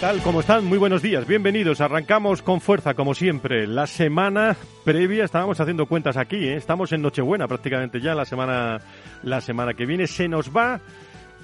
Tal? 0.00 0.22
¿Cómo 0.22 0.40
están? 0.40 0.64
Muy 0.64 0.78
buenos 0.78 1.02
días. 1.02 1.26
Bienvenidos. 1.26 1.80
Arrancamos 1.80 2.42
con 2.42 2.60
fuerza, 2.60 2.94
como 2.94 3.14
siempre. 3.14 3.66
La 3.66 3.88
semana 3.88 4.56
previa, 4.84 5.24
estábamos 5.24 5.58
haciendo 5.60 5.86
cuentas 5.86 6.16
aquí, 6.16 6.36
¿eh? 6.36 6.54
estamos 6.54 6.92
en 6.92 7.02
Nochebuena 7.02 7.48
prácticamente 7.48 8.00
ya 8.00 8.14
la 8.14 8.24
semana, 8.24 8.80
la 9.24 9.40
semana 9.40 9.74
que 9.74 9.86
viene. 9.86 10.06
Se 10.06 10.28
nos 10.28 10.54
va 10.54 10.80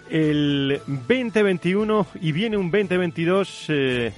el 0.08 0.80
2021 0.86 2.06
y 2.20 2.30
viene 2.30 2.56
un 2.56 2.70
2022 2.70 3.66
eh, 3.70 4.12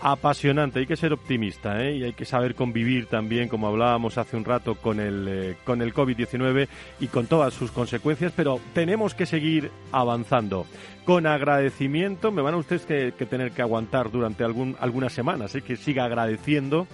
apasionante. 0.00 0.80
Hay 0.80 0.86
que 0.86 0.96
ser 0.96 1.12
optimista 1.12 1.82
¿eh? 1.84 1.96
y 1.96 2.04
hay 2.04 2.12
que 2.12 2.24
saber 2.24 2.54
convivir 2.54 3.06
también, 3.06 3.48
como 3.48 3.68
hablábamos 3.68 4.18
hace 4.18 4.36
un 4.36 4.44
rato, 4.44 4.74
con 4.74 5.00
el, 5.00 5.26
eh, 5.28 5.56
con 5.64 5.82
el 5.82 5.94
COVID-19 5.94 6.68
y 7.00 7.06
con 7.08 7.26
todas 7.26 7.54
sus 7.54 7.70
consecuencias, 7.70 8.32
pero 8.34 8.60
tenemos 8.72 9.14
que 9.14 9.26
seguir 9.26 9.70
avanzando 9.92 10.66
con 11.04 11.26
agradecimiento. 11.26 12.30
Me 12.30 12.42
van 12.42 12.54
a 12.54 12.58
ustedes 12.58 12.86
que, 12.86 13.26
tener 13.26 13.52
que 13.52 13.62
aguantar 13.62 14.10
durante 14.10 14.44
algún, 14.44 14.76
algunas 14.80 15.12
semanas, 15.12 15.54
¿eh? 15.54 15.62
que 15.62 15.76
siga 15.76 16.04
agradeciendo 16.04 16.86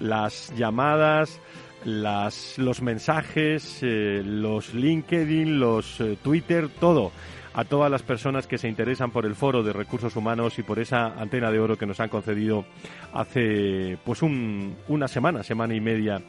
las 0.00 0.52
llamadas, 0.56 1.40
las, 1.84 2.58
los 2.58 2.82
mensajes, 2.82 3.78
eh, 3.82 4.22
los 4.24 4.74
LinkedIn, 4.74 5.58
los 5.58 6.00
eh, 6.00 6.18
Twitter, 6.22 6.68
todo 6.80 7.12
a 7.56 7.64
todas 7.64 7.90
las 7.90 8.02
personas 8.02 8.46
que 8.46 8.58
se 8.58 8.68
interesan 8.68 9.10
por 9.10 9.24
el 9.24 9.34
foro 9.34 9.62
de 9.62 9.72
recursos 9.72 10.14
humanos 10.14 10.58
y 10.58 10.62
por 10.62 10.78
esa 10.78 11.18
antena 11.18 11.50
de 11.50 11.58
oro 11.58 11.78
que 11.78 11.86
nos 11.86 11.98
han 12.00 12.10
concedido 12.10 12.66
hace 13.14 13.96
pues 14.04 14.20
un, 14.20 14.76
una 14.88 15.08
semana, 15.08 15.42
semana 15.42 15.74
y 15.74 15.80
media 15.80 16.20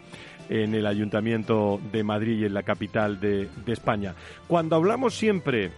en 0.49 0.73
el 0.73 0.87
Ayuntamiento 0.87 1.81
de 1.91 2.03
Madrid 2.05 2.39
y 2.39 2.45
en 2.45 2.53
la 2.53 2.63
capital 2.63 3.19
de, 3.19 3.49
España. 3.67 4.15
Cuando 4.47 4.77
hablamos 4.77 5.15
siempre 5.15 5.71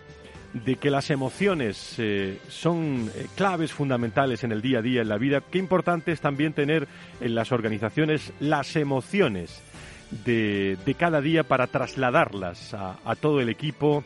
de 0.54 0.76
que 0.76 0.92
las 0.92 1.10
emociones 1.10 1.96
eh, 1.98 2.40
son 2.48 3.10
eh, 3.16 3.26
claves 3.36 3.72
fundamentales 3.72 4.44
en 4.44 4.52
el 4.52 4.62
día 4.62 4.80
a 4.80 4.82
día, 4.84 5.02
en 5.02 5.10
la 5.10 5.18
vida, 5.18 5.42
qué 5.42 5.58
importante 5.58 6.12
es 6.12 6.22
también 6.22 6.54
tener 6.54 6.88
en 7.22 7.34
las 7.34 7.52
organizaciones 7.52 8.34
las 8.40 8.76
emociones 8.76 9.64
de, 10.12 10.78
cada 10.98 11.22
día 11.22 11.44
para 11.44 11.68
trasladarlas 11.68 12.74
a, 12.74 13.16
todo 13.16 13.42
el 13.42 13.50
equipo, 13.50 14.04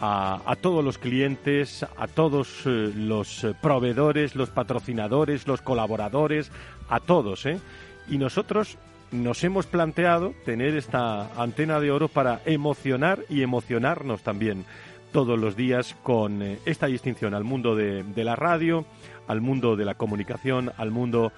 a, 0.00 0.56
todos 0.60 0.84
los 0.84 0.98
clientes, 0.98 1.84
a 1.96 2.06
todos 2.06 2.62
eh, 2.66 2.92
los 2.94 3.46
proveedores, 3.60 4.34
los 4.34 4.50
patrocinadores, 4.50 5.46
los 5.46 5.60
colaboradores, 5.62 6.50
a 6.88 7.00
todos. 7.00 7.46
Y 8.08 8.18
nosotros 8.18 8.78
nos 9.10 9.42
hemos 9.44 9.66
planteado 9.66 10.34
tener 10.44 10.76
esta 10.76 11.32
antena 11.40 11.80
de 11.80 11.90
oro 11.90 12.08
para 12.08 12.40
emocionar 12.44 13.20
y 13.28 13.42
emocionarnos 13.42 14.22
también 14.22 14.64
todos 15.12 15.38
los 15.38 15.56
días 15.56 15.96
con 16.02 16.42
eh, 16.42 16.58
esta 16.66 16.86
distinción 16.86 17.34
al 17.34 17.44
mundo 17.44 17.74
de, 17.74 18.04
la 18.16 18.36
radio, 18.36 18.84
al 19.26 19.40
mundo 19.40 19.76
de 19.76 19.84
la 19.84 19.94
comunicación, 19.94 20.72
al 20.76 20.90
mundo 20.90 21.32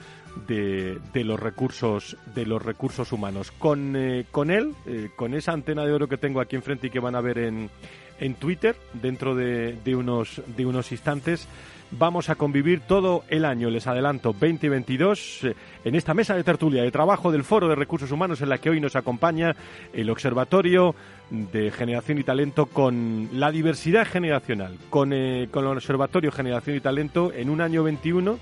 de, 0.46 0.98
los 1.14 1.38
recursos 1.38 2.16
de 2.34 2.46
los 2.46 2.62
recursos 2.62 3.12
humanos. 3.12 3.52
Con, 3.52 3.94
eh, 3.96 4.26
con 4.30 4.50
él, 4.50 4.74
eh, 4.86 5.10
con 5.14 5.34
esa 5.34 5.52
antena 5.52 5.84
de 5.84 5.92
oro 5.92 6.08
que 6.08 6.16
tengo 6.16 6.40
aquí 6.40 6.56
enfrente 6.56 6.88
y 6.88 6.90
que 6.90 7.00
van 7.00 7.14
a 7.14 7.20
ver 7.20 7.38
en, 7.38 7.70
en 8.20 8.34
Twitter 8.34 8.76
dentro 8.92 9.34
de, 9.34 9.76
de, 9.84 9.96
unos, 9.96 10.40
de 10.46 10.66
unos 10.66 10.92
instantes, 10.92 11.48
vamos 11.90 12.28
a 12.28 12.36
convivir 12.36 12.80
todo 12.80 13.24
el 13.28 13.44
año, 13.44 13.70
les 13.70 13.86
adelanto, 13.86 14.32
2022, 14.32 15.44
eh, 15.44 15.54
en 15.84 15.94
esta 15.94 16.14
mesa 16.14 16.34
de 16.34 16.44
tertulia 16.44 16.82
de 16.82 16.90
trabajo 16.90 17.32
del 17.32 17.44
Foro 17.44 17.68
de 17.68 17.74
Recursos 17.74 18.12
Humanos 18.12 18.40
en 18.40 18.48
la 18.48 18.58
que 18.58 18.70
hoy 18.70 18.80
nos 18.80 18.96
acompaña 18.96 19.56
el 19.92 20.10
Observatorio 20.10 20.94
de 21.30 21.70
Generación 21.70 22.18
y 22.18 22.24
Talento 22.24 22.66
con 22.66 23.28
la 23.32 23.50
diversidad 23.50 24.06
generacional, 24.06 24.78
con, 24.90 25.12
eh, 25.12 25.48
con 25.50 25.64
el 25.64 25.76
Observatorio 25.76 26.30
Generación 26.30 26.76
y 26.76 26.80
Talento 26.80 27.32
en 27.32 27.50
un 27.50 27.60
año 27.60 27.82
21 27.82 28.38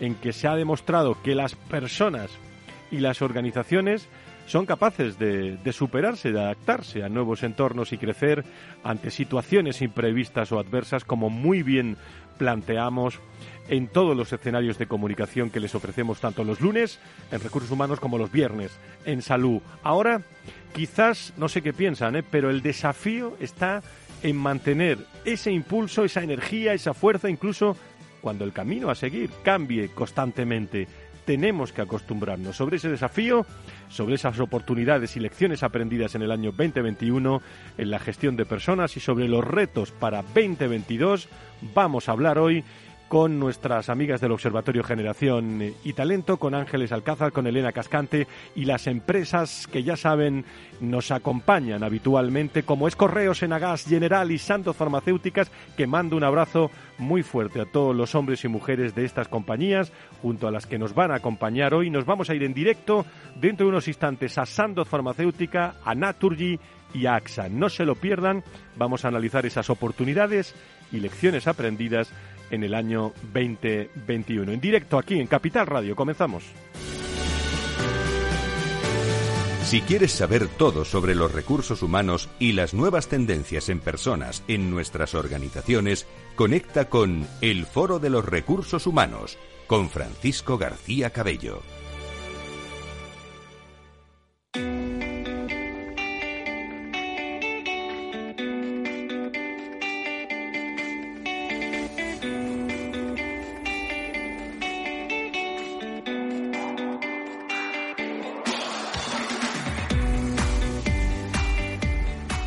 en 0.00 0.14
que 0.16 0.32
se 0.32 0.48
ha 0.48 0.54
demostrado 0.54 1.16
que 1.22 1.34
las 1.34 1.54
personas 1.54 2.30
y 2.90 2.98
las 2.98 3.22
organizaciones 3.22 4.08
son 4.46 4.66
capaces 4.66 5.18
de, 5.18 5.58
superarse, 5.72 6.32
de 6.32 6.40
adaptarse 6.40 7.02
a 7.02 7.08
nuevos 7.08 7.42
entornos 7.42 7.92
y 7.92 7.98
crecer 7.98 8.44
ante 8.82 9.10
situaciones 9.10 9.82
imprevistas 9.82 10.52
o 10.52 10.58
adversas, 10.58 11.04
como 11.04 11.30
muy 11.30 11.62
bien 11.62 11.96
planteamos 12.38 13.20
en 13.68 13.88
todos 13.88 14.16
los 14.16 14.32
escenarios 14.32 14.78
de 14.78 14.86
comunicación 14.86 15.50
que 15.50 15.60
les 15.60 15.74
ofrecemos 15.74 16.20
tanto 16.20 16.44
los 16.44 16.60
lunes 16.60 16.98
en 17.30 17.40
recursos 17.40 17.70
humanos 17.70 18.00
como 18.00 18.18
los 18.18 18.32
viernes 18.32 18.72
en 19.04 19.22
salud. 19.22 19.60
Ahora, 19.82 20.22
quizás, 20.74 21.32
no 21.36 21.48
sé 21.48 21.62
qué 21.62 21.72
piensan, 21.72 22.16
¿eh? 22.16 22.24
pero 22.28 22.50
el 22.50 22.62
desafío 22.62 23.36
está 23.40 23.82
en 24.22 24.36
mantener 24.36 24.98
ese 25.24 25.52
impulso, 25.52 26.04
esa 26.04 26.22
energía, 26.22 26.74
esa 26.74 26.94
fuerza, 26.94 27.28
incluso 27.28 27.76
cuando 28.20 28.44
el 28.44 28.52
camino 28.52 28.90
a 28.90 28.94
seguir 28.94 29.30
cambie 29.42 29.88
constantemente 29.88 30.86
tenemos 31.24 31.72
que 31.72 31.82
acostumbrarnos. 31.82 32.56
Sobre 32.56 32.76
ese 32.76 32.88
desafío, 32.88 33.46
sobre 33.88 34.14
esas 34.14 34.38
oportunidades 34.40 35.16
y 35.16 35.20
lecciones 35.20 35.62
aprendidas 35.62 36.14
en 36.14 36.22
el 36.22 36.30
año 36.30 36.52
2021 36.52 37.42
en 37.78 37.90
la 37.90 37.98
gestión 37.98 38.36
de 38.36 38.46
personas 38.46 38.96
y 38.96 39.00
sobre 39.00 39.28
los 39.28 39.44
retos 39.44 39.90
para 39.92 40.22
2022, 40.22 41.28
vamos 41.74 42.08
a 42.08 42.12
hablar 42.12 42.38
hoy 42.38 42.64
con 43.12 43.38
nuestras 43.38 43.90
amigas 43.90 44.22
del 44.22 44.32
Observatorio 44.32 44.82
Generación 44.82 45.74
y 45.84 45.92
Talento, 45.92 46.38
con 46.38 46.54
Ángeles 46.54 46.92
Alcázar, 46.92 47.30
con 47.30 47.46
Elena 47.46 47.70
Cascante 47.70 48.26
y 48.54 48.64
las 48.64 48.86
empresas 48.86 49.68
que 49.70 49.82
ya 49.82 49.98
saben 49.98 50.46
nos 50.80 51.10
acompañan 51.10 51.84
habitualmente, 51.84 52.62
como 52.62 52.88
es 52.88 52.96
Correos, 52.96 53.42
Enagas, 53.42 53.84
General 53.84 54.30
y 54.30 54.38
Santos 54.38 54.76
Farmacéuticas, 54.76 55.50
que 55.76 55.86
mando 55.86 56.16
un 56.16 56.24
abrazo 56.24 56.70
muy 56.96 57.22
fuerte 57.22 57.60
a 57.60 57.66
todos 57.66 57.94
los 57.94 58.14
hombres 58.14 58.46
y 58.46 58.48
mujeres 58.48 58.94
de 58.94 59.04
estas 59.04 59.28
compañías, 59.28 59.92
junto 60.22 60.48
a 60.48 60.50
las 60.50 60.66
que 60.66 60.78
nos 60.78 60.94
van 60.94 61.10
a 61.10 61.16
acompañar 61.16 61.74
hoy. 61.74 61.90
Nos 61.90 62.06
vamos 62.06 62.30
a 62.30 62.34
ir 62.34 62.44
en 62.44 62.54
directo 62.54 63.04
dentro 63.38 63.66
de 63.66 63.72
unos 63.72 63.88
instantes 63.88 64.38
a 64.38 64.46
Sandoz 64.46 64.88
Farmacéutica, 64.88 65.74
a 65.84 65.94
Naturgy 65.94 66.58
y 66.94 67.04
a 67.04 67.16
AXA. 67.16 67.50
No 67.50 67.68
se 67.68 67.84
lo 67.84 67.94
pierdan, 67.94 68.42
vamos 68.76 69.04
a 69.04 69.08
analizar 69.08 69.44
esas 69.44 69.68
oportunidades 69.68 70.54
y 70.90 71.00
lecciones 71.00 71.46
aprendidas 71.46 72.12
en 72.52 72.62
el 72.62 72.74
año 72.74 73.12
2021. 73.32 74.52
En 74.52 74.60
directo 74.60 74.98
aquí 74.98 75.18
en 75.18 75.26
Capital 75.26 75.66
Radio. 75.66 75.96
Comenzamos. 75.96 76.44
Si 79.64 79.80
quieres 79.80 80.12
saber 80.12 80.48
todo 80.48 80.84
sobre 80.84 81.14
los 81.14 81.32
recursos 81.32 81.82
humanos 81.82 82.28
y 82.38 82.52
las 82.52 82.74
nuevas 82.74 83.08
tendencias 83.08 83.70
en 83.70 83.80
personas 83.80 84.44
en 84.46 84.70
nuestras 84.70 85.14
organizaciones, 85.14 86.06
conecta 86.36 86.90
con 86.90 87.26
El 87.40 87.64
Foro 87.64 87.98
de 87.98 88.10
los 88.10 88.24
Recursos 88.24 88.86
Humanos 88.86 89.38
con 89.66 89.88
Francisco 89.88 90.58
García 90.58 91.08
Cabello. 91.08 91.62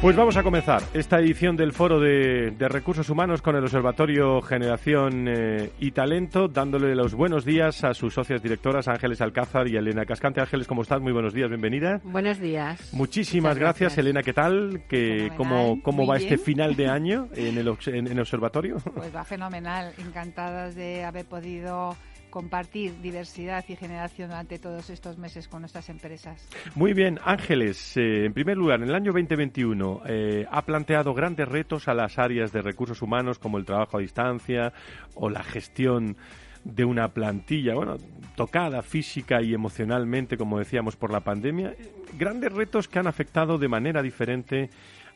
Pues 0.06 0.16
vamos 0.16 0.38
a 0.38 0.44
comenzar 0.44 0.84
esta 0.94 1.18
edición 1.18 1.57
del 1.57 1.74
Foro 1.74 2.00
de, 2.00 2.54
Recursos 2.60 3.10
Humanos 3.10 3.42
con 3.42 3.56
el 3.56 3.63
Observatorio 3.63 4.40
Generación 4.40 5.25
eh, 5.28 5.72
y 5.80 5.94
Talento, 5.94 6.48
dándole 6.48 6.94
los 6.94 7.16
buenos 7.16 7.44
días 7.44 7.84
a 7.84 7.96
sus 7.96 8.13
socias 8.13 8.44
directoras 8.44 8.88
Ángeles 8.88 9.19
Alcázar 9.22 9.68
y 9.68 9.78
Elena 9.78 10.06
Cascante. 10.06 10.42
Ángeles, 10.42 10.68
¿cómo 10.68 10.84
estás? 10.84 11.02
Muy 11.02 11.12
buenos 11.12 11.34
días, 11.34 11.50
bienvenida. 11.50 12.02
Buenos 12.04 12.40
días. 12.40 12.94
Muchísimas 12.94 13.57
gracias. 13.57 13.98
Elena. 13.98 14.22
¿Qué 14.22 14.34
tal? 14.34 14.84
¿Qué, 14.88 15.31
¿Cómo, 15.38 15.81
cómo 15.81 16.06
va 16.06 16.18
este 16.18 16.38
final 16.38 16.75
de 16.75 16.88
año 16.88 17.28
en 17.36 17.58
el, 17.58 17.75
en 17.88 18.08
el 18.08 18.19
Observatorio? 18.19 18.78
Pues 18.94 19.16
va 19.16 19.24
fenomenal. 19.24 19.92
Encantadas 19.98 20.75
de 20.75 21.04
haber 21.04 21.25
podido 21.25 21.98
compartir 22.36 23.00
diversidad 23.02 23.64
y 23.70 23.78
generación 23.78 24.28
durante 24.28 24.60
todos 24.60 24.90
estos 24.90 25.18
meses 25.18 25.48
con 25.48 25.62
nuestras 25.62 25.88
empresas. 25.88 26.46
Muy 26.76 26.92
bien, 26.92 27.18
Ángeles, 27.24 27.96
eh, 27.96 28.26
en 28.26 28.34
primer 28.34 28.58
lugar, 28.58 28.82
en 28.82 28.90
el 28.90 28.94
año 28.94 29.14
2021 29.14 30.02
eh, 30.06 30.46
ha 30.52 30.62
planteado 30.64 31.14
grandes 31.14 31.48
retos 31.48 31.88
a 31.88 31.94
las 31.94 32.20
áreas 32.20 32.52
de 32.52 32.62
recursos 32.62 33.02
humanos 33.02 33.40
como 33.40 33.58
el 33.58 33.64
trabajo 33.64 33.96
a 33.96 34.02
distancia 34.02 34.74
o 35.14 35.30
la 35.30 35.44
gestión 35.44 36.18
de 36.66 36.84
una 36.84 37.08
plantilla, 37.14 37.74
bueno, 37.74 37.96
tocada 38.36 38.82
física 38.82 39.42
y 39.42 39.54
emocionalmente, 39.54 40.36
como 40.36 40.60
decíamos, 40.60 40.98
por 40.98 41.14
la 41.14 41.22
pandemia. 41.22 41.74
Grandes 42.20 42.52
retos 42.52 42.90
que 42.90 43.00
han 43.00 43.08
afectado 43.08 43.58
de 43.58 43.70
manera 43.70 44.02
diferente 44.02 44.70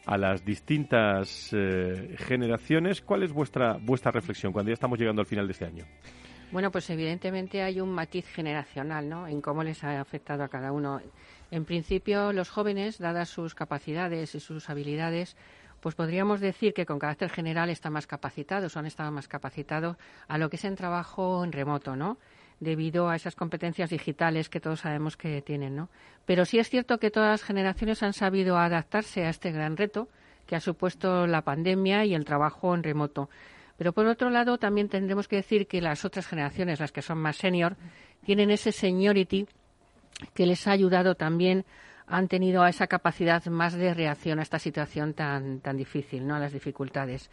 a 0.05 0.17
las 0.17 0.45
distintas 0.45 1.49
eh, 1.51 2.15
generaciones. 2.17 3.01
¿Cuál 3.01 3.23
es 3.23 3.33
vuestra, 3.33 3.73
vuestra 3.73 4.09
reflexión 4.09 4.53
cuando 4.53 4.69
ya 4.69 4.75
estamos 4.75 4.97
llegando 4.97 5.21
al 5.21 5.25
final 5.25 5.47
de 5.47 5.51
este 5.51 5.65
año? 5.65 5.83
Bueno, 6.51 6.71
pues 6.71 6.89
evidentemente 6.89 7.61
hay 7.61 7.79
un 7.79 7.89
matiz 7.89 8.25
generacional, 8.27 9.07
¿no? 9.07 9.27
En 9.27 9.39
cómo 9.39 9.63
les 9.63 9.83
ha 9.83 10.01
afectado 10.01 10.43
a 10.43 10.47
cada 10.47 10.71
uno. 10.71 10.99
En 11.51 11.63
principio, 11.63 12.33
los 12.33 12.49
jóvenes, 12.49 12.97
dadas 12.97 13.29
sus 13.29 13.53
capacidades 13.53 14.33
y 14.33 14.39
sus 14.39 14.67
habilidades, 14.67 15.37
pues 15.79 15.93
podríamos 15.93 16.39
decir 16.39 16.73
que 16.73 16.87
con 16.87 16.97
carácter 16.97 17.29
general 17.29 17.69
están 17.69 17.93
más 17.93 18.07
capacitados, 18.07 18.77
han 18.77 18.87
estado 18.87 19.11
más 19.11 19.27
capacitados 19.27 19.97
a 20.27 20.39
lo 20.39 20.49
que 20.49 20.55
es 20.55 20.65
en 20.65 20.75
trabajo 20.75 21.43
en 21.43 21.51
remoto, 21.51 21.95
¿no? 21.95 22.17
Debido 22.59 23.09
a 23.09 23.15
esas 23.15 23.35
competencias 23.35 23.91
digitales 23.91 24.49
que 24.49 24.59
todos 24.59 24.79
sabemos 24.79 25.17
que 25.17 25.43
tienen, 25.43 25.75
¿no? 25.75 25.89
Pero 26.25 26.45
sí 26.45 26.57
es 26.57 26.67
cierto 26.67 26.97
que 26.97 27.11
todas 27.11 27.29
las 27.29 27.43
generaciones 27.43 28.01
han 28.01 28.13
sabido 28.13 28.57
adaptarse 28.57 29.23
a 29.23 29.29
este 29.29 29.51
gran 29.51 29.77
reto 29.77 30.09
que 30.47 30.55
ha 30.55 30.59
supuesto 30.59 31.27
la 31.27 31.43
pandemia 31.43 32.05
y 32.05 32.15
el 32.15 32.25
trabajo 32.25 32.73
en 32.73 32.81
remoto. 32.81 33.29
Pero 33.79 33.93
por 33.93 34.05
otro 34.07 34.29
lado, 34.29 34.57
también 34.57 34.89
tendremos 34.89 35.29
que 35.29 35.37
decir 35.37 35.65
que 35.65 35.79
las 35.79 36.03
otras 36.03 36.27
generaciones, 36.27 36.81
las 36.81 36.91
que 36.91 37.01
son 37.01 37.17
más 37.17 37.37
senior, 37.37 37.77
tienen 38.25 38.51
ese 38.51 38.73
seniority 38.73 39.47
que 40.33 40.45
les 40.45 40.67
ha 40.67 40.71
ayudado 40.71 41.15
también, 41.15 41.63
han 42.05 42.27
tenido 42.27 42.65
esa 42.65 42.87
capacidad 42.87 43.45
más 43.45 43.73
de 43.75 43.93
reacción 43.93 44.39
a 44.39 44.41
esta 44.41 44.59
situación 44.59 45.13
tan, 45.13 45.61
tan 45.61 45.77
difícil, 45.77 46.27
¿no? 46.27 46.35
a 46.35 46.39
las 46.39 46.51
dificultades. 46.51 47.31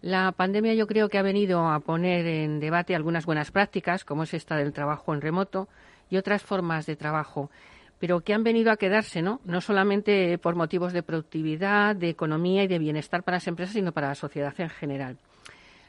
La 0.00 0.30
pandemia 0.30 0.74
yo 0.74 0.86
creo 0.86 1.08
que 1.08 1.18
ha 1.18 1.22
venido 1.22 1.68
a 1.68 1.80
poner 1.80 2.24
en 2.24 2.60
debate 2.60 2.94
algunas 2.94 3.26
buenas 3.26 3.50
prácticas, 3.50 4.04
como 4.04 4.22
es 4.22 4.32
esta 4.32 4.56
del 4.56 4.72
trabajo 4.72 5.12
en 5.12 5.20
remoto 5.20 5.66
y 6.08 6.18
otras 6.18 6.44
formas 6.44 6.86
de 6.86 6.94
trabajo, 6.94 7.50
pero 7.98 8.20
que 8.20 8.32
han 8.32 8.44
venido 8.44 8.70
a 8.70 8.76
quedarse, 8.76 9.22
¿no? 9.22 9.40
No 9.44 9.60
solamente 9.60 10.38
por 10.38 10.54
motivos 10.54 10.92
de 10.92 11.02
productividad, 11.02 11.96
de 11.96 12.10
economía 12.10 12.62
y 12.62 12.68
de 12.68 12.78
bienestar 12.78 13.24
para 13.24 13.38
las 13.38 13.48
empresas, 13.48 13.74
sino 13.74 13.90
para 13.90 14.06
la 14.06 14.14
sociedad 14.14 14.54
en 14.58 14.70
general. 14.70 15.18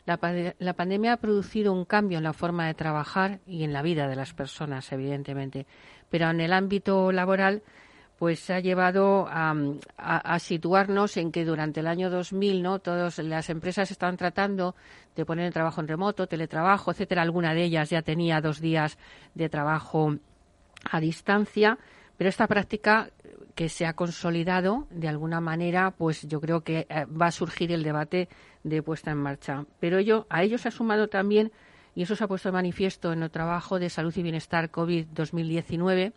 La, 0.06 0.18
pandemia 0.18 1.14
ha 1.14 1.18
producido 1.18 1.74
un 1.74 1.86
cambio 1.86 2.18
en 2.18 2.24
la 2.24 2.34
forma 2.34 2.66
de 2.66 2.74
trabajar 2.74 3.40
y 3.46 3.64
en 3.64 3.72
la 3.72 3.82
vida 3.82 4.08
de 4.08 4.16
las 4.16 4.34
personas, 4.34 4.92
evidentemente, 4.92 5.68
pero 6.10 6.30
en 6.30 6.42
el 6.42 6.54
ámbito 6.54 7.12
laboral 7.12 7.62
pues 8.18 8.52
ha 8.52 8.60
llevado 8.60 9.26
a, 9.28 10.38
situarnos 10.38 11.18
en 11.18 11.32
que 11.32 11.44
durante 11.44 11.80
el 11.80 11.88
año 11.88 12.12
2000, 12.12 12.62
¿no? 12.62 12.78
Todas 12.78 13.18
las 13.18 13.50
empresas 13.50 13.90
estaban 13.90 14.16
tratando 14.16 14.76
de 15.16 15.26
poner 15.26 15.48
el 15.48 15.54
trabajo 15.54 15.82
en 15.82 15.88
remoto, 15.88 16.28
teletrabajo, 16.28 16.92
etcétera. 16.92 17.24
Alguna 17.24 17.56
de 17.56 17.64
ellas 17.64 17.90
ya 17.90 18.04
tenía 18.04 18.40
dos 18.40 18.62
días 18.62 19.00
de 19.34 19.50
trabajo 19.50 20.18
a 20.84 21.00
distancia, 21.00 21.80
pero 22.22 22.30
esta 22.30 22.46
práctica 22.46 23.10
que 23.56 23.68
se 23.68 23.88
ha 23.88 23.94
consolidado 23.94 24.86
de 24.92 25.08
alguna 25.08 25.42
manera, 25.42 25.90
pues 25.90 26.22
yo 26.28 26.40
creo 26.40 26.62
que 26.62 26.86
eh, 26.88 27.06
va 27.06 27.26
a 27.26 27.32
surgir 27.32 27.72
el 27.72 27.82
debate 27.82 28.30
de 28.64 28.84
puesta 28.84 29.10
en 29.10 29.18
marcha. 29.18 29.66
Pero 29.80 29.98
ello, 29.98 30.28
a 30.30 30.44
ello 30.44 30.60
se 30.60 30.68
ha 30.68 30.72
sumado 30.72 31.08
también, 31.08 31.52
y 31.96 32.04
eso 32.04 32.16
se 32.16 32.24
ha 32.24 32.28
puesto 32.28 32.50
de 32.50 32.54
manifiesto 32.54 33.12
en 33.12 33.24
el 33.24 33.32
trabajo 33.32 33.80
de 33.80 33.90
salud 33.90 34.16
y 34.16 34.22
bienestar 34.22 34.70
COVID 34.70 35.08
2019, 35.08 36.14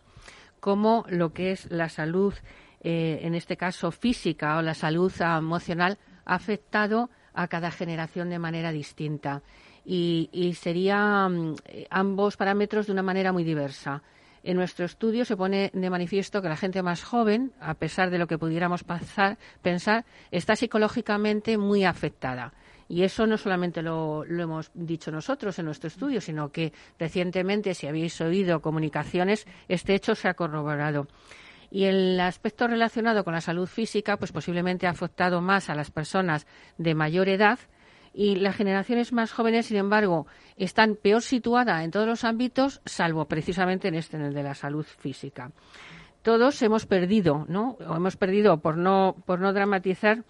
como 0.59 1.05
lo 1.09 1.33
que 1.33 1.53
es 1.53 1.71
la 1.71 1.89
salud, 1.89 2.35
eh, 2.81 3.21
en 3.23 3.33
este 3.33 3.57
caso 3.57 3.89
física 3.89 4.57
o 4.57 4.61
la 4.61 4.75
salud 4.75 5.11
emocional, 5.19 5.97
ha 6.23 6.35
afectado 6.35 7.09
a 7.33 7.47
cada 7.47 7.71
generación 7.71 8.29
de 8.29 8.37
manera 8.37 8.71
distinta. 8.71 9.41
Y, 9.83 10.29
y 10.31 10.53
serían 10.53 11.53
mm, 11.53 11.55
ambos 11.89 12.37
parámetros 12.37 12.85
de 12.85 12.91
una 12.91 13.01
manera 13.01 13.31
muy 13.31 13.43
diversa. 13.43 14.03
En 14.45 14.57
nuestro 14.57 14.85
estudio 14.85 15.25
se 15.25 15.35
pone 15.35 15.71
de 15.73 15.89
manifiesto 15.89 16.39
que 16.39 16.49
la 16.49 16.55
gente 16.55 16.83
más 16.83 17.03
joven, 17.03 17.51
a 17.59 17.73
pesar 17.73 18.11
de 18.11 18.19
lo 18.19 18.27
que 18.27 18.37
pudiéramos 18.37 18.83
pensar, 18.83 20.05
está 20.29 20.55
psicológicamente 20.55 21.57
muy 21.57 21.83
afectada. 21.83 22.53
Y 22.87 23.01
eso 23.01 23.25
no 23.25 23.39
solamente 23.39 23.81
lo, 23.81 24.23
hemos 24.23 24.69
dicho 24.75 25.09
nosotros 25.09 25.57
en 25.57 25.65
nuestro 25.65 25.87
estudio, 25.87 26.21
sino 26.21 26.51
que 26.51 26.73
recientemente, 26.99 27.73
si 27.73 27.87
habéis 27.87 28.21
oído 28.21 28.61
comunicaciones, 28.61 29.47
este 29.67 29.95
hecho 29.95 30.13
se 30.13 30.27
ha 30.27 30.35
corroborado. 30.35 31.07
Y 31.71 31.85
el 31.85 32.19
aspecto 32.19 32.67
relacionado 32.67 33.23
con 33.23 33.33
la 33.33 33.41
salud 33.41 33.65
física, 33.65 34.17
pues 34.17 34.31
posiblemente 34.31 34.85
ha 34.85 34.91
afectado 34.91 35.41
más 35.41 35.71
a 35.71 35.75
las 35.75 35.89
personas 35.89 36.45
de 36.77 36.93
mayor 36.93 37.29
edad, 37.29 37.57
y 38.15 38.37
las 38.37 38.55
generaciones 38.55 39.11
más 39.11 39.33
jóvenes, 39.33 39.65
sin 39.65 39.77
embargo, 39.77 40.25
están 40.55 40.95
peor 40.95 41.21
situadas 41.21 41.83
en 41.83 41.91
todos 41.91 42.07
los 42.07 42.23
ámbitos, 42.23 42.81
salvo 42.85 43.25
precisamente 43.25 43.89
en 43.89 43.95
este, 43.95 44.15
en 44.15 44.23
el 44.23 44.33
de 44.33 44.41
la 44.41 44.55
salud 44.55 44.85
física. 44.85 45.51
Todos 46.21 46.61
hemos 46.61 46.85
perdido, 46.85 47.45
¿no? 47.49 47.77
O 47.85 47.95
hemos 47.95 48.15
perdido, 48.15 48.57
por 48.61 48.77
no, 48.77 49.17
por 49.25 49.41
no 49.41 49.51
dramatizar, 49.51 50.23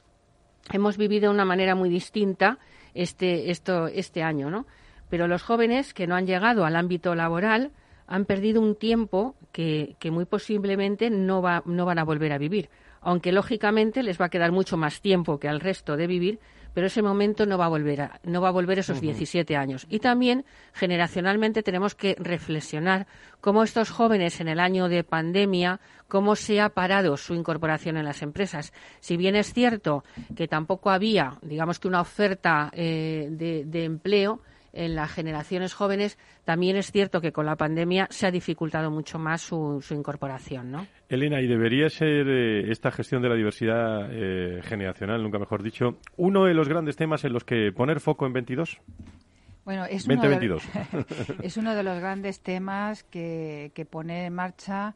hemos 0.73 0.97
vivido 0.97 1.29
de 1.29 1.35
una 1.35 1.45
manera 1.45 1.75
muy 1.75 1.89
distinta 1.89 2.57
este, 2.95 3.51
esto, 3.51 3.85
este 3.87 4.23
año, 4.23 4.49
¿no? 4.49 4.65
Pero 5.09 5.27
los 5.27 5.43
jóvenes 5.43 5.93
que 5.93 6.07
no 6.07 6.15
han 6.15 6.25
llegado 6.25 6.65
al 6.65 6.75
ámbito 6.75 7.13
laboral 7.13 7.71
han 8.07 8.25
perdido 8.25 8.61
un 8.61 8.75
tiempo 8.75 9.35
que, 9.51 9.95
que 9.99 10.09
muy 10.09 10.25
posiblemente 10.25 11.11
no, 11.11 11.43
va, 11.43 11.61
no 11.65 11.85
van 11.85 11.99
a 11.99 12.03
volver 12.03 12.33
a 12.33 12.39
vivir 12.39 12.69
aunque 13.05 13.31
lógicamente 13.31 14.01
les 14.01 14.19
va 14.19 14.25
a 14.25 14.29
quedar 14.29 14.51
mucho 14.51 14.77
más 14.77 14.99
tiempo 14.99 15.39
que 15.39 15.47
al 15.47 15.59
resto 15.59 15.95
de 15.95 16.07
vivir, 16.07 16.39
pero 16.75 16.87
ese 16.87 17.01
momento 17.01 17.45
no 17.45 17.57
va 17.57 17.65
a 17.65 17.69
volver, 17.69 18.01
a, 18.01 18.19
no 18.23 18.41
va 18.41 18.49
a 18.49 18.51
volver 18.51 18.79
esos 18.79 18.99
17 18.99 19.55
años. 19.55 19.87
Y 19.89 19.99
también 19.99 20.43
generacionalmente 20.73 21.63
tenemos 21.63 21.95
que 21.95 22.17
reflexionar 22.19 23.07
cómo 23.39 23.63
estos 23.63 23.91
jóvenes 23.91 24.41
en 24.41 24.49
el 24.49 24.59
año 24.59 24.89
de 24.89 25.05
pandemia, 25.05 25.79
cómo 26.09 26.35
se 26.35 26.59
ha 26.59 26.67
parado 26.67 27.15
su 27.15 27.33
incorporación 27.33 27.95
en 27.95 28.03
las 28.03 28.21
empresas. 28.21 28.73
Si 28.99 29.15
bien 29.15 29.37
es 29.37 29.53
cierto 29.53 30.03
que 30.35 30.49
tampoco 30.49 30.89
había, 30.89 31.39
digamos 31.41 31.79
que 31.79 31.87
una 31.87 32.01
oferta 32.01 32.69
eh, 32.73 33.29
de 33.31 33.85
empleo, 33.85 34.41
en 34.75 34.95
las 34.95 35.11
generaciones 35.11 35.73
jóvenes, 35.73 36.17
también 36.43 36.75
es 36.75 36.91
cierto 36.91 37.21
que 37.21 37.31
con 37.31 37.45
la 37.45 37.55
pandemia 37.55 38.07
se 38.09 38.27
ha 38.27 38.31
dificultado 38.31 38.91
mucho 38.91 39.17
más 39.17 39.41
su, 39.41 39.83
incorporación, 39.89 40.71
¿no? 40.71 40.87
Elena, 41.09 41.41
¿y 41.41 41.47
debería 41.47 41.89
ser 41.89 42.27
eh, 42.27 42.71
esta 42.71 42.91
gestión 42.91 43.21
de 43.21 43.29
la 43.29 43.35
diversidad 43.35 44.09
eh, 44.11 44.61
generacional, 44.63 45.23
nunca 45.23 45.39
mejor 45.39 45.63
dicho, 45.63 45.97
uno 46.17 46.45
de 46.45 46.53
los 46.53 46.67
grandes 46.67 46.95
temas 46.95 47.23
en 47.23 47.33
los 47.33 47.43
que 47.43 47.71
poner 47.71 47.99
foco 47.99 48.27
en 48.27 48.33
22? 48.33 48.81
Bueno, 49.63 49.85
es, 49.85 50.07
Uno, 50.07 50.21
de, 50.21 50.59
es 51.41 51.57
uno 51.57 51.73
de 51.73 51.81
los 51.81 51.99
grandes 51.99 52.39
temas 52.41 53.03
que, 53.03 53.71
que 53.73 53.83
pone 53.85 54.27
en 54.27 54.33
marcha 54.33 54.93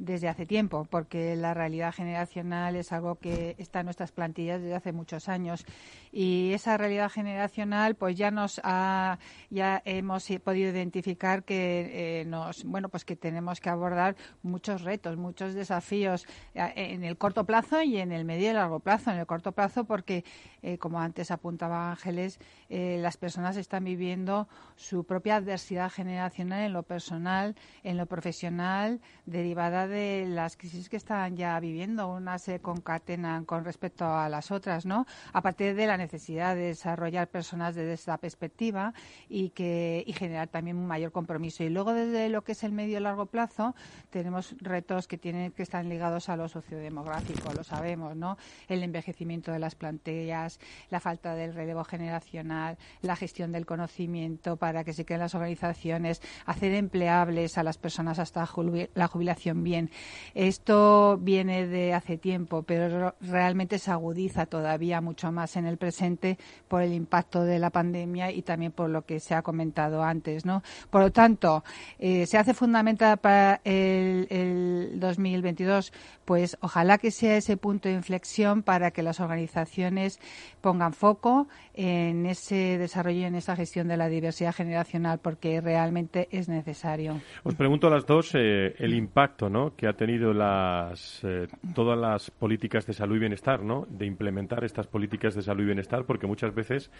desde 0.00 0.28
hace 0.28 0.46
tiempo, 0.46 0.86
porque 0.88 1.36
la 1.36 1.52
realidad 1.52 1.92
generacional 1.92 2.74
es 2.74 2.90
algo 2.90 3.16
que 3.16 3.54
está 3.58 3.80
en 3.80 3.86
nuestras 3.86 4.12
plantillas 4.12 4.62
desde 4.62 4.74
hace 4.74 4.92
muchos 4.92 5.28
años 5.28 5.66
y 6.10 6.52
esa 6.54 6.78
realidad 6.78 7.10
generacional, 7.10 7.94
pues 7.94 8.16
ya 8.16 8.30
nos 8.30 8.60
ha, 8.64 9.18
ya 9.50 9.82
hemos 9.84 10.26
podido 10.42 10.70
identificar 10.70 11.44
que 11.44 12.20
eh, 12.20 12.24
nos, 12.24 12.64
bueno, 12.64 12.88
pues 12.88 13.04
que 13.04 13.14
tenemos 13.14 13.60
que 13.60 13.68
abordar 13.68 14.16
muchos 14.42 14.82
retos, 14.82 15.18
muchos 15.18 15.52
desafíos 15.54 16.26
eh, 16.54 16.72
en 16.74 17.04
el 17.04 17.18
corto 17.18 17.44
plazo 17.44 17.82
y 17.82 17.98
en 17.98 18.10
el 18.12 18.24
medio 18.24 18.50
y 18.50 18.54
largo 18.54 18.80
plazo. 18.80 19.10
En 19.10 19.18
el 19.18 19.26
corto 19.26 19.52
plazo, 19.52 19.84
porque 19.84 20.24
eh, 20.62 20.78
como 20.78 21.00
antes 21.00 21.30
apuntaba 21.30 21.90
Ángeles, 21.90 22.38
las 22.68 23.16
personas 23.16 23.56
están 23.56 23.84
viviendo 23.84 24.48
su 24.76 25.04
propia 25.04 25.36
adversidad 25.36 25.90
generacional 25.90 26.62
en 26.62 26.72
lo 26.72 26.84
personal, 26.84 27.56
en 27.82 27.96
lo 27.96 28.06
profesional, 28.06 29.00
derivada 29.26 29.86
de 29.86 30.26
las 30.28 30.56
crisis 30.56 30.88
que 30.88 30.96
están 30.96 31.36
ya 31.36 31.58
viviendo. 31.60 32.08
Unas 32.08 32.42
se 32.42 32.60
concatenan 32.60 33.44
con 33.44 33.64
respecto 33.64 34.04
a 34.04 34.28
las 34.28 34.50
otras, 34.50 34.86
¿no? 34.86 35.06
A 35.32 35.42
partir 35.42 35.74
de 35.74 35.86
la 35.86 35.96
necesidad 35.96 36.54
de 36.54 36.68
desarrollar 36.68 37.28
personas 37.28 37.74
desde 37.74 37.94
esa 37.94 38.18
perspectiva 38.18 38.94
y, 39.28 39.50
que, 39.50 40.04
y 40.06 40.12
generar 40.12 40.48
también 40.48 40.76
un 40.76 40.86
mayor 40.86 41.12
compromiso. 41.12 41.64
Y 41.64 41.68
luego, 41.68 41.92
desde 41.92 42.28
lo 42.28 42.42
que 42.42 42.52
es 42.52 42.64
el 42.64 42.72
medio 42.72 42.98
y 42.98 43.00
largo 43.00 43.26
plazo, 43.26 43.74
tenemos 44.10 44.54
retos 44.60 45.06
que, 45.06 45.18
tienen, 45.18 45.52
que 45.52 45.62
están 45.62 45.88
ligados 45.88 46.28
a 46.28 46.36
lo 46.36 46.48
sociodemográfico, 46.48 47.52
lo 47.52 47.64
sabemos, 47.64 48.16
¿no? 48.16 48.36
El 48.68 48.82
envejecimiento 48.82 49.52
de 49.52 49.58
las 49.58 49.74
plantillas, 49.74 50.49
la 50.88 51.00
falta 51.00 51.34
del 51.34 51.54
relevo 51.54 51.84
generacional, 51.84 52.78
la 53.02 53.16
gestión 53.16 53.52
del 53.52 53.66
conocimiento 53.66 54.56
para 54.56 54.84
que 54.84 54.92
se 54.92 55.04
queden 55.04 55.20
las 55.20 55.34
organizaciones, 55.34 56.22
hacer 56.46 56.74
empleables 56.74 57.58
a 57.58 57.62
las 57.62 57.78
personas 57.78 58.18
hasta 58.18 58.48
la 58.94 59.08
jubilación 59.08 59.62
bien. 59.62 59.90
Esto 60.34 61.18
viene 61.18 61.66
de 61.66 61.94
hace 61.94 62.18
tiempo, 62.18 62.62
pero 62.62 63.14
realmente 63.20 63.78
se 63.78 63.90
agudiza 63.90 64.46
todavía 64.46 65.00
mucho 65.00 65.30
más 65.32 65.56
en 65.56 65.66
el 65.66 65.76
presente 65.76 66.38
por 66.68 66.82
el 66.82 66.92
impacto 66.92 67.44
de 67.44 67.58
la 67.58 67.70
pandemia 67.70 68.30
y 68.30 68.42
también 68.42 68.72
por 68.72 68.90
lo 68.90 69.04
que 69.04 69.20
se 69.20 69.34
ha 69.34 69.42
comentado 69.42 70.02
antes. 70.02 70.44
Por 70.90 71.02
lo 71.02 71.12
tanto, 71.12 71.64
eh, 71.98 72.26
se 72.26 72.38
hace 72.38 72.54
fundamental 72.54 73.18
para 73.18 73.60
el, 73.64 74.26
el 74.30 75.00
2022, 75.00 75.92
pues 76.24 76.56
ojalá 76.60 76.98
que 76.98 77.10
sea 77.10 77.36
ese 77.36 77.56
punto 77.56 77.88
de 77.88 77.94
inflexión 77.94 78.62
para 78.62 78.90
que 78.90 79.02
las 79.02 79.20
organizaciones 79.20 80.18
pongan 80.60 80.92
foco 80.92 81.48
en 81.74 82.26
ese 82.26 82.78
desarrollo 82.78 83.20
y 83.20 83.24
en 83.24 83.34
esa 83.34 83.56
gestión 83.56 83.88
de 83.88 83.96
la 83.96 84.08
diversidad 84.08 84.54
generacional, 84.54 85.18
porque 85.18 85.60
realmente 85.60 86.28
es 86.30 86.48
necesario. 86.48 87.20
Os 87.42 87.54
pregunto 87.54 87.86
a 87.86 87.90
las 87.90 88.06
dos 88.06 88.34
eh, 88.34 88.74
el 88.78 88.94
impacto 88.94 89.48
¿no? 89.48 89.74
que 89.76 89.86
ha 89.86 89.94
tenido 89.94 90.32
las, 90.32 91.20
eh, 91.24 91.46
todas 91.74 91.98
las 91.98 92.30
políticas 92.30 92.86
de 92.86 92.92
salud 92.92 93.16
y 93.16 93.20
bienestar, 93.20 93.62
¿no? 93.62 93.86
de 93.88 94.06
implementar 94.06 94.64
estas 94.64 94.86
políticas 94.86 95.34
de 95.34 95.42
salud 95.42 95.62
y 95.62 95.66
bienestar, 95.66 96.04
porque 96.04 96.26
muchas 96.26 96.54
veces 96.54 96.90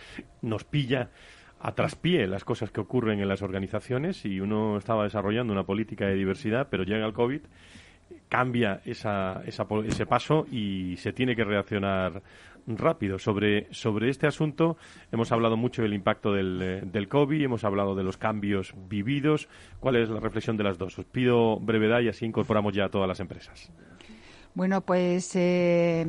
nos 0.42 0.64
pilla 0.64 1.10
a 1.60 1.72
traspié 1.72 2.26
las 2.26 2.44
cosas 2.44 2.70
que 2.70 2.80
ocurren 2.80 3.20
en 3.20 3.28
las 3.28 3.42
organizaciones 3.42 4.24
y 4.24 4.40
uno 4.40 4.78
estaba 4.78 5.04
desarrollando 5.04 5.52
una 5.52 5.64
política 5.64 6.06
de 6.06 6.14
diversidad, 6.14 6.68
pero 6.70 6.84
llega 6.84 7.06
el 7.06 7.12
COVID 7.12 7.42
cambia 8.28 8.80
esa, 8.84 9.42
ese 9.44 10.06
paso 10.06 10.46
y 10.50 10.96
se 10.96 11.12
tiene 11.12 11.36
que 11.36 11.44
reaccionar 11.44 12.22
rápido. 12.66 13.18
Sobre, 13.18 13.66
sobre 13.72 14.10
este 14.10 14.26
asunto 14.26 14.76
hemos 15.12 15.32
hablado 15.32 15.56
mucho 15.56 15.82
del 15.82 15.94
impacto 15.94 16.32
del, 16.32 16.60
eh, 16.62 16.82
del 16.84 17.08
COVID, 17.08 17.42
hemos 17.42 17.64
hablado 17.64 17.94
de 17.94 18.02
los 18.02 18.16
cambios 18.16 18.74
vividos. 18.88 19.48
¿Cuál 19.80 19.96
es 19.96 20.08
la 20.08 20.20
reflexión 20.20 20.56
de 20.56 20.64
las 20.64 20.78
dos? 20.78 20.98
Os 20.98 21.04
pido 21.04 21.58
brevedad 21.58 22.00
y 22.00 22.08
así 22.08 22.26
incorporamos 22.26 22.74
ya 22.74 22.86
a 22.86 22.88
todas 22.88 23.08
las 23.08 23.20
empresas. 23.20 23.70
Bueno, 24.54 24.80
pues 24.80 25.30
eh, 25.36 26.06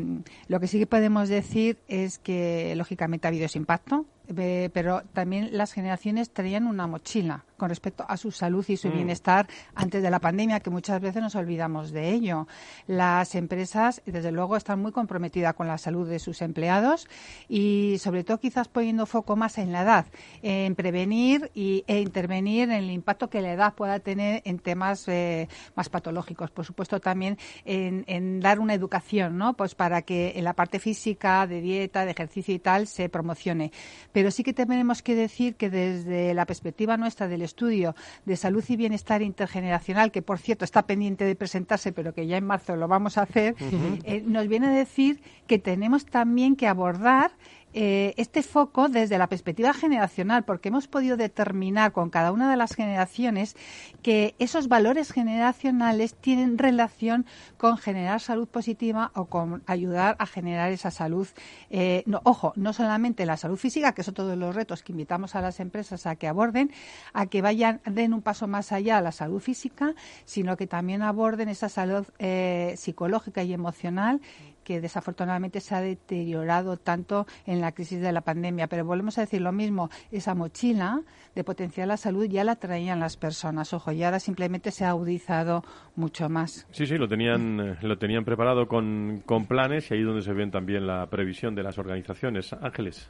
lo 0.48 0.60
que 0.60 0.68
sí 0.68 0.80
que 0.80 0.88
podemos 0.88 1.30
decir 1.30 1.78
es 1.88 2.18
que 2.18 2.74
lógicamente 2.76 3.28
ha 3.28 3.30
habido 3.30 3.46
ese 3.46 3.60
impacto, 3.60 4.06
eh, 4.28 4.70
pero 4.74 5.04
también 5.14 5.50
las 5.52 5.74
generaciones 5.74 6.32
traían 6.32 6.68
una 6.68 6.88
mochila 6.88 7.46
con 7.62 7.70
respecto 7.70 8.04
a 8.08 8.18
su 8.18 8.32
salud 8.32 8.66
y 8.70 8.76
su 8.76 8.88
mm. 8.88 8.94
bienestar 8.94 9.48
antes 9.76 10.02
de 10.02 10.10
la 10.10 10.20
pandemia, 10.20 10.62
que 10.62 10.72
muchas 10.72 11.00
veces 11.00 11.22
nos 11.22 11.36
olvidamos 11.36 11.92
de 11.92 12.10
ello. 12.10 12.48
Las 12.88 13.36
empresas, 13.36 14.02
desde 14.08 14.32
luego, 14.32 14.58
están 14.58 14.82
muy 14.82 14.92
comprometidas 14.92 15.54
con 15.54 15.68
la 15.68 15.78
salud 15.78 16.10
de 16.10 16.18
sus 16.18 16.42
empleados 16.42 17.08
y, 17.48 17.98
sobre 18.00 18.24
todo, 18.24 18.40
quizás 18.40 18.68
poniendo 18.68 19.06
foco 19.06 19.36
más 19.36 19.60
en 19.60 19.72
la 19.72 19.84
edad, 19.84 20.08
en 20.42 20.74
prevenir 20.74 21.52
y, 21.54 21.84
e 21.86 22.00
intervenir 22.00 22.64
en 22.64 22.72
el 22.72 22.90
impacto 22.90 23.30
que 23.30 23.44
la 23.44 23.54
edad 23.54 23.76
pueda 23.76 24.00
tener 24.00 24.42
en 24.46 24.58
temas 24.58 25.08
eh, 25.08 25.48
más 25.76 25.88
patológicos. 25.90 26.50
Por 26.50 26.66
supuesto, 26.66 27.00
también 27.00 27.38
en, 27.66 28.06
en, 28.08 28.40
dar 28.40 28.60
una 28.60 28.74
educación, 28.74 29.38
¿no? 29.38 29.54
Pues 29.54 29.76
para 29.76 30.02
que 30.02 30.34
en 30.36 30.46
la 30.46 30.54
parte 30.54 30.80
física, 30.80 31.46
de 31.46 31.62
dieta, 31.62 32.06
de 32.06 32.12
ejercicio 32.12 32.56
y 32.56 32.60
tal, 32.60 32.88
se 32.88 33.08
promocione. 33.08 33.72
Pero 34.12 34.32
sí 34.32 34.44
que 34.44 34.54
tenemos 34.54 35.02
que 35.02 35.16
decir 35.16 35.56
que 35.56 35.70
desde 35.70 36.34
la 36.34 36.46
perspectiva 36.46 36.98
nuestra 36.98 37.28
del 37.28 37.42
estudio 37.42 37.96
de 38.26 38.36
salud 38.36 38.64
y 38.68 38.76
bienestar 38.76 39.22
intergeneracional, 39.22 40.12
que 40.12 40.22
por 40.22 40.40
cierto 40.40 40.66
está 40.66 40.86
pendiente 40.86 41.26
de 41.26 41.36
presentarse, 41.36 41.92
pero 41.92 42.14
que 42.14 42.28
ya 42.28 42.38
en 42.38 42.46
marzo 42.46 42.76
lo 42.76 42.88
vamos 42.88 43.18
a 43.18 43.24
hacer, 43.24 43.56
eh, 44.04 44.24
nos 44.26 44.48
viene 44.48 44.68
a 44.68 44.72
decir 44.72 45.22
que 45.48 45.60
tenemos 45.60 46.06
también 46.06 46.56
que 46.56 46.68
abordar 46.68 47.32
eh, 47.74 48.14
este 48.18 48.44
foco 48.44 48.90
desde 48.90 49.18
la 49.18 49.28
perspectiva 49.28 49.74
generacional, 49.74 50.44
porque 50.44 50.70
hemos 50.70 50.88
podido 50.88 51.18
determinar 51.18 51.92
con 51.92 52.10
cada 52.10 52.32
una 52.32 52.50
de 52.50 52.58
las 52.58 52.76
generaciones 52.76 53.56
que 54.02 54.36
esos 54.40 54.68
valores 54.68 55.12
generacionales 55.12 56.16
tienen 56.16 56.58
relación 56.58 57.26
con 57.58 57.78
generar 57.78 58.20
salud 58.20 58.48
positiva 58.48 59.12
o 59.16 59.26
con 59.26 59.64
ayudar 59.68 60.16
a 60.20 60.26
generar 60.26 60.72
esa 60.72 60.92
salud. 60.92 61.28
Eh, 61.70 62.04
no, 62.06 62.22
ojo, 62.24 62.54
no 62.56 62.74
solamente 62.74 63.26
la 63.26 63.38
salud 63.38 63.58
física, 63.58 63.94
que 63.94 64.04
son 64.04 64.14
todos 64.14 64.38
los 64.38 64.56
retos 64.56 64.84
que 64.84 64.92
invitamos 64.92 65.36
a 65.36 65.42
las 65.42 65.60
empresas 65.60 66.06
a 66.06 66.16
que 66.16 66.28
aborden, 66.28 66.72
a 67.14 67.28
que 67.28 67.42
vayan, 67.42 67.82
den 67.86 68.14
un 68.14 68.22
paso 68.22 68.48
más 68.48 68.72
allá 68.72 68.98
a 68.98 69.02
la 69.02 69.12
salud 69.12 69.40
física, 69.40 69.96
sino 70.26 70.58
que 70.58 70.68
también 70.68 71.02
aborden 71.02 71.50
esa 71.50 71.70
salud 71.70 72.06
eh, 72.20 72.74
psicológica 72.78 73.44
y 73.44 73.54
emocional 73.54 74.22
que 74.64 74.82
desafortunadamente 74.82 75.60
se 75.60 75.76
ha 75.76 75.82
deteriorado 75.82 76.78
tanto 76.78 77.26
en 77.46 77.62
la 77.62 77.72
crisis 77.72 78.02
de 78.02 78.12
la 78.12 78.22
pandemia. 78.22 78.68
Pero 78.68 78.86
volvemos 78.86 79.18
a 79.18 79.22
decir 79.22 79.42
lo 79.42 79.52
mismo, 79.52 79.90
esa 80.12 80.36
mochila 80.36 81.02
de 81.36 81.44
potenciar 81.44 81.88
la 81.88 81.98
salud 81.98 82.26
ya 82.26 82.44
la 82.44 82.56
traían 82.56 83.00
las 83.00 83.18
personas, 83.18 83.74
ojo, 83.74 83.92
y 83.92 84.04
ahora 84.04 84.20
simplemente 84.20 84.72
se 84.72 84.86
ha 84.86 84.90
agudizado 84.90 85.64
mucho 85.96 86.30
más. 86.30 86.68
Sí, 86.72 86.86
sí, 86.86 86.98
lo 86.98 87.08
tenían, 87.08 87.60
eh, 87.60 87.78
lo 87.82 87.98
tenían 87.98 88.26
preparado 88.26 88.68
con, 88.68 89.24
con 89.26 89.46
planes 89.46 89.90
y 89.90 89.94
ahí 89.94 90.02
es 90.02 90.06
donde 90.06 90.22
se 90.22 90.34
ven 90.34 90.52
también 90.52 90.86
la 90.88 91.08
previsión 91.08 91.56
de 91.56 91.64
las 91.64 91.78
organizaciones. 91.78 92.54
Ángeles. 92.54 93.10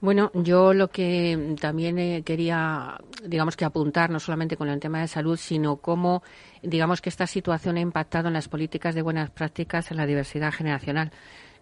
Bueno, 0.00 0.30
yo 0.34 0.74
lo 0.74 0.88
que 0.88 1.56
también 1.58 1.98
eh, 1.98 2.22
quería, 2.22 2.98
digamos 3.24 3.56
que 3.56 3.64
apuntar, 3.64 4.10
no 4.10 4.20
solamente 4.20 4.56
con 4.56 4.68
el 4.68 4.78
tema 4.78 5.00
de 5.00 5.08
salud, 5.08 5.38
sino 5.38 5.76
cómo, 5.76 6.22
digamos 6.62 7.00
que 7.00 7.08
esta 7.08 7.26
situación 7.26 7.78
ha 7.78 7.80
impactado 7.80 8.28
en 8.28 8.34
las 8.34 8.48
políticas 8.48 8.94
de 8.94 9.00
buenas 9.00 9.30
prácticas 9.30 9.90
en 9.90 9.96
la 9.96 10.04
diversidad 10.04 10.52
generacional. 10.52 11.12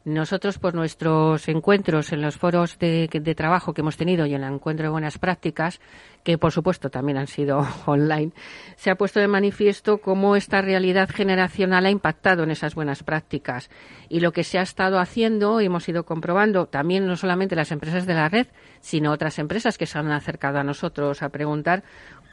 Nosotros, 0.04 0.58
por 0.58 0.74
nuestros 0.74 1.48
encuentros 1.48 2.12
en 2.12 2.20
los 2.20 2.36
foros 2.36 2.78
de, 2.78 3.08
trabajo 3.34 3.72
que 3.72 3.80
hemos 3.80 3.96
tenido 3.96 4.26
y 4.26 4.34
en 4.34 4.44
el 4.44 4.52
encuentro 4.52 4.84
de 4.84 4.90
buenas 4.90 5.16
prácticas, 5.16 5.80
que 6.22 6.36
por 6.36 6.52
supuesto 6.52 6.90
también 6.90 7.16
han 7.16 7.26
sido 7.26 7.66
online, 7.86 8.32
se 8.76 8.90
ha 8.90 8.96
puesto 8.96 9.18
de 9.18 9.28
manifiesto 9.28 9.98
cómo 9.98 10.36
esta 10.36 10.60
realidad 10.60 11.08
generacional 11.08 11.86
ha 11.86 11.90
impactado 11.90 12.42
en 12.42 12.50
esas 12.50 12.74
buenas 12.74 13.02
prácticas. 13.02 13.70
Y 14.10 14.20
lo 14.20 14.32
que 14.32 14.44
se 14.44 14.58
ha 14.58 14.62
estado 14.62 14.98
haciendo, 14.98 15.58
hemos 15.60 15.88
ido 15.88 16.04
comprobando 16.04 16.66
también 16.66 17.06
no 17.06 17.16
solamente 17.16 17.56
las 17.56 17.72
empresas 17.72 18.04
de 18.04 18.12
la 18.12 18.28
red, 18.28 18.48
sino 18.80 19.10
otras 19.10 19.38
empresas 19.38 19.78
que 19.78 19.86
se 19.86 19.98
han 19.98 20.12
acercado 20.12 20.58
a 20.58 20.64
nosotros 20.64 21.22
a 21.22 21.30
preguntar 21.30 21.82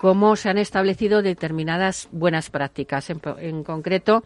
cómo 0.02 0.36
se 0.36 0.50
han 0.50 0.58
establecido 0.58 1.22
determinadas 1.22 2.10
buenas 2.12 2.50
prácticas. 2.50 3.12
En, 3.12 3.64
concreto, 3.64 4.24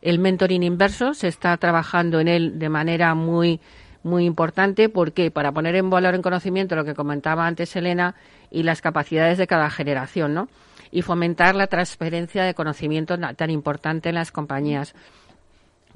el 0.00 0.20
mentoring 0.20 0.62
inverso 0.62 1.14
se 1.14 1.26
está 1.26 1.56
trabajando 1.56 2.20
en 2.20 2.28
él 2.28 2.60
de 2.60 2.68
manera 2.68 3.12
muy 3.16 3.58
muy 4.04 4.24
importante 4.24 4.88
porque 4.88 5.32
para 5.32 5.50
poner 5.50 5.74
en 5.74 5.90
valor 5.90 6.14
en 6.14 6.22
conocimiento 6.22 6.76
lo 6.76 6.84
que 6.84 6.94
comentaba 6.94 7.44
antes 7.44 7.74
Elena 7.74 8.14
y 8.52 8.62
las 8.62 8.80
capacidades 8.80 9.36
de 9.36 9.48
cada 9.48 9.68
generación, 9.68 10.32
¿no? 10.32 10.48
Y 10.92 11.02
fomentar 11.02 11.56
la 11.56 11.66
transferencia 11.66 12.44
de 12.44 12.54
conocimiento 12.54 13.18
tan 13.18 13.50
importante 13.50 14.10
en 14.10 14.14
las 14.14 14.30
compañías. 14.30 14.94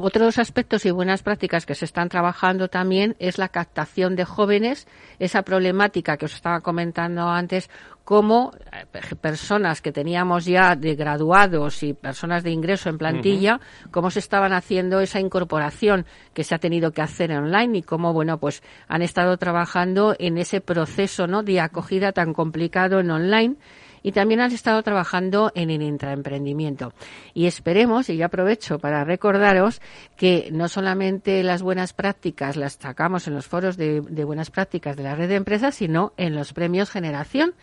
Otros 0.03 0.39
aspectos 0.39 0.87
y 0.87 0.91
buenas 0.91 1.23
prácticas 1.23 1.67
que 1.67 1.75
se 1.75 1.85
están 1.85 2.09
trabajando 2.09 2.69
también 2.69 3.17
es 3.19 3.37
la 3.37 3.49
captación 3.49 4.17
de 4.17 4.25
jóvenes, 4.25 4.89
esa 5.19 5.43
problemática 5.43 6.17
que 6.17 6.25
os 6.25 6.35
estaba 6.35 6.63
comentando 6.63 7.29
antes, 7.29 7.69
cómo 8.03 8.53
eh, 8.73 8.87
personas 9.17 9.83
que 9.83 9.93
teníamos 9.93 10.47
ya 10.47 10.75
de 10.75 10.95
graduados 10.95 11.83
y 11.83 11.93
personas 11.93 12.43
de 12.45 12.51
ingreso 12.51 12.89
en 12.89 12.97
plantilla, 12.97 13.61
cómo 13.91 14.11
se 14.11 14.21
estaban 14.21 14.55
haciendo 14.55 15.01
esa 15.01 15.21
incorporación 15.21 16.07
que 16.33 16.45
se 16.45 16.55
ha 16.55 16.59
tenido 16.59 16.93
que 16.93 17.03
hacer 17.03 17.31
online 17.33 17.81
y 17.81 17.83
cómo, 17.83 18.15
bueno, 18.15 18.39
pues 18.39 18.63
han 18.89 19.03
estado 19.03 19.37
trabajando 19.37 20.17
en 20.19 20.39
ese 20.39 20.63
proceso, 20.63 21.27
¿no?, 21.27 21.43
de 21.43 21.61
acogida 21.61 22.13
tan 22.13 22.33
complicado 22.33 23.01
en 23.01 23.11
online 23.11 23.57
y 24.03 24.13
también 24.13 24.41
han 24.41 24.53
estado 24.53 24.83
trabajando 24.83 25.53
en 25.55 25.71
el 25.71 25.83
intraemprendimiento. 25.83 26.93
Y 27.35 27.47
esperemos, 27.47 28.09
y 28.09 28.17
yo 28.17 28.27
aprovecho 28.27 28.79
para 28.79 29.05
recordaros 29.05 29.81
que 30.17 30.49
no 30.53 30.69
solamente 30.69 31.43
las 31.43 31.63
buenas 31.63 31.93
prácticas 31.93 32.57
las 32.57 32.75
sacamos 32.75 33.27
en 33.27 33.35
los 33.35 33.47
foros 33.47 33.77
de, 33.77 34.01
de 34.01 34.25
buenas 34.25 34.51
prácticas 34.51 34.97
de 34.97 35.03
la 35.03 35.15
red 35.15 35.29
de 35.29 35.37
empresas, 35.37 35.75
sino 35.75 36.13
en 36.17 36.35
los 36.35 36.53
premios 36.53 36.91
Generación 36.91 37.55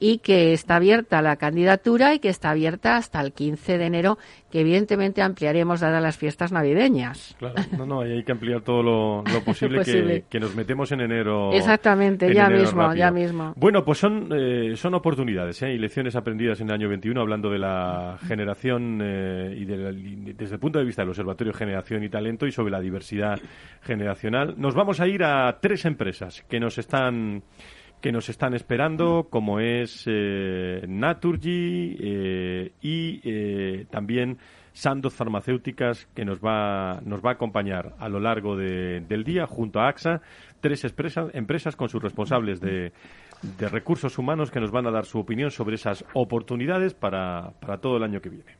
y 0.00 0.18
que 0.18 0.54
está 0.54 0.76
abierta 0.76 1.20
la 1.20 1.36
candidatura 1.36 2.14
y 2.14 2.18
que 2.18 2.30
está 2.30 2.50
abierta 2.50 2.96
hasta 2.96 3.20
el 3.20 3.32
15 3.32 3.76
de 3.76 3.84
enero, 3.84 4.18
que 4.50 4.60
evidentemente 4.62 5.20
ampliaremos 5.20 5.80
dadas 5.80 6.02
las 6.02 6.16
fiestas 6.16 6.52
navideñas. 6.52 7.36
Claro, 7.38 7.54
no, 7.76 7.86
no, 7.86 8.00
hay 8.00 8.24
que 8.24 8.32
ampliar 8.32 8.62
todo 8.62 8.82
lo, 8.82 9.24
posible, 9.44 10.24
Que, 10.28 10.40
nos 10.40 10.56
metemos 10.56 10.90
en 10.92 11.02
enero. 11.02 11.52
Exactamente, 11.52 12.32
ya 12.34 12.48
mismo, 12.48 12.94
ya 12.94 13.10
mismo. 13.10 13.52
Bueno, 13.56 13.84
pues 13.84 13.98
son, 13.98 14.30
eh, 14.34 14.74
son 14.74 14.94
oportunidades 14.94 15.62
¿eh? 15.62 15.74
y 15.74 15.78
lecciones 15.78 16.16
aprendidas 16.16 16.60
en 16.62 16.68
el 16.68 16.74
año 16.74 16.88
21, 16.88 17.20
hablando 17.20 17.50
de 17.50 17.58
la 17.58 18.16
generación 18.26 19.00
eh, 19.02 19.54
y 19.54 19.66
desde 19.66 20.54
el 20.54 20.60
punto 20.60 20.78
de 20.78 20.86
vista 20.86 21.02
del 21.02 21.10
Observatorio 21.10 21.52
Generación 21.52 22.02
y 22.02 22.08
Talento 22.08 22.46
y 22.46 22.52
sobre 22.52 22.70
la 22.70 22.80
diversidad 22.80 23.38
generacional. 23.82 24.54
Nos 24.56 24.74
vamos 24.74 24.98
a 25.00 25.06
ir 25.06 25.22
a 25.22 25.58
tres 25.60 25.84
empresas 25.84 26.42
que 26.48 26.58
nos 26.58 26.78
están 26.78 27.42
que 28.00 28.12
nos 28.12 28.28
están 28.28 28.54
esperando, 28.54 29.28
como 29.28 29.60
es 29.60 30.04
eh, 30.06 30.84
Naturgy 30.88 31.96
eh, 32.00 32.72
y 32.80 33.20
eh, 33.24 33.86
también 33.90 34.38
Sandoz 34.72 35.14
Farmacéuticas, 35.14 36.06
que 36.14 36.24
nos 36.24 36.40
va, 36.40 37.00
nos 37.04 37.20
va 37.24 37.30
a 37.30 37.34
acompañar 37.34 37.94
a 37.98 38.08
lo 38.08 38.20
largo 38.20 38.56
del 38.56 39.24
día 39.24 39.46
junto 39.46 39.80
a 39.80 39.88
AXA, 39.88 40.22
tres 40.60 40.84
empresas 41.34 41.76
con 41.76 41.88
sus 41.88 42.02
responsables 42.02 42.60
de, 42.60 42.92
de, 43.58 43.68
recursos 43.68 44.16
humanos 44.16 44.50
que 44.50 44.60
nos 44.60 44.70
van 44.70 44.86
a 44.86 44.90
dar 44.90 45.04
su 45.04 45.18
opinión 45.18 45.50
sobre 45.50 45.74
esas 45.74 46.04
oportunidades 46.14 46.94
para, 46.94 47.52
para 47.60 47.78
todo 47.78 47.96
el 47.96 48.04
año 48.04 48.20
que 48.20 48.30
viene. 48.30 48.59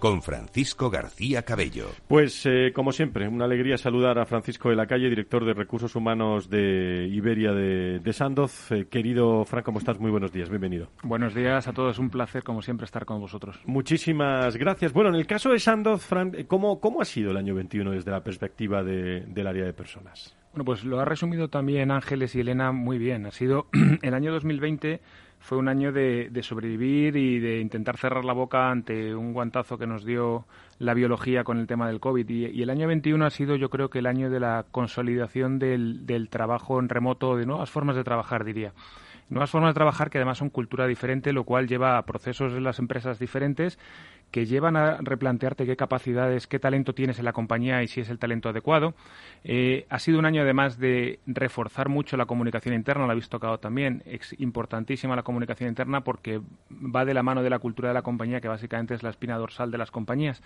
con 0.00 0.22
Francisco 0.22 0.90
García 0.90 1.42
Cabello. 1.42 1.90
Pues, 2.08 2.44
eh, 2.46 2.72
como 2.74 2.90
siempre, 2.90 3.28
una 3.28 3.44
alegría 3.44 3.76
saludar 3.76 4.18
a 4.18 4.26
Francisco 4.26 4.70
de 4.70 4.74
la 4.74 4.86
Calle, 4.86 5.08
director 5.08 5.44
de 5.44 5.52
Recursos 5.52 5.94
Humanos 5.94 6.50
de 6.50 7.06
Iberia 7.12 7.52
de, 7.52 8.12
Sandoz. 8.12 8.72
Eh, 8.72 8.86
querido 8.90 9.44
Fran, 9.44 9.62
¿cómo 9.62 9.78
estás? 9.78 10.00
Muy 10.00 10.10
buenos 10.10 10.32
días, 10.32 10.48
bienvenido. 10.48 10.88
Buenos 11.04 11.34
días 11.34 11.68
a 11.68 11.72
todos, 11.72 11.98
un 11.98 12.10
placer, 12.10 12.42
como 12.42 12.62
siempre, 12.62 12.86
estar 12.86 13.04
con 13.04 13.20
vosotros. 13.20 13.60
Muchísimas 13.66 14.56
gracias. 14.56 14.92
Bueno, 14.92 15.10
en 15.10 15.16
el 15.16 15.26
caso 15.26 15.50
de 15.50 15.60
Sandoz, 15.60 16.02
Fran, 16.02 16.32
eh, 16.34 16.46
¿cómo, 16.46 16.80
cómo 16.80 17.02
ha 17.02 17.04
sido 17.04 17.30
el 17.30 17.36
año 17.36 17.54
21 17.54 17.92
desde 17.92 18.10
la 18.10 18.24
perspectiva 18.24 18.82
del 18.82 19.46
área 19.46 19.64
de 19.64 19.72
personas? 19.74 20.34
Bueno, 20.52 20.64
pues 20.64 20.82
lo 20.82 20.98
ha 20.98 21.04
resumido 21.04 21.48
también 21.48 21.90
Ángeles 21.90 22.34
y 22.34 22.40
Elena 22.40 22.72
muy 22.72 22.98
bien. 22.98 23.26
Ha 23.26 23.30
sido 23.30 23.68
el 24.02 24.14
año 24.14 24.32
2020 24.32 25.00
fue 25.40 25.58
un 25.58 25.68
año 25.68 25.90
de, 25.90 26.30
sobrevivir 26.42 27.16
y 27.16 27.40
de 27.40 27.60
intentar 27.60 27.96
cerrar 27.96 28.24
la 28.24 28.34
boca 28.34 28.70
ante 28.70 29.14
un 29.14 29.32
guantazo 29.32 29.78
que 29.78 29.86
nos 29.86 30.04
dio 30.04 30.46
la 30.78 30.94
biología 30.94 31.44
con 31.44 31.58
el 31.58 31.66
tema 31.66 31.88
del 31.88 31.98
COVID. 31.98 32.28
Y, 32.28 32.62
el 32.62 32.70
año 32.70 32.86
21 32.86 33.24
ha 33.24 33.30
sido, 33.30 33.56
yo 33.56 33.70
creo 33.70 33.88
que 33.88 34.00
el 34.00 34.06
año 34.06 34.30
de 34.30 34.38
la 34.38 34.66
consolidación 34.70 35.58
del, 35.58 36.06
del 36.06 36.28
trabajo 36.28 36.78
en 36.78 36.88
remoto, 36.88 37.36
de 37.36 37.46
nuevas 37.46 37.70
formas 37.70 37.96
de 37.96 38.04
trabajar, 38.04 38.44
diría 38.44 38.72
nuevas 39.30 39.50
formas 39.50 39.70
de 39.70 39.74
trabajar 39.74 40.10
que 40.10 40.18
además 40.18 40.38
son 40.38 40.50
cultura 40.50 40.86
diferente, 40.86 41.32
lo 41.32 41.44
cual 41.44 41.68
lleva 41.68 41.96
a 41.96 42.02
procesos 42.04 42.52
en 42.52 42.64
las 42.64 42.78
empresas 42.78 43.18
diferentes 43.18 43.78
que 44.30 44.46
llevan 44.46 44.76
a 44.76 44.98
replantearte 45.00 45.66
qué 45.66 45.76
capacidades, 45.76 46.46
qué 46.46 46.58
talento 46.58 46.94
tienes 46.94 47.18
en 47.18 47.24
la 47.24 47.32
compañía 47.32 47.82
y 47.82 47.88
si 47.88 48.00
es 48.00 48.10
el 48.10 48.18
talento 48.18 48.48
adecuado. 48.48 48.94
Eh, 49.42 49.86
ha 49.88 49.98
sido 49.98 50.18
un 50.18 50.26
año 50.26 50.42
además 50.42 50.78
de 50.78 51.20
reforzar 51.26 51.88
mucho 51.88 52.16
la 52.16 52.26
comunicación 52.26 52.74
interna, 52.74 53.06
lo 53.06 53.10
habéis 53.10 53.28
tocado 53.28 53.58
también. 53.58 54.02
Es 54.06 54.34
importantísima 54.38 55.16
la 55.16 55.22
comunicación 55.22 55.68
interna 55.68 56.02
porque 56.02 56.40
va 56.70 57.04
de 57.04 57.14
la 57.14 57.22
mano 57.22 57.42
de 57.42 57.50
la 57.50 57.58
cultura 57.58 57.88
de 57.88 57.94
la 57.94 58.02
compañía, 58.02 58.40
que 58.40 58.48
básicamente 58.48 58.94
es 58.94 59.02
la 59.02 59.10
espina 59.10 59.36
dorsal 59.36 59.70
de 59.70 59.78
las 59.78 59.90
compañías. 59.90 60.42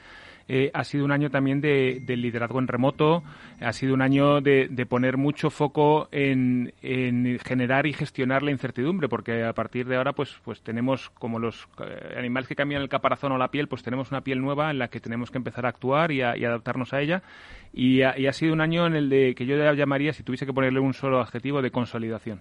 Eh, 0.48 0.70
ha 0.74 0.84
sido 0.84 1.04
un 1.04 1.12
año 1.12 1.30
también 1.30 1.60
de, 1.60 2.02
liderazgo 2.06 2.58
en 2.58 2.68
remoto, 2.68 3.22
ha 3.60 3.72
sido 3.72 3.94
un 3.94 4.02
año 4.02 4.40
de, 4.40 4.86
poner 4.88 5.16
mucho 5.16 5.50
foco 5.50 6.08
en, 6.12 6.72
generar 7.44 7.86
y 7.86 7.92
gestionar 7.92 8.42
la 8.42 8.50
incertidumbre, 8.50 9.08
porque 9.08 9.44
a 9.44 9.52
partir 9.52 9.86
de 9.86 9.96
ahora 9.96 10.12
pues, 10.12 10.38
pues 10.44 10.62
tenemos 10.62 11.10
como 11.10 11.38
los 11.38 11.66
eh, 11.80 12.14
animales 12.16 12.48
que 12.48 12.54
cambian 12.54 12.82
el 12.82 12.88
caparazón 12.88 13.32
o 13.32 13.38
la 13.38 13.50
piel, 13.50 13.68
pues 13.74 13.82
tenemos 13.82 14.12
una 14.12 14.20
piel 14.20 14.40
nueva 14.40 14.70
en 14.70 14.78
la 14.78 14.86
que 14.86 15.00
tenemos 15.00 15.32
que 15.32 15.38
empezar 15.38 15.66
a 15.66 15.68
actuar 15.68 16.12
y, 16.12 16.22
adaptarnos 16.22 16.92
a 16.92 17.00
ella. 17.00 17.24
Y 17.72 18.02
ha, 18.02 18.32
sido 18.32 18.52
un 18.52 18.60
año 18.60 18.86
en 18.86 18.94
el 18.94 19.08
de 19.08 19.34
que 19.34 19.46
yo 19.46 19.56
llamaría, 19.72 20.12
si 20.12 20.22
tuviese 20.22 20.46
que 20.46 20.52
ponerle 20.52 20.78
un 20.78 20.94
solo 20.94 21.20
adjetivo, 21.20 21.60
de 21.60 21.72
consolidación. 21.72 22.40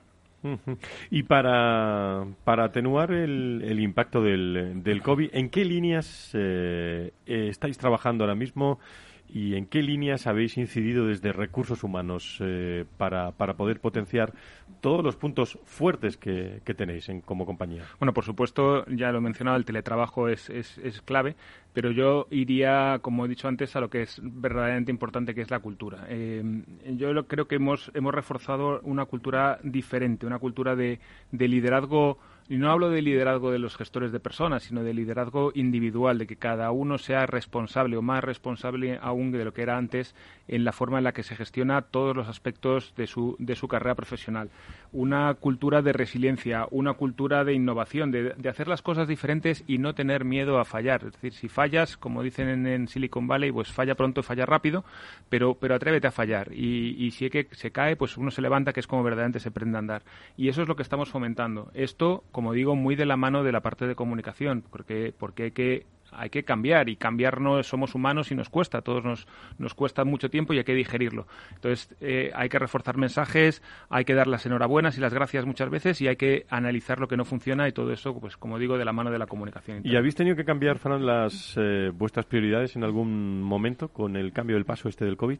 Y 1.10 1.24
para, 1.24 2.24
para 2.44 2.66
atenuar 2.66 3.12
el, 3.14 3.80
impacto 3.80 4.22
del, 4.22 4.84
del, 4.84 5.02
COVID, 5.02 5.32
¿en 5.34 5.50
qué 5.50 5.66
líneas 5.66 6.30
eh, 6.36 7.14
estáis 7.26 7.80
trabajando 7.80 8.26
ahora 8.26 8.36
mismo? 8.36 8.80
¿Y 9.28 9.56
en 9.56 9.66
qué 9.66 9.82
líneas 9.82 10.28
habéis 10.28 10.58
incidido 10.58 11.08
desde 11.08 11.34
recursos 11.34 11.84
humanos 11.84 12.38
eh, 12.40 12.86
para, 12.98 13.32
para, 13.32 13.56
poder 13.56 13.80
potenciar 13.80 14.32
todos 14.80 15.04
los 15.04 15.16
puntos 15.16 15.58
fuertes 15.66 16.18
que, 16.18 16.62
tenéis 16.78 17.10
en, 17.10 17.22
como 17.22 17.46
compañía? 17.46 17.84
Bueno, 18.00 18.14
por 18.14 18.26
supuesto, 18.26 18.86
ya 18.86 19.12
lo 19.12 19.18
he 19.18 19.22
mencionado, 19.22 19.58
el 19.58 19.66
teletrabajo 19.66 20.28
es, 20.28 20.52
es, 20.52 20.78
es, 20.78 21.02
clave, 21.02 21.36
pero 21.74 21.90
yo 21.90 22.28
iría, 22.30 23.00
como 23.02 23.26
he 23.26 23.28
dicho 23.28 23.48
antes, 23.48 23.76
a 23.76 23.80
lo 23.80 23.90
que 23.90 24.04
es 24.04 24.22
verdaderamente 24.22 24.92
importante, 24.92 25.34
que 25.34 25.42
es 25.42 25.50
la 25.50 25.60
cultura. 25.60 26.06
Eh, 26.10 26.44
yo 26.96 27.26
creo 27.26 27.48
que 27.48 27.56
hemos, 27.56 27.92
hemos 27.96 28.14
reforzado 28.14 28.82
una 28.82 29.06
cultura 29.06 29.58
diferente, 29.64 30.28
una 30.28 30.38
cultura 30.38 30.76
de, 30.76 31.00
de 31.32 31.48
liderazgo 31.48 32.20
y 32.54 32.58
no 32.58 32.70
hablo 32.72 32.92
de 32.92 33.02
liderazgo 33.02 33.50
de 33.50 33.58
los 33.58 33.76
gestores 33.76 34.12
de 34.12 34.20
personas, 34.20 34.62
sino 34.62 34.84
de 34.84 34.94
liderazgo 34.94 35.52
individual, 35.56 36.20
de 36.20 36.28
que 36.28 36.36
cada 36.36 36.70
uno 36.70 37.00
sea 37.00 37.26
responsable 37.26 37.98
o 37.98 38.04
más 38.04 38.24
responsable 38.24 39.00
aún 39.02 39.32
de 39.32 39.44
lo 39.44 39.56
que 39.56 39.64
era 39.64 39.76
antes 39.76 40.14
en 40.48 40.64
la 40.64 40.72
forma 40.72 41.00
en 41.00 41.06
la 41.06 41.14
que 41.14 41.24
se 41.24 41.36
gestiona 41.36 41.82
todos 41.82 42.16
los 42.16 42.28
aspectos 42.28 42.94
de 42.96 43.08
su, 43.08 43.36
de 43.40 43.56
su 43.56 43.68
carrera 43.68 43.96
profesional. 43.96 44.52
Una 44.92 45.34
cultura 45.34 45.82
de 45.82 45.94
resiliencia, 45.94 46.68
una 46.70 46.94
cultura 46.94 47.44
de 47.44 47.54
innovación, 47.54 48.12
de, 48.12 48.36
hacer 48.48 48.68
las 48.68 48.84
cosas 48.84 49.08
diferentes 49.08 49.64
y 49.66 49.80
no 49.80 49.96
tener 49.96 50.24
miedo 50.24 50.60
a 50.60 50.66
fallar. 50.66 51.06
Es 51.06 51.14
decir, 51.14 51.34
si 51.34 51.48
fallas, 51.48 51.98
como 51.98 52.22
dicen 52.22 52.68
en, 52.68 52.88
Silicon 52.88 53.28
Valley, 53.28 53.52
pues 53.52 53.72
falla 53.72 53.96
pronto, 53.96 54.22
falla 54.22 54.46
rápido, 54.46 54.86
pero, 55.28 55.56
pero 55.56 55.74
atrévete 55.74 56.06
a 56.06 56.12
fallar. 56.12 56.54
Y, 56.54 57.04
y 57.04 57.10
si 57.10 57.32
que 57.32 57.48
se 57.52 57.72
cae, 57.72 57.96
pues 57.96 58.16
uno 58.16 58.30
se 58.30 58.44
levanta, 58.44 58.74
que 58.74 58.82
es 58.82 58.86
como 58.86 59.02
verdaderamente 59.02 59.40
se 59.40 59.50
prende 59.50 59.78
a 59.78 59.80
andar. 59.80 60.04
Y 60.38 60.50
eso 60.50 60.62
es 60.62 60.68
lo 60.68 60.76
que 60.76 60.84
estamos 60.84 61.10
fomentando. 61.10 61.72
Esto 61.74 62.24
como 62.32 62.43
digo, 62.52 62.76
muy 62.76 62.96
de 62.96 63.06
la 63.06 63.16
mano 63.16 63.44
de 63.44 63.54
la 63.54 63.62
parte 63.62 63.88
de 63.88 63.96
comunicación, 63.96 64.64
porque, 64.70 65.14
porque 65.18 65.44
hay 65.44 65.52
que 65.52 65.86
hay 66.16 66.30
que 66.30 66.44
cambiar 66.44 66.90
y 66.90 66.96
cambiar 66.96 67.42
no 67.42 67.62
somos 67.64 67.96
humanos 67.96 68.32
y 68.32 68.36
nos 68.36 68.50
cuesta, 68.50 68.80
a 68.80 68.82
todos 68.82 69.04
nos, 69.04 69.28
nos 69.58 69.74
cuesta 69.74 70.04
mucho 70.04 70.30
tiempo 70.30 70.54
y 70.54 70.58
hay 70.58 70.64
que 70.64 70.74
digerirlo. 70.74 71.28
Entonces 71.56 71.90
eh, 72.02 72.32
hay 72.36 72.50
que 72.50 72.60
reforzar 72.60 72.98
mensajes, 72.98 73.62
hay 73.90 74.06
que 74.06 74.14
dar 74.14 74.28
las 74.28 74.46
enhorabuenas 74.46 74.98
y 74.98 75.02
las 75.02 75.14
gracias 75.14 75.46
muchas 75.46 75.70
veces 75.70 76.02
y 76.02 76.08
hay 76.08 76.16
que 76.16 76.46
analizar 76.50 77.00
lo 77.00 77.08
que 77.08 77.18
no 77.18 77.26
funciona 77.26 77.68
y 77.68 77.72
todo 77.72 77.92
eso, 77.92 78.20
pues 78.20 78.38
como 78.38 78.60
digo, 78.60 78.78
de 78.78 78.86
la 78.86 78.94
mano 78.94 79.12
de 79.12 79.20
la 79.20 79.28
comunicación. 79.28 79.82
¿Y 79.84 79.96
habéis 79.96 80.16
tenido 80.16 80.36
que 80.36 80.46
cambiar, 80.46 80.78
Fran, 80.78 81.06
las 81.06 81.56
eh, 81.58 81.92
vuestras 81.94 82.26
prioridades 82.26 82.76
en 82.76 82.84
algún 82.84 83.42
momento 83.42 83.90
con 83.90 84.16
el 84.16 84.32
cambio 84.32 84.56
del 84.56 84.66
paso 84.66 84.90
este 84.90 85.06
del 85.06 85.18
COVID? 85.18 85.40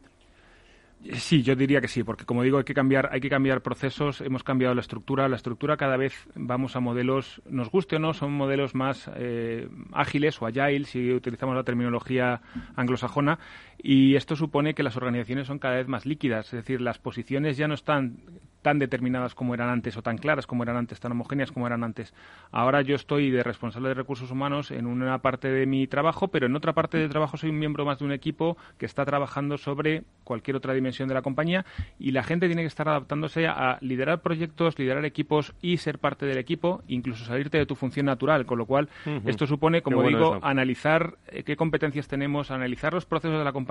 Sí, 1.12 1.42
yo 1.42 1.54
diría 1.54 1.80
que 1.80 1.88
sí, 1.88 2.02
porque 2.02 2.24
como 2.24 2.42
digo, 2.42 2.58
hay 2.58 2.64
que 2.64 2.72
cambiar, 2.72 3.10
hay 3.12 3.20
que 3.20 3.28
cambiar 3.28 3.60
procesos, 3.60 4.22
hemos 4.22 4.42
cambiado 4.42 4.74
la 4.74 4.80
estructura, 4.80 5.28
la 5.28 5.36
estructura 5.36 5.76
cada 5.76 5.96
vez 5.96 6.14
vamos 6.34 6.76
a 6.76 6.80
modelos, 6.80 7.42
nos 7.48 7.70
guste 7.70 7.96
o 7.96 7.98
no, 7.98 8.14
son 8.14 8.32
modelos 8.32 8.74
más 8.74 9.10
eh, 9.16 9.68
ágiles 9.92 10.40
o 10.40 10.46
agile, 10.46 10.86
si 10.86 11.12
utilizamos 11.12 11.54
la 11.54 11.62
terminología 11.62 12.40
anglosajona, 12.74 13.38
y 13.82 14.16
esto 14.16 14.36
supone 14.36 14.74
que 14.74 14.82
las 14.82 14.96
organizaciones 14.96 15.46
son 15.46 15.58
cada 15.58 15.76
vez 15.76 15.88
más 15.88 16.06
líquidas, 16.06 16.46
es 16.46 16.52
decir, 16.52 16.80
las 16.80 16.98
posiciones 16.98 17.56
ya 17.56 17.68
no 17.68 17.74
están 17.74 18.18
tan 18.64 18.78
determinadas 18.78 19.34
como 19.34 19.52
eran 19.52 19.68
antes 19.68 19.94
o 19.98 20.02
tan 20.02 20.16
claras 20.16 20.46
como 20.46 20.62
eran 20.62 20.76
antes, 20.76 20.98
tan 20.98 21.12
homogéneas 21.12 21.52
como 21.52 21.66
eran 21.66 21.84
antes. 21.84 22.14
Ahora 22.50 22.80
yo 22.80 22.96
estoy 22.96 23.30
de 23.30 23.42
responsable 23.42 23.90
de 23.90 23.94
recursos 23.94 24.30
humanos 24.30 24.70
en 24.70 24.86
una 24.86 25.18
parte 25.18 25.48
de 25.48 25.66
mi 25.66 25.86
trabajo, 25.86 26.28
pero 26.28 26.46
en 26.46 26.56
otra 26.56 26.72
parte 26.72 26.96
de 26.96 27.10
trabajo 27.10 27.36
soy 27.36 27.50
un 27.50 27.58
miembro 27.58 27.84
más 27.84 27.98
de 27.98 28.06
un 28.06 28.12
equipo 28.12 28.56
que 28.78 28.86
está 28.86 29.04
trabajando 29.04 29.58
sobre 29.58 30.04
cualquier 30.24 30.56
otra 30.56 30.72
dimensión 30.72 31.08
de 31.08 31.14
la 31.14 31.20
compañía 31.20 31.66
y 31.98 32.12
la 32.12 32.22
gente 32.22 32.46
tiene 32.46 32.62
que 32.62 32.68
estar 32.68 32.88
adaptándose 32.88 33.46
a 33.46 33.76
liderar 33.82 34.22
proyectos, 34.22 34.78
liderar 34.78 35.04
equipos 35.04 35.52
y 35.60 35.76
ser 35.76 35.98
parte 35.98 36.24
del 36.24 36.38
equipo, 36.38 36.82
incluso 36.88 37.26
salirte 37.26 37.58
de 37.58 37.66
tu 37.66 37.74
función 37.74 38.06
natural, 38.06 38.46
con 38.46 38.56
lo 38.56 38.64
cual 38.64 38.88
esto 39.26 39.46
supone, 39.46 39.82
como 39.82 40.02
digo, 40.04 40.38
analizar 40.42 41.18
eh, 41.26 41.42
qué 41.42 41.54
competencias 41.54 42.08
tenemos, 42.08 42.50
analizar 42.50 42.94
los 42.94 43.04
procesos 43.04 43.38
de 43.38 43.44
la 43.44 43.52
compañía, 43.52 43.63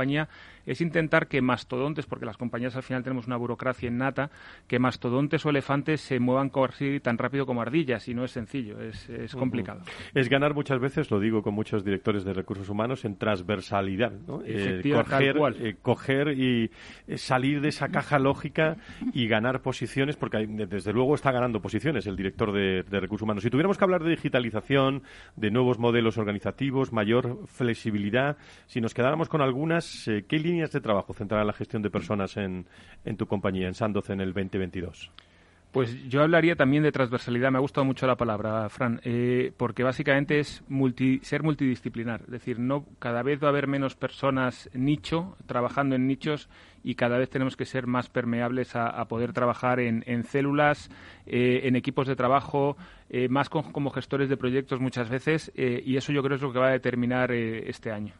es 0.65 0.81
intentar 0.81 1.27
que 1.27 1.41
mastodontes, 1.41 2.05
porque 2.05 2.25
las 2.25 2.37
compañías 2.37 2.75
al 2.75 2.83
final 2.83 3.03
tenemos 3.03 3.27
una 3.27 3.37
burocracia 3.37 3.89
innata, 3.89 4.29
que 4.67 4.79
mastodontes 4.79 5.45
o 5.45 5.49
elefantes 5.49 6.01
se 6.01 6.19
muevan 6.19 6.49
casi 6.49 6.99
tan 6.99 7.17
rápido 7.17 7.45
como 7.45 7.61
ardillas 7.61 8.07
y 8.07 8.13
no 8.13 8.23
es 8.23 8.31
sencillo, 8.31 8.81
es, 8.81 9.09
es 9.09 9.35
complicado. 9.35 9.81
Es 10.13 10.29
ganar 10.29 10.53
muchas 10.53 10.79
veces, 10.79 11.11
lo 11.11 11.19
digo 11.19 11.41
con 11.41 11.53
muchos 11.53 11.83
directores 11.83 12.23
de 12.23 12.33
recursos 12.33 12.69
humanos, 12.69 13.05
en 13.05 13.17
transversalidad. 13.17 14.11
¿no? 14.11 14.41
Eh, 14.45 14.81
coger, 14.93 15.77
coger 15.81 16.27
y 16.29 16.71
salir 17.17 17.61
de 17.61 17.69
esa 17.69 17.89
caja 17.89 18.19
lógica 18.19 18.77
y 19.13 19.27
ganar 19.27 19.61
posiciones, 19.61 20.15
porque 20.15 20.45
desde 20.47 20.93
luego 20.93 21.15
está 21.15 21.31
ganando 21.31 21.61
posiciones 21.61 22.05
el 22.07 22.15
director 22.15 22.51
de, 22.51 22.83
recursos 22.99 23.23
humanos. 23.23 23.43
Si 23.43 23.49
tuviéramos 23.49 23.77
que 23.77 23.83
hablar 23.83 24.03
de 24.03 24.11
digitalización, 24.11 25.03
de 25.35 25.51
nuevos 25.51 25.79
modelos 25.79 26.17
organizativos, 26.17 26.91
mayor 26.93 27.39
flexibilidad, 27.47 28.37
si 28.67 28.81
nos 28.81 28.93
quedáramos 28.93 29.29
con 29.29 29.41
algunas, 29.41 29.82
eh, 30.07 30.25
¿qué 30.27 30.37
líneas 30.37 30.71
de 30.71 30.81
trabajo 30.81 31.13
centrarán 31.13 31.47
la 31.47 31.53
gestión 31.53 31.81
de 31.81 31.89
personas 31.89 32.37
en, 32.37 32.65
en 33.05 33.17
tu 33.17 33.25
compañía, 33.25 33.67
en 33.67 33.73
Sandoz, 33.73 34.09
en 34.09 34.21
el 34.21 34.33
2022? 34.33 35.11
Pues 35.73 36.07
yo 36.07 36.21
hablaría 36.21 36.55
también 36.55 36.83
de 36.83 36.91
transversalidad. 36.91 37.49
Me 37.49 37.57
ha 37.57 37.61
gustado 37.61 37.83
mucho 37.83 38.05
la 38.05 38.15
palabra, 38.15 38.69
Fran, 38.69 39.01
eh, 39.03 39.51
porque 39.57 39.81
básicamente 39.81 40.37
es 40.37 40.63
ser 41.23 41.41
multidisciplinar. 41.41 42.21
Es 42.25 42.29
decir, 42.29 42.59
no 42.59 42.85
cada 42.99 43.23
vez 43.23 43.41
va 43.41 43.47
a 43.47 43.49
haber 43.49 43.65
menos 43.65 43.95
personas 43.95 44.69
nicho 44.75 45.35
trabajando 45.47 45.95
en 45.95 46.05
nichos 46.05 46.47
y 46.83 46.93
cada 46.93 47.17
vez 47.17 47.31
tenemos 47.31 47.57
que 47.57 47.65
ser 47.65 47.87
más 47.87 48.07
permeables 48.07 48.75
a, 48.75 49.03
poder 49.05 49.33
trabajar 49.33 49.79
en, 49.79 50.23
células, 50.25 50.91
eh, 51.25 51.61
en 51.63 51.75
equipos 51.75 52.07
de 52.07 52.15
trabajo, 52.15 52.77
eh, 53.09 53.27
más 53.27 53.49
como 53.49 53.89
gestores 53.89 54.29
de 54.29 54.37
proyectos 54.37 54.79
muchas 54.79 55.09
veces, 55.09 55.51
y 55.55 55.97
eso 55.97 56.11
yo 56.11 56.21
creo 56.21 56.35
es 56.35 56.41
lo 56.43 56.53
que 56.53 56.59
va 56.59 56.67
a 56.67 56.71
determinar 56.71 57.31
este 57.31 57.91
año. 57.91 58.13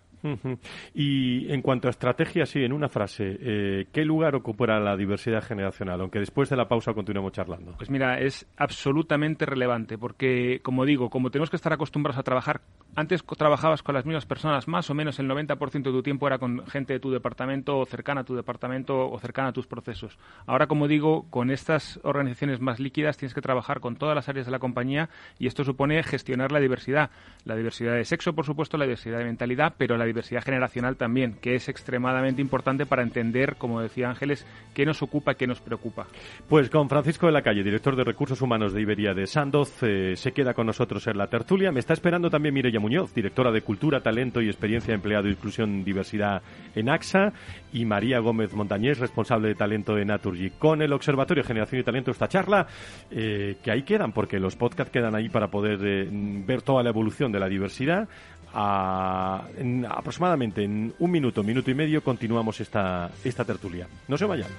Y 0.94 1.52
en 1.52 1.62
cuanto 1.62 1.88
a 1.88 1.92
estrategia, 1.92 2.46
sí, 2.46 2.64
en 2.64 2.74
una 2.74 2.90
frase, 2.90 3.38
eh, 3.40 3.86
¿qué 3.92 4.06
lugar 4.06 4.36
ocupará 4.36 4.80
la 4.80 4.96
diversidad 4.96 5.44
generacional? 5.44 6.02
Aunque 6.02 6.20
después 6.20 6.50
de 6.50 6.56
la 6.56 6.68
pausa 6.68 6.94
continuemos 6.94 7.34
charlando. 7.34 7.74
Pues 7.78 7.90
mira, 7.90 8.20
es 8.20 8.46
absolutamente 8.58 9.46
relevante 9.46 9.98
porque, 9.98 10.62
como 10.64 10.86
digo, 10.86 11.10
como 11.10 11.30
tenemos 11.30 11.50
que 11.50 11.56
estar 11.56 11.74
acostumbrados 11.74 12.20
a 12.20 12.24
trabajar, 12.24 12.62
antes 12.96 13.24
trabajabas 13.24 13.82
con 13.82 13.96
las 13.96 14.06
mismas 14.06 14.26
personas, 14.26 14.68
más 14.68 14.90
o 14.90 14.94
menos 14.94 15.20
el 15.20 15.28
90% 15.28 15.72
de 15.72 15.92
tu 15.92 16.04
tiempo 16.04 16.28
era 16.28 16.38
con 16.38 16.66
gente 16.68 16.94
de 16.94 17.00
tu 17.00 17.12
departamento 17.12 17.78
o 17.80 17.86
cercana 17.86 18.22
a 18.22 18.24
tu 18.24 18.36
departamento 18.36 19.10
o 19.10 19.20
cercana 19.20 19.50
a 19.50 19.54
tus 19.54 19.68
procesos. 19.68 20.20
Ahora, 20.46 20.68
como 20.68 20.88
digo, 20.88 21.26
con 21.30 21.50
estas 21.50 22.00
organizaciones 22.04 22.60
más 22.60 22.80
líquidas 22.80 23.18
tienes 23.18 23.34
que 23.34 23.42
trabajar 23.42 23.80
con 23.80 23.96
todas 23.96 24.16
las 24.16 24.30
áreas 24.30 24.46
de 24.46 24.52
la 24.52 24.60
compañía 24.60 25.10
y 25.40 25.48
esto 25.48 25.64
supone 25.64 26.04
gestionar 26.04 26.52
la 26.52 26.60
diversidad. 26.60 27.10
La 27.46 27.56
diversidad 27.56 27.96
de 27.96 28.06
sexo, 28.06 28.34
por 28.34 28.46
supuesto, 28.46 28.78
la 28.78 28.86
diversidad 28.86 29.18
de 29.18 29.26
mentalidad, 29.26 29.74
pero 29.78 29.98
la 29.98 30.06
diversidad 30.14 30.44
generacional 30.44 30.96
también, 30.96 31.34
que 31.42 31.56
es 31.56 31.68
extremadamente 31.70 32.42
importante 32.42 32.86
para 32.86 33.04
entender, 33.04 33.56
como 33.58 33.82
decía 33.82 34.10
Ángeles, 34.10 34.46
qué 34.74 34.86
nos 34.86 35.02
ocupa, 35.02 35.34
qué 35.36 35.48
nos 35.48 35.60
preocupa. 35.60 36.08
Pues 36.48 36.70
con 36.70 36.88
Francisco 36.88 37.26
de 37.26 37.34
la 37.34 37.42
Calle, 37.42 37.64
director 37.64 37.96
de 37.96 38.04
Recursos 38.04 38.42
Humanos 38.42 38.74
de 38.74 38.82
Iberia 38.82 39.14
de 39.14 39.28
Sandoz, 39.28 39.82
eh, 39.82 40.14
se 40.16 40.32
queda 40.32 40.54
con 40.54 40.68
nosotros 40.68 41.06
en 41.08 41.18
la 41.18 41.28
tertulia. 41.28 41.72
Me 41.72 41.80
está 41.80 41.94
esperando 41.94 42.30
también 42.30 42.54
Mireya 42.54 42.80
Muñoz, 42.80 43.14
directora 43.14 43.52
de 43.52 43.62
Cultura, 43.62 44.02
Talento 44.02 44.42
y 44.42 44.48
Experiencia 44.48 44.94
Empleado, 44.94 45.28
Inclusión 45.28 45.80
y 45.80 45.84
Diversidad 45.84 46.42
en 46.76 46.90
AXA, 46.90 47.34
y 47.72 47.86
María 47.86 48.20
Gómez 48.20 48.54
Montañés, 48.54 49.00
responsable 49.00 49.48
de 49.50 49.56
talento 49.56 49.96
de 49.96 50.06
Naturgy. 50.06 50.52
Con 50.52 50.82
el 50.82 50.94
Observatorio 50.94 51.44
Generación 51.44 51.82
y 51.82 51.84
Talento 51.84 52.12
esta 52.12 52.28
charla, 52.28 52.68
eh, 53.12 53.58
que 53.64 53.72
ahí 53.72 53.84
quedan, 53.84 54.12
porque 54.12 54.40
los 54.40 54.56
podcasts 54.56 54.92
quedan 54.92 55.16
ahí 55.16 55.30
para 55.30 55.48
poder 55.48 55.80
eh, 55.84 56.08
ver 56.12 56.62
toda 56.62 56.84
la 56.84 56.90
evolución 56.90 57.32
de 57.32 57.40
la 57.40 57.48
diversidad 57.48 58.08
en, 58.54 59.86
aproximadamente 59.90 60.64
en 60.64 60.94
un 61.00 61.12
minuto, 61.12 61.44
minuto 61.44 61.72
y 61.72 61.74
medio 61.74 62.04
continuamos 62.04 62.60
esta, 62.60 63.12
esta 63.24 63.44
tertulia. 63.46 63.88
No 64.08 64.18
se 64.18 64.26
vayan. 64.26 64.50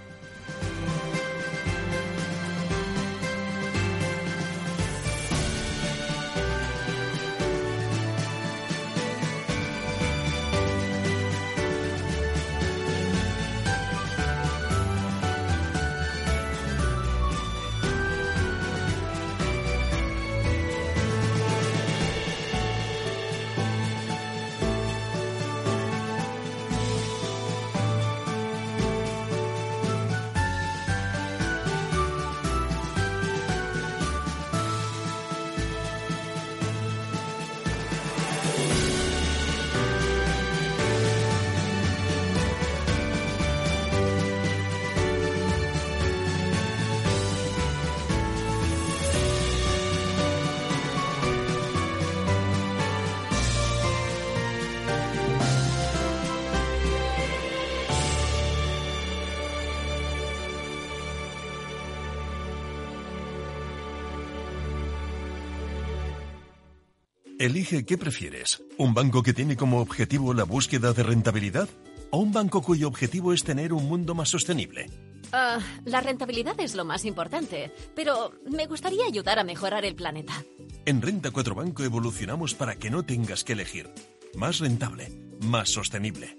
Elige 67.74 67.87
qué 67.87 67.98
prefieres. 67.98 68.62
¿Un 68.78 68.94
banco 68.94 69.24
que 69.24 69.32
tiene 69.32 69.56
como 69.56 69.80
objetivo 69.80 70.32
la 70.32 70.44
búsqueda 70.44 70.92
de 70.92 71.02
rentabilidad? 71.02 71.68
¿O 72.10 72.18
un 72.18 72.30
banco 72.30 72.62
cuyo 72.62 72.87
objetivo 72.87 73.32
es 73.32 73.42
tener 73.42 73.72
un 73.72 73.88
mundo 73.88 74.14
más 74.14 74.28
sostenible? 74.28 74.88
Ah, 75.32 75.58
la 75.84 76.00
rentabilidad 76.00 76.54
es 76.60 76.76
lo 76.76 76.84
más 76.84 77.04
importante, 77.04 77.72
pero 77.96 78.32
me 78.48 78.66
gustaría 78.66 79.04
ayudar 79.06 79.40
a 79.40 79.44
mejorar 79.44 79.84
el 79.84 79.96
planeta. 79.96 80.44
En 80.87 81.02
Renta 81.02 81.32
4 81.32 81.56
Banco 81.56 81.82
evolucionamos 81.82 82.54
para 82.54 82.76
que 82.76 82.90
no 82.90 83.02
tengas 83.02 83.42
que 83.42 83.54
elegir. 83.54 83.90
Más 84.37 84.60
rentable, 84.60 85.10
más 85.40 85.70
sostenible. 85.70 86.38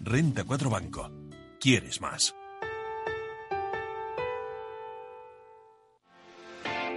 Renta 0.00 0.44
4 0.44 0.70
Banco. 0.70 1.10
¿Quieres 1.60 2.00
más? 2.00 2.34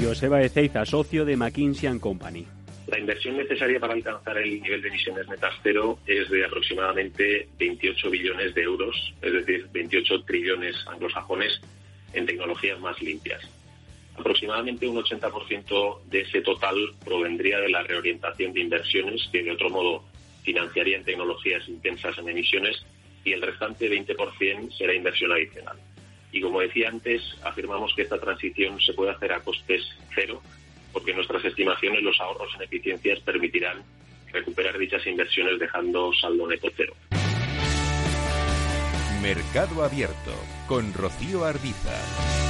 Joseba 0.00 0.40
Ezeiza, 0.40 0.86
socio 0.86 1.26
de 1.26 1.36
McKinsey 1.36 1.98
Company. 1.98 2.46
La 2.86 2.98
inversión 2.98 3.36
necesaria 3.36 3.78
para 3.78 3.92
alcanzar 3.92 4.38
el 4.38 4.62
nivel 4.62 4.80
de 4.80 4.88
emisiones 4.88 5.28
netas 5.28 5.54
cero 5.62 5.98
es 6.06 6.28
de 6.30 6.44
aproximadamente 6.44 7.48
28 7.58 8.10
billones 8.10 8.54
de 8.54 8.62
euros, 8.62 9.14
es 9.20 9.32
decir, 9.32 9.68
28 9.72 10.24
trillones 10.24 10.74
anglosajones 10.86 11.60
en 12.14 12.24
tecnologías 12.24 12.80
más 12.80 13.00
limpias. 13.02 13.42
Aproximadamente 14.16 14.88
un 14.88 14.96
80% 14.96 16.02
de 16.06 16.20
ese 16.22 16.40
total 16.40 16.76
provendría 17.04 17.60
de 17.60 17.68
la 17.68 17.82
reorientación 17.82 18.54
de 18.54 18.60
inversiones 18.60 19.28
que 19.30 19.42
de 19.42 19.52
otro 19.52 19.68
modo 19.68 20.02
financiarían 20.42 21.04
tecnologías 21.04 21.68
intensas 21.68 22.16
en 22.18 22.28
emisiones 22.30 22.82
y 23.22 23.32
el 23.32 23.42
restante 23.42 23.90
20% 23.90 24.72
será 24.76 24.94
inversión 24.94 25.30
adicional. 25.32 25.76
Y 26.32 26.40
como 26.40 26.60
decía 26.60 26.88
antes, 26.88 27.22
afirmamos 27.42 27.92
que 27.94 28.02
esta 28.02 28.18
transición 28.18 28.80
se 28.80 28.92
puede 28.92 29.10
hacer 29.10 29.32
a 29.32 29.40
costes 29.40 29.82
cero 30.14 30.40
porque 30.92 31.14
nuestras 31.14 31.44
estimaciones 31.44 32.02
los 32.02 32.20
ahorros 32.20 32.52
en 32.56 32.62
eficiencias 32.62 33.20
permitirán 33.20 33.82
recuperar 34.32 34.78
dichas 34.78 35.06
inversiones 35.06 35.58
dejando 35.58 36.12
saldo 36.14 36.46
neto 36.46 36.68
cero. 36.76 36.94
Mercado 39.22 39.84
Abierto 39.84 40.34
con 40.66 40.92
Rocío 40.94 41.44
Arbiza. 41.44 42.49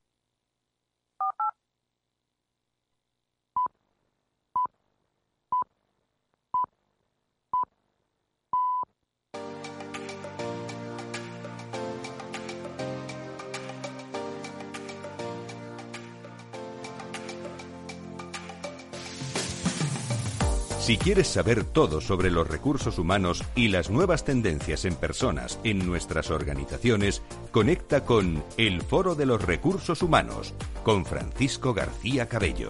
Si 20.81 20.97
quieres 20.97 21.27
saber 21.27 21.63
todo 21.63 22.01
sobre 22.01 22.31
los 22.31 22.47
recursos 22.47 22.97
humanos 22.97 23.43
y 23.53 23.67
las 23.67 23.91
nuevas 23.91 24.25
tendencias 24.25 24.83
en 24.83 24.95
personas 24.95 25.59
en 25.63 25.85
nuestras 25.85 26.31
organizaciones, 26.31 27.21
conecta 27.51 28.03
con 28.03 28.43
El 28.57 28.81
Foro 28.81 29.13
de 29.13 29.27
los 29.27 29.43
Recursos 29.43 30.01
Humanos 30.01 30.55
con 30.81 31.05
Francisco 31.05 31.75
García 31.75 32.27
Cabello. 32.27 32.69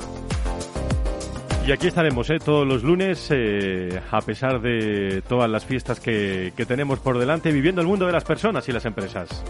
Y 1.65 1.71
aquí 1.71 1.87
estaremos 1.87 2.29
¿eh? 2.31 2.39
todos 2.43 2.67
los 2.67 2.83
lunes, 2.83 3.29
eh, 3.31 4.01
a 4.11 4.19
pesar 4.19 4.59
de 4.59 5.23
todas 5.25 5.49
las 5.49 5.63
fiestas 5.63 6.01
que 6.01 6.51
tenemos 6.67 6.99
por 6.99 7.17
delante, 7.17 7.53
viviendo 7.53 7.79
el 7.79 7.87
mundo 7.87 8.07
de 8.07 8.11
las 8.11 8.25
personas 8.25 8.67
y 8.67 8.73
las 8.73 8.83
empresas. 8.83 9.41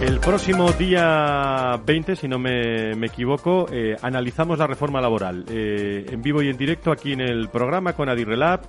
El 0.00 0.20
próximo 0.20 0.70
día 0.70 1.76
20, 1.84 2.14
si 2.14 2.28
no 2.28 2.38
me, 2.38 2.92
equivoco, 3.04 3.66
eh, 3.72 3.96
analizamos 4.00 4.56
la 4.56 4.68
reforma 4.68 5.00
laboral 5.00 5.44
eh, 5.50 6.06
en 6.08 6.22
vivo 6.22 6.40
y 6.40 6.48
en 6.48 6.56
directo 6.56 6.92
aquí 6.92 7.12
en 7.12 7.20
el 7.20 7.48
programa 7.48 7.94
con 7.94 8.08
Adirrelab, 8.08 8.60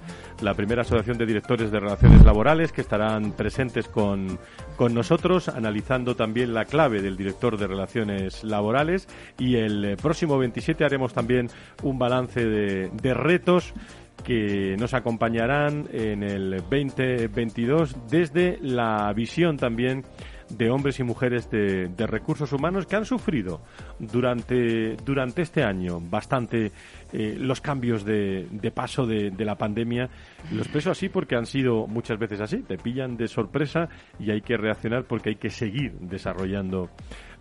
la 0.41 0.55
primera 0.55 0.81
asociación 0.81 1.19
de 1.19 1.27
directores 1.27 1.69
de 1.69 1.79
relaciones 1.79 2.25
laborales 2.25 2.71
que 2.71 2.81
estarán 2.81 3.33
presentes 3.33 3.87
con, 3.87 4.39
con 4.75 4.95
nosotros, 4.95 5.49
analizando 5.49 6.15
también 6.15 6.51
la 6.51 6.65
clave 6.65 6.99
del 6.99 7.15
director 7.15 7.59
de 7.59 7.67
relaciones 7.67 8.43
laborales. 8.43 9.07
Y 9.37 9.55
el 9.55 9.85
eh, 9.85 9.97
próximo 9.97 10.39
27 10.39 10.83
haremos 10.83 11.13
también 11.13 11.47
un 11.83 11.99
balance 11.99 12.43
de, 12.43 12.89
de 12.89 13.13
retos 13.13 13.75
que 14.23 14.75
nos 14.79 14.95
acompañarán 14.95 15.87
en 15.93 16.23
el 16.23 16.63
2022 16.69 17.95
desde 18.09 18.57
la 18.61 19.13
visión 19.13 19.57
también 19.57 20.03
de 20.49 20.69
hombres 20.69 20.99
y 20.99 21.03
mujeres 21.03 21.49
de, 21.49 21.89
recursos 22.07 22.51
humanos 22.53 22.85
que 22.85 22.95
han 22.95 23.05
sufrido 23.05 23.61
durante, 23.99 24.95
durante 25.05 25.43
este 25.43 25.63
año 25.63 25.99
bastante 25.99 26.71
eh, 27.13 27.35
los 27.39 27.61
cambios 27.61 28.03
de, 28.03 28.47
de 28.51 28.71
paso 28.71 29.05
de, 29.05 29.31
de, 29.31 29.45
la 29.45 29.55
pandemia. 29.55 30.09
Los 30.51 30.61
expreso 30.61 30.91
así 30.91 31.09
porque 31.09 31.35
han 31.35 31.45
sido 31.45 31.87
muchas 31.87 32.17
veces 32.17 32.41
así, 32.41 32.57
te 32.57 32.77
pillan 32.77 33.17
de 33.17 33.27
sorpresa 33.27 33.89
y 34.19 34.31
hay 34.31 34.41
que 34.41 34.57
reaccionar 34.57 35.03
porque 35.03 35.29
hay 35.29 35.35
que 35.35 35.49
seguir 35.49 35.93
desarrollando 35.99 36.89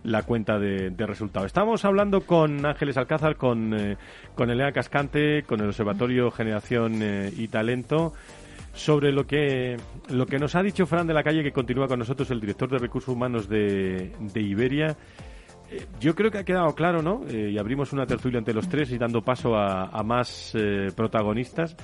la 0.03 0.23
cuenta 0.23 0.57
de, 0.59 0.91
de 0.91 1.05
resultados. 1.05 1.47
Estamos 1.47 1.83
hablando 1.85 2.21
con 2.21 2.65
Ángeles 2.65 2.97
Alcázar, 2.97 3.35
con, 3.35 3.73
eh, 3.73 3.97
con 4.35 4.49
Elena 4.49 4.71
Cascante, 4.71 5.43
con 5.43 5.59
el 5.59 5.67
Observatorio 5.67 6.31
Generación 6.31 7.01
eh, 7.01 7.31
y 7.35 7.47
Talento 7.47 8.13
sobre 8.73 9.11
lo 9.11 9.25
que, 9.25 9.77
lo 10.09 10.25
que 10.25 10.39
nos 10.39 10.55
ha 10.55 10.63
dicho 10.63 10.85
Fran 10.85 11.07
de 11.07 11.13
la 11.13 11.23
Calle, 11.23 11.43
que 11.43 11.51
continúa 11.51 11.87
con 11.87 11.99
nosotros, 11.99 12.29
el 12.31 12.39
director 12.39 12.69
de 12.69 12.77
Recursos 12.77 13.13
Humanos 13.13 13.47
de, 13.49 14.11
de 14.19 14.41
Iberia. 14.41 14.97
Eh, 15.71 15.85
yo 15.99 16.15
creo 16.15 16.31
que 16.31 16.39
ha 16.39 16.43
quedado 16.43 16.73
claro, 16.73 17.01
¿no? 17.01 17.21
Eh, 17.29 17.51
y 17.51 17.57
abrimos 17.57 17.93
una 17.93 18.05
tertulia 18.05 18.39
entre 18.39 18.53
los 18.53 18.69
tres 18.69 18.91
y 18.91 18.97
dando 18.97 19.21
paso 19.21 19.55
a, 19.55 20.03
más 20.03 20.53
eh, 20.55 20.87
protagonistas, 20.95 21.75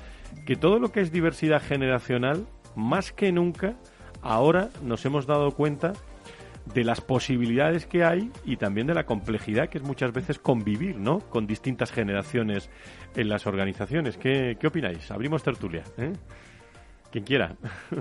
que 0.46 0.56
todo 0.56 0.80
lo 0.80 0.92
que 0.92 1.02
es 1.02 1.12
diversidad 1.12 1.62
generacional, 1.62 2.48
más 2.76 3.12
que 3.12 3.32
nunca, 3.32 3.76
ahora 4.22 4.70
nos 4.84 5.06
hemos 5.06 5.28
dado 5.28 5.52
cuenta 5.52 5.94
de 6.74 6.84
las 6.84 7.00
posibilidades 7.00 7.86
que 7.86 8.04
hay 8.04 8.32
y 8.44 8.58
también 8.58 8.88
de 8.88 8.96
la 8.96 9.06
complejidad 9.06 9.70
que 9.70 9.78
es 9.78 9.84
muchas 9.84 10.12
veces 10.12 10.40
convivir, 10.40 10.98
¿no? 10.98 11.20
Con 11.20 11.46
distintas 11.46 11.92
generaciones 11.92 12.70
en 13.16 13.30
las 13.30 13.46
organizaciones. 13.46 14.18
¿Qué, 14.18 14.58
qué 14.60 14.68
opináis? 14.68 15.12
Abrimos 15.12 15.44
tertulia. 15.44 15.84
¿eh? 15.98 16.14
Quien 17.16 17.24
quiera. 17.24 17.56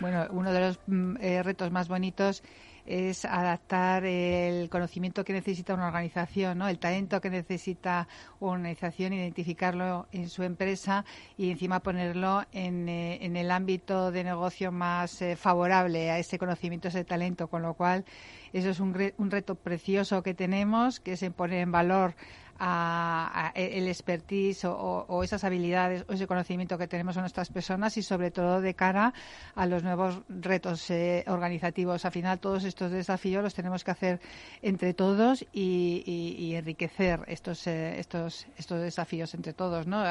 Bueno, 0.00 0.26
uno 0.30 0.52
de 0.52 0.60
los 0.60 0.80
mm, 0.86 1.16
eh, 1.20 1.42
retos 1.42 1.70
más 1.70 1.88
bonitos 1.88 2.42
es 2.84 3.24
adaptar 3.24 4.04
el 4.04 4.68
conocimiento 4.68 5.24
que 5.24 5.32
necesita 5.32 5.72
una 5.72 5.86
organización, 5.86 6.58
¿no? 6.58 6.68
el 6.68 6.78
talento 6.80 7.20
que 7.20 7.30
necesita 7.30 8.08
una 8.40 8.58
organización, 8.58 9.14
identificarlo 9.14 10.08
en 10.10 10.28
su 10.28 10.42
empresa 10.42 11.04
y 11.38 11.52
encima 11.52 11.80
ponerlo 11.80 12.42
en, 12.52 12.88
eh, 12.88 13.24
el 13.24 13.50
ámbito 13.52 14.10
de 14.10 14.24
negocio 14.24 14.72
más 14.72 15.22
eh, 15.22 15.36
favorable 15.36 16.10
a 16.10 16.18
ese 16.18 16.36
conocimiento, 16.36 16.88
ese 16.88 17.04
talento, 17.04 17.46
con 17.46 17.62
lo 17.62 17.74
cual 17.74 18.04
eso 18.52 18.68
es 18.68 18.80
un, 18.80 18.94
un 19.16 19.30
reto 19.30 19.54
precioso 19.54 20.22
que 20.22 20.34
tenemos, 20.34 21.00
que 21.00 21.12
es 21.12 21.24
poner 21.30 21.60
en 21.60 21.72
valor 21.72 22.14
a, 22.58 23.52
el 23.54 23.88
expertise 23.88 24.64
o, 24.64 25.22
esas 25.22 25.44
habilidades 25.44 26.04
o 26.08 26.12
ese 26.12 26.26
conocimiento 26.26 26.78
que 26.78 26.86
tenemos 26.86 27.16
en 27.16 27.22
nuestras 27.22 27.50
personas 27.50 27.96
y 27.96 28.02
sobre 28.02 28.30
todo 28.30 28.60
de 28.60 28.74
cara 28.74 29.12
a 29.54 29.66
los 29.66 29.82
nuevos 29.82 30.22
retos 30.28 30.90
eh, 30.90 31.24
organizativos. 31.26 32.04
Al 32.04 32.12
final 32.12 32.38
todos 32.38 32.64
estos 32.64 32.90
desafíos 32.90 33.42
los 33.42 33.54
tenemos 33.54 33.84
que 33.84 33.90
hacer 33.90 34.20
entre 34.62 34.94
todos 34.94 35.44
y, 35.52 36.52
enriquecer 36.54 37.20
estos, 37.26 37.66
eh, 37.66 37.98
estos, 37.98 38.46
estos 38.56 38.80
desafíos 38.80 39.34
entre 39.34 39.52
todos, 39.52 39.86
¿no? 39.86 40.02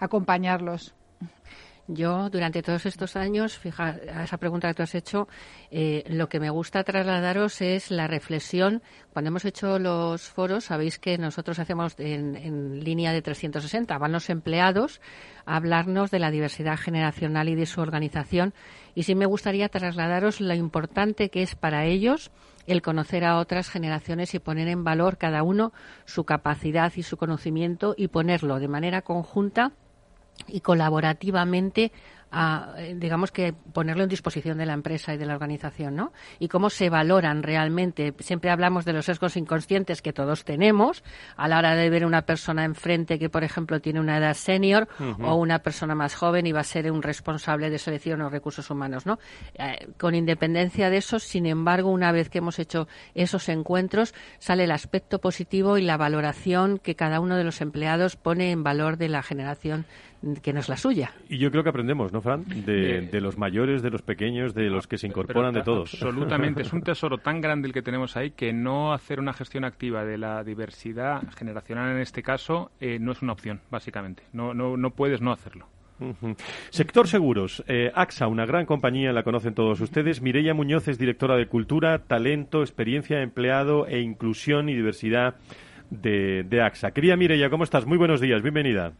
acompañarlos. 0.00 0.94
Yo, 1.86 2.30
durante 2.30 2.62
todos 2.62 2.86
estos 2.86 3.14
años, 3.14 3.58
fija, 3.58 3.96
a 4.14 4.24
esa 4.24 4.38
pregunta 4.38 4.68
que 4.68 4.74
tú 4.74 4.82
has 4.82 4.94
hecho, 4.94 5.28
eh, 5.70 6.02
lo 6.08 6.30
que 6.30 6.40
me 6.40 6.48
gusta 6.48 6.82
trasladaros 6.82 7.60
es 7.60 7.90
la 7.90 8.06
reflexión. 8.06 8.82
Cuando 9.12 9.28
hemos 9.28 9.44
hecho 9.44 9.78
los 9.78 10.22
foros, 10.22 10.64
sabéis 10.64 10.98
que 10.98 11.18
nosotros 11.18 11.58
hacemos 11.58 11.94
en, 11.98 12.82
línea 12.82 13.12
de 13.12 13.20
360. 13.20 13.98
Van 13.98 14.12
los 14.12 14.30
empleados 14.30 15.02
a 15.44 15.56
hablarnos 15.56 16.10
de 16.10 16.20
la 16.20 16.30
diversidad 16.30 16.78
generacional 16.78 17.50
y 17.50 17.54
de 17.54 17.66
su 17.66 17.82
organización. 17.82 18.54
Y 18.94 19.02
sí 19.02 19.14
me 19.14 19.26
gustaría 19.26 19.68
trasladaros 19.68 20.40
lo 20.40 20.54
importante 20.54 21.28
que 21.28 21.42
es 21.42 21.54
para 21.54 21.84
ellos 21.84 22.30
el 22.66 22.80
conocer 22.80 23.26
a 23.26 23.36
otras 23.36 23.68
generaciones 23.68 24.34
y 24.34 24.38
poner 24.38 24.68
en 24.68 24.84
valor 24.84 25.18
cada 25.18 25.42
uno 25.42 25.74
su 26.06 26.24
capacidad 26.24 26.90
y 26.96 27.02
su 27.02 27.18
conocimiento 27.18 27.94
y 27.94 28.08
ponerlo 28.08 28.58
de 28.58 28.68
manera 28.68 29.02
conjunta 29.02 29.72
y 30.46 30.60
colaborativamente 30.60 31.92
a, 32.34 32.74
eh, 32.78 32.94
digamos 32.96 33.30
que 33.30 33.52
ponerlo 33.52 34.02
en 34.02 34.08
disposición 34.08 34.58
de 34.58 34.66
la 34.66 34.72
empresa 34.72 35.14
y 35.14 35.16
de 35.16 35.24
la 35.24 35.34
organización, 35.34 35.94
¿no? 35.94 36.12
Y 36.38 36.48
cómo 36.48 36.68
se 36.68 36.90
valoran 36.90 37.42
realmente. 37.42 38.12
Siempre 38.18 38.50
hablamos 38.50 38.84
de 38.84 38.92
los 38.92 39.06
sesgos 39.06 39.36
inconscientes 39.36 40.02
que 40.02 40.12
todos 40.12 40.44
tenemos 40.44 41.04
a 41.36 41.48
la 41.48 41.58
hora 41.58 41.74
de 41.74 41.88
ver 41.90 42.04
una 42.04 42.22
persona 42.22 42.64
enfrente 42.64 43.18
que, 43.18 43.30
por 43.30 43.44
ejemplo, 43.44 43.80
tiene 43.80 44.00
una 44.00 44.18
edad 44.18 44.34
senior 44.34 44.88
o 45.22 45.34
una 45.36 45.60
persona 45.60 45.94
más 45.94 46.14
joven 46.14 46.46
y 46.46 46.52
va 46.52 46.60
a 46.60 46.64
ser 46.64 46.90
un 46.90 47.02
responsable 47.02 47.70
de 47.70 47.78
selección 47.78 48.20
o 48.22 48.30
recursos 48.30 48.68
humanos, 48.68 49.06
¿no? 49.06 49.18
Eh, 49.54 49.88
con 49.98 50.14
independencia 50.14 50.90
de 50.90 50.96
eso, 50.96 51.18
sin 51.18 51.46
embargo, 51.46 51.90
una 51.90 52.10
vez 52.10 52.28
que 52.28 52.38
hemos 52.38 52.58
hecho 52.58 52.88
esos 53.14 53.48
encuentros, 53.48 54.14
sale 54.38 54.64
el 54.64 54.72
aspecto 54.72 55.20
positivo 55.20 55.78
y 55.78 55.82
la 55.82 55.96
valoración 55.96 56.78
que 56.78 56.96
cada 56.96 57.20
uno 57.20 57.36
de 57.36 57.44
los 57.44 57.60
empleados 57.60 58.16
pone 58.16 58.50
en 58.50 58.64
valor 58.64 58.96
de 58.96 59.08
la 59.08 59.22
generación 59.22 59.86
que 60.42 60.52
no 60.52 60.60
es 60.60 60.68
la 60.68 60.76
suya. 60.76 61.12
Y 61.28 61.38
yo 61.38 61.50
creo 61.50 61.62
que 61.62 61.70
aprendemos, 61.70 62.12
¿no, 62.12 62.20
Fran? 62.20 62.44
De, 62.44 63.20
los 63.20 63.38
mayores, 63.38 63.82
de 63.82 63.90
los 63.90 64.02
pequeños, 64.02 64.54
de 64.54 64.70
los 64.70 64.86
que 64.86 64.98
se 64.98 65.06
incorporan, 65.06 65.54
de 65.54 65.62
todos. 65.62 65.94
Absolutamente. 65.94 66.62
es 66.62 66.72
un 66.72 66.82
tesoro 66.84 67.18
tan 67.18 67.40
grande 67.40 67.68
el 67.68 67.74
que 67.74 67.82
tenemos 67.82 68.16
ahí 68.16 68.30
que 68.30 68.52
no 68.52 68.92
hacer 68.92 69.20
una 69.20 69.32
gestión 69.32 69.64
activa 69.64 70.04
de 70.04 70.18
la 70.18 70.44
diversidad 70.44 71.22
generacional 71.36 71.92
en 71.92 72.00
este 72.00 72.22
caso 72.22 72.70
eh, 72.80 72.98
no 72.98 73.12
es 73.12 73.22
una 73.22 73.32
opción, 73.32 73.60
básicamente. 73.70 74.22
No, 74.32 74.54
no, 74.54 74.76
no 74.76 74.90
puedes 74.90 75.20
no 75.20 75.32
hacerlo. 75.32 75.68
Sector 76.70 77.06
seguros. 77.06 77.64
Eh, 77.68 77.90
AXA, 77.94 78.26
una 78.26 78.46
gran 78.46 78.66
compañía, 78.66 79.12
la 79.12 79.22
conocen 79.22 79.54
todos 79.54 79.80
ustedes. 79.80 80.20
Mireia 80.20 80.54
Muñoz 80.54 80.88
es 80.88 80.98
directora 80.98 81.36
de 81.36 81.46
Cultura, 81.46 82.00
Talento, 82.00 82.62
Experiencia 82.62 83.18
de 83.18 83.22
Empleado 83.22 83.86
e 83.86 84.00
Inclusión 84.00 84.68
y 84.68 84.74
Diversidad 84.74 85.36
de, 85.90 86.60
AXA. 86.62 86.90
Querida 86.90 87.16
Mireia, 87.16 87.48
¿cómo 87.50 87.64
estás? 87.64 87.86
Muy 87.86 87.98
buenos 87.98 88.20
días, 88.20 88.42
bienvenida. 88.42 88.92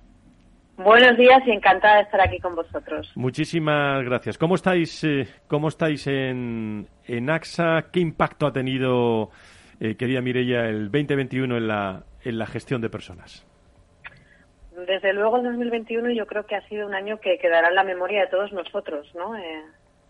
Buenos 0.76 1.16
días 1.16 1.40
y 1.46 1.52
encantada 1.52 1.96
de 1.96 2.02
estar 2.02 2.20
aquí 2.20 2.40
con 2.40 2.56
vosotros. 2.56 3.12
Muchísimas 3.14 4.04
gracias. 4.04 4.37
¿Cómo 4.37 4.56
estáis, 4.56 5.04
eh, 5.04 5.28
cómo 5.46 5.68
estáis 5.68 6.06
en, 6.08 6.88
en, 7.06 7.30
AXA? 7.30 7.90
¿Qué 7.92 8.00
impacto 8.00 8.46
ha 8.46 8.52
tenido, 8.52 9.30
eh, 9.78 9.96
querida 9.96 10.20
Mireia, 10.20 10.66
el 10.66 10.90
2021 10.90 11.56
en 11.56 11.68
la, 11.68 12.02
en 12.24 12.38
la 12.38 12.46
gestión 12.46 12.80
de 12.80 12.90
personas? 12.90 13.46
Desde 14.87 15.12
luego 15.12 15.37
el 15.37 15.44
2021 15.44 16.10
yo 16.10 16.26
creo 16.26 16.44
que 16.44 16.56
ha 16.56 16.68
sido 16.68 16.88
un 16.88 16.94
año 16.94 17.20
que 17.20 17.38
quedará 17.38 17.68
en 17.68 17.76
la 17.76 17.84
memoria 17.84 18.22
de 18.22 18.26
todos 18.26 18.52
nosotros, 18.52 19.08
¿no? 19.14 19.37
Eh, 19.37 19.62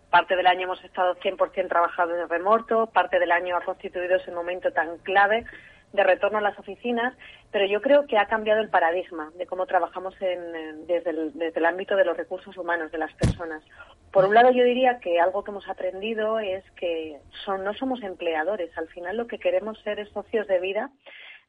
parte 0.09 0.35
del 0.35 0.47
año 0.47 0.63
hemos 0.63 0.83
estado 0.83 1.15
100% 1.17 1.69
trabajando 1.69 2.19
en 2.19 2.27
remoto, 2.27 2.87
parte 2.87 3.19
del 3.19 3.31
año 3.31 3.55
ha 3.55 3.61
constituido 3.61 4.15
ese 4.15 4.31
momento 4.31 4.71
tan 4.71 4.97
clave 4.99 5.45
de 5.93 6.03
retorno 6.03 6.39
a 6.39 6.41
las 6.41 6.57
oficinas, 6.59 7.13
pero 7.51 7.65
yo 7.65 7.81
creo 7.81 8.05
que 8.05 8.17
ha 8.17 8.27
cambiado 8.27 8.61
el 8.61 8.69
paradigma 8.69 9.31
de 9.37 9.45
cómo 9.45 9.65
trabajamos 9.65 10.13
desde, 10.19 11.09
el, 11.09 11.65
ámbito 11.65 11.95
de 11.95 12.05
los 12.05 12.17
recursos 12.17 12.57
humanos, 12.57 12.91
de 12.91 12.97
las 12.97 13.13
personas. 13.13 13.63
Por 14.11 14.25
un 14.25 14.33
lado, 14.33 14.51
yo 14.51 14.63
diría 14.63 14.99
que 14.99 15.19
algo 15.19 15.43
que 15.43 15.51
hemos 15.51 15.67
aprendido 15.69 16.39
es 16.39 16.63
que 16.71 17.19
son, 17.45 17.63
no 17.63 17.73
somos 17.73 18.03
empleadores. 18.03 18.77
Al 18.77 18.87
final, 18.89 19.17
lo 19.17 19.27
que 19.27 19.39
queremos 19.39 19.79
ser 19.83 19.99
es 19.99 20.09
socios 20.09 20.47
de 20.47 20.59
vida 20.59 20.91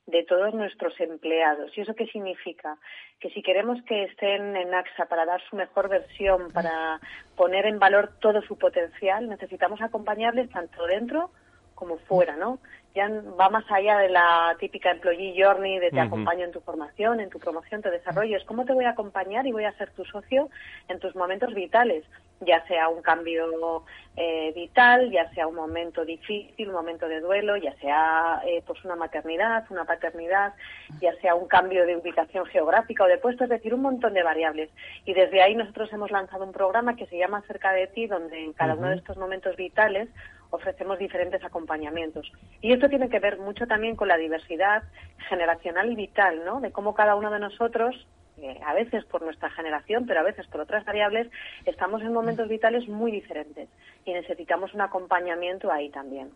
de 0.06 0.22
todos 0.22 0.54
nuestros 0.54 0.98
empleados. 1.00 1.76
¿Y 1.76 1.80
eso 1.80 1.94
qué 1.94 2.06
significa? 2.06 2.78
Que 3.18 3.30
si 3.30 3.42
queremos 3.42 3.82
que 3.82 4.04
estén 4.04 4.56
en 4.56 4.72
AXA 4.72 5.06
para 5.06 5.26
dar 5.26 5.42
su 5.50 5.56
mejor 5.56 5.88
versión, 5.88 6.52
para 6.52 7.00
poner 7.36 7.66
en 7.66 7.80
valor 7.80 8.12
todo 8.20 8.40
su 8.42 8.56
potencial, 8.56 9.28
necesitamos 9.28 9.82
acompañarles 9.82 10.48
tanto 10.50 10.86
dentro 10.86 11.30
como 11.74 11.98
fuera, 11.98 12.36
¿no? 12.36 12.58
Ya 12.96 13.10
va 13.38 13.50
más 13.50 13.70
allá 13.70 13.98
de 13.98 14.08
la 14.08 14.56
típica 14.58 14.90
employee 14.90 15.34
journey 15.36 15.78
de 15.78 15.90
te 15.90 16.00
acompaño 16.00 16.46
en 16.46 16.50
tu 16.50 16.60
formación, 16.60 17.20
en 17.20 17.28
tu 17.28 17.38
promoción, 17.38 17.82
te 17.82 17.90
desarrollo. 17.90 18.38
Es 18.38 18.44
cómo 18.44 18.64
te 18.64 18.72
voy 18.72 18.86
a 18.86 18.90
acompañar 18.90 19.46
y 19.46 19.52
voy 19.52 19.64
a 19.64 19.76
ser 19.76 19.90
tu 19.90 20.02
socio 20.06 20.48
en 20.88 20.98
tus 20.98 21.14
momentos 21.14 21.52
vitales, 21.52 22.04
ya 22.40 22.66
sea 22.66 22.88
un 22.88 23.02
cambio 23.02 23.84
eh, 24.16 24.50
vital, 24.54 25.10
ya 25.10 25.30
sea 25.34 25.46
un 25.46 25.56
momento 25.56 26.06
difícil, 26.06 26.68
un 26.68 26.74
momento 26.74 27.06
de 27.06 27.20
duelo, 27.20 27.58
ya 27.58 27.74
sea 27.76 28.40
eh, 28.46 28.62
pues 28.66 28.82
una 28.82 28.96
maternidad, 28.96 29.66
una 29.68 29.84
paternidad, 29.84 30.54
ya 30.98 31.14
sea 31.20 31.34
un 31.34 31.48
cambio 31.48 31.84
de 31.84 31.98
ubicación 31.98 32.46
geográfica 32.46 33.04
o 33.04 33.08
de 33.08 33.18
puesto, 33.18 33.44
es 33.44 33.50
decir, 33.50 33.74
un 33.74 33.82
montón 33.82 34.14
de 34.14 34.22
variables. 34.22 34.70
Y 35.04 35.12
desde 35.12 35.42
ahí 35.42 35.54
nosotros 35.54 35.92
hemos 35.92 36.10
lanzado 36.10 36.44
un 36.44 36.52
programa 36.52 36.96
que 36.96 37.06
se 37.06 37.18
llama 37.18 37.42
Cerca 37.46 37.72
de 37.72 37.88
ti, 37.88 38.06
donde 38.06 38.42
en 38.42 38.54
cada 38.54 38.74
uno 38.74 38.88
de 38.88 38.96
estos 38.96 39.18
momentos 39.18 39.54
vitales 39.56 40.08
ofrecemos 40.50 40.98
diferentes 40.98 41.42
acompañamientos. 41.44 42.30
Y 42.60 42.72
esto 42.72 42.88
tiene 42.88 43.08
que 43.08 43.18
ver 43.18 43.38
mucho 43.38 43.66
también 43.66 43.96
con 43.96 44.08
la 44.08 44.16
diversidad 44.16 44.82
generacional 45.28 45.90
y 45.90 45.96
vital, 45.96 46.44
¿no? 46.44 46.60
De 46.60 46.72
cómo 46.72 46.94
cada 46.94 47.14
uno 47.14 47.30
de 47.30 47.40
nosotros 47.40 47.94
eh, 48.42 48.60
a 48.66 48.74
veces 48.74 49.04
por 49.06 49.22
nuestra 49.22 49.50
generación, 49.50 50.04
pero 50.06 50.20
a 50.20 50.22
veces 50.22 50.46
por 50.48 50.60
otras 50.60 50.84
variables, 50.84 51.28
estamos 51.64 52.02
en 52.02 52.12
momentos 52.12 52.48
vitales 52.48 52.86
muy 52.88 53.10
diferentes 53.10 53.68
y 54.04 54.12
necesitamos 54.12 54.74
un 54.74 54.82
acompañamiento 54.82 55.72
ahí 55.72 55.88
también. 55.90 56.28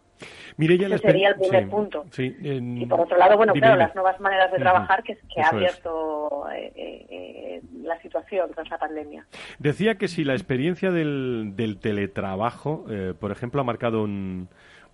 Ese 0.59 0.99
sería 0.99 1.29
el 1.29 1.35
primer 1.37 1.69
punto. 1.69 2.07
Y 2.17 2.87
por 2.87 3.01
otro 3.01 3.19
lado, 3.19 3.37
bueno, 3.37 3.53
claro, 3.53 3.77
las 3.77 3.95
nuevas 3.95 4.19
maneras 4.19 4.51
de 4.51 4.59
trabajar 4.59 5.03
que, 5.03 5.19
ha 5.43 5.49
abierto 5.49 6.47
eh, 6.53 6.73
eh, 6.77 7.63
la 7.83 8.01
situación 8.01 8.51
tras 8.55 8.69
la 8.71 8.79
pandemia. 8.79 9.27
Decía 9.59 9.97
que 9.97 10.09
si 10.09 10.25
la 10.25 10.33
experiencia 10.33 10.91
del, 10.91 11.53
del 11.55 11.79
teletrabajo, 11.79 12.87
por 13.21 13.31
ejemplo, 13.31 13.61
ha 13.61 13.65
marcado 13.65 14.03
un 14.03 14.49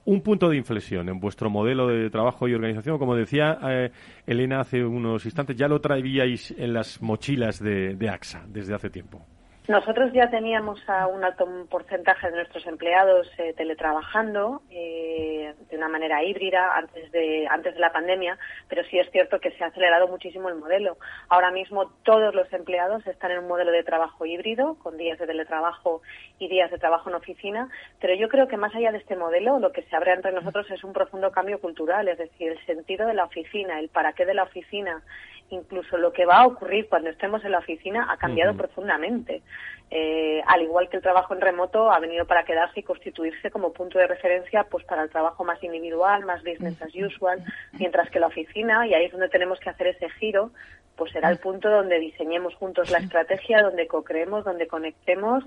un 0.06 0.22
punto 0.22 0.48
de 0.48 0.56
inflexión 0.56 1.08
en 1.08 1.20
vuestro 1.20 1.50
modelo 1.50 1.88
de 1.88 2.10
trabajo 2.10 2.48
y 2.48 2.54
organización. 2.54 2.98
Como 2.98 3.14
decía 3.14 3.58
eh, 3.62 3.90
Elena 4.26 4.60
hace 4.60 4.84
unos 4.84 5.24
instantes, 5.24 5.56
ya 5.56 5.68
lo 5.68 5.80
traíais 5.80 6.52
en 6.56 6.72
las 6.72 7.02
mochilas 7.02 7.62
de 7.62 8.08
AXA 8.08 8.44
desde 8.48 8.74
hace 8.74 8.90
tiempo. 8.90 9.24
Nosotros 9.68 10.12
ya 10.12 10.30
teníamos 10.30 10.80
a 10.88 11.08
un 11.08 11.24
alto 11.24 11.44
porcentaje 11.68 12.30
de 12.30 12.36
nuestros 12.36 12.64
empleados 12.68 13.28
eh, 13.36 13.52
teletrabajando 13.56 14.62
eh, 14.70 15.54
de 15.68 15.76
una 15.76 15.88
manera 15.88 16.22
híbrida 16.22 16.76
antes 16.76 17.10
de 17.10 17.48
antes 17.50 17.74
de 17.74 17.80
la 17.80 17.92
pandemia, 17.92 18.38
pero 18.68 18.84
sí 18.84 18.96
es 18.96 19.10
cierto 19.10 19.40
que 19.40 19.50
se 19.50 19.64
ha 19.64 19.66
acelerado 19.66 20.06
muchísimo 20.06 20.48
el 20.48 20.54
modelo. 20.54 20.98
Ahora 21.28 21.50
mismo 21.50 21.90
todos 22.04 22.32
los 22.32 22.52
empleados 22.52 23.04
están 23.08 23.32
en 23.32 23.40
un 23.40 23.48
modelo 23.48 23.72
de 23.72 23.82
trabajo 23.82 24.24
híbrido 24.24 24.76
con 24.78 24.96
días 24.96 25.18
de 25.18 25.26
teletrabajo 25.26 26.00
y 26.38 26.46
días 26.46 26.70
de 26.70 26.78
trabajo 26.78 27.10
en 27.10 27.16
oficina, 27.16 27.68
pero 28.00 28.14
yo 28.14 28.28
creo 28.28 28.46
que 28.46 28.56
más 28.56 28.72
allá 28.72 28.92
de 28.92 28.98
este 28.98 29.16
modelo 29.16 29.58
lo 29.58 29.72
que 29.72 29.82
se 29.82 29.96
abre 29.96 30.12
entre 30.12 30.30
nosotros 30.30 30.70
es 30.70 30.84
un 30.84 30.92
profundo 30.92 31.32
cambio 31.32 31.60
cultural, 31.60 32.06
es 32.06 32.18
decir, 32.18 32.52
el 32.52 32.66
sentido 32.66 33.08
de 33.08 33.14
la 33.14 33.24
oficina, 33.24 33.80
el 33.80 33.88
para 33.88 34.12
qué 34.12 34.26
de 34.26 34.34
la 34.34 34.44
oficina, 34.44 35.02
incluso 35.50 35.96
lo 35.96 36.12
que 36.12 36.26
va 36.26 36.38
a 36.38 36.46
ocurrir 36.46 36.88
cuando 36.88 37.10
estemos 37.10 37.44
en 37.44 37.52
la 37.52 37.58
oficina 37.58 38.06
ha 38.10 38.16
cambiado 38.16 38.56
profundamente. 38.56 39.42
Eh, 39.90 40.42
al 40.46 40.62
igual 40.62 40.88
que 40.88 40.96
el 40.96 41.02
trabajo 41.02 41.32
en 41.32 41.40
remoto 41.40 41.92
ha 41.92 42.00
venido 42.00 42.26
para 42.26 42.44
quedarse 42.44 42.80
y 42.80 42.82
constituirse 42.82 43.52
como 43.52 43.72
punto 43.72 44.00
de 44.00 44.08
referencia 44.08 44.64
pues 44.64 44.84
para 44.84 45.04
el 45.04 45.10
trabajo 45.10 45.44
más 45.44 45.62
individual, 45.62 46.24
más 46.24 46.42
business 46.42 46.82
as 46.82 46.94
usual, 46.94 47.44
mientras 47.72 48.10
que 48.10 48.18
la 48.18 48.26
oficina, 48.26 48.86
y 48.86 48.94
ahí 48.94 49.04
es 49.04 49.12
donde 49.12 49.28
tenemos 49.28 49.60
que 49.60 49.70
hacer 49.70 49.86
ese 49.88 50.10
giro, 50.10 50.50
pues 50.96 51.12
será 51.12 51.30
el 51.30 51.38
punto 51.38 51.70
donde 51.70 52.00
diseñemos 52.00 52.54
juntos 52.56 52.90
la 52.90 52.98
estrategia, 52.98 53.62
donde 53.62 53.86
co-creemos, 53.86 54.44
donde 54.44 54.66
conectemos 54.66 55.44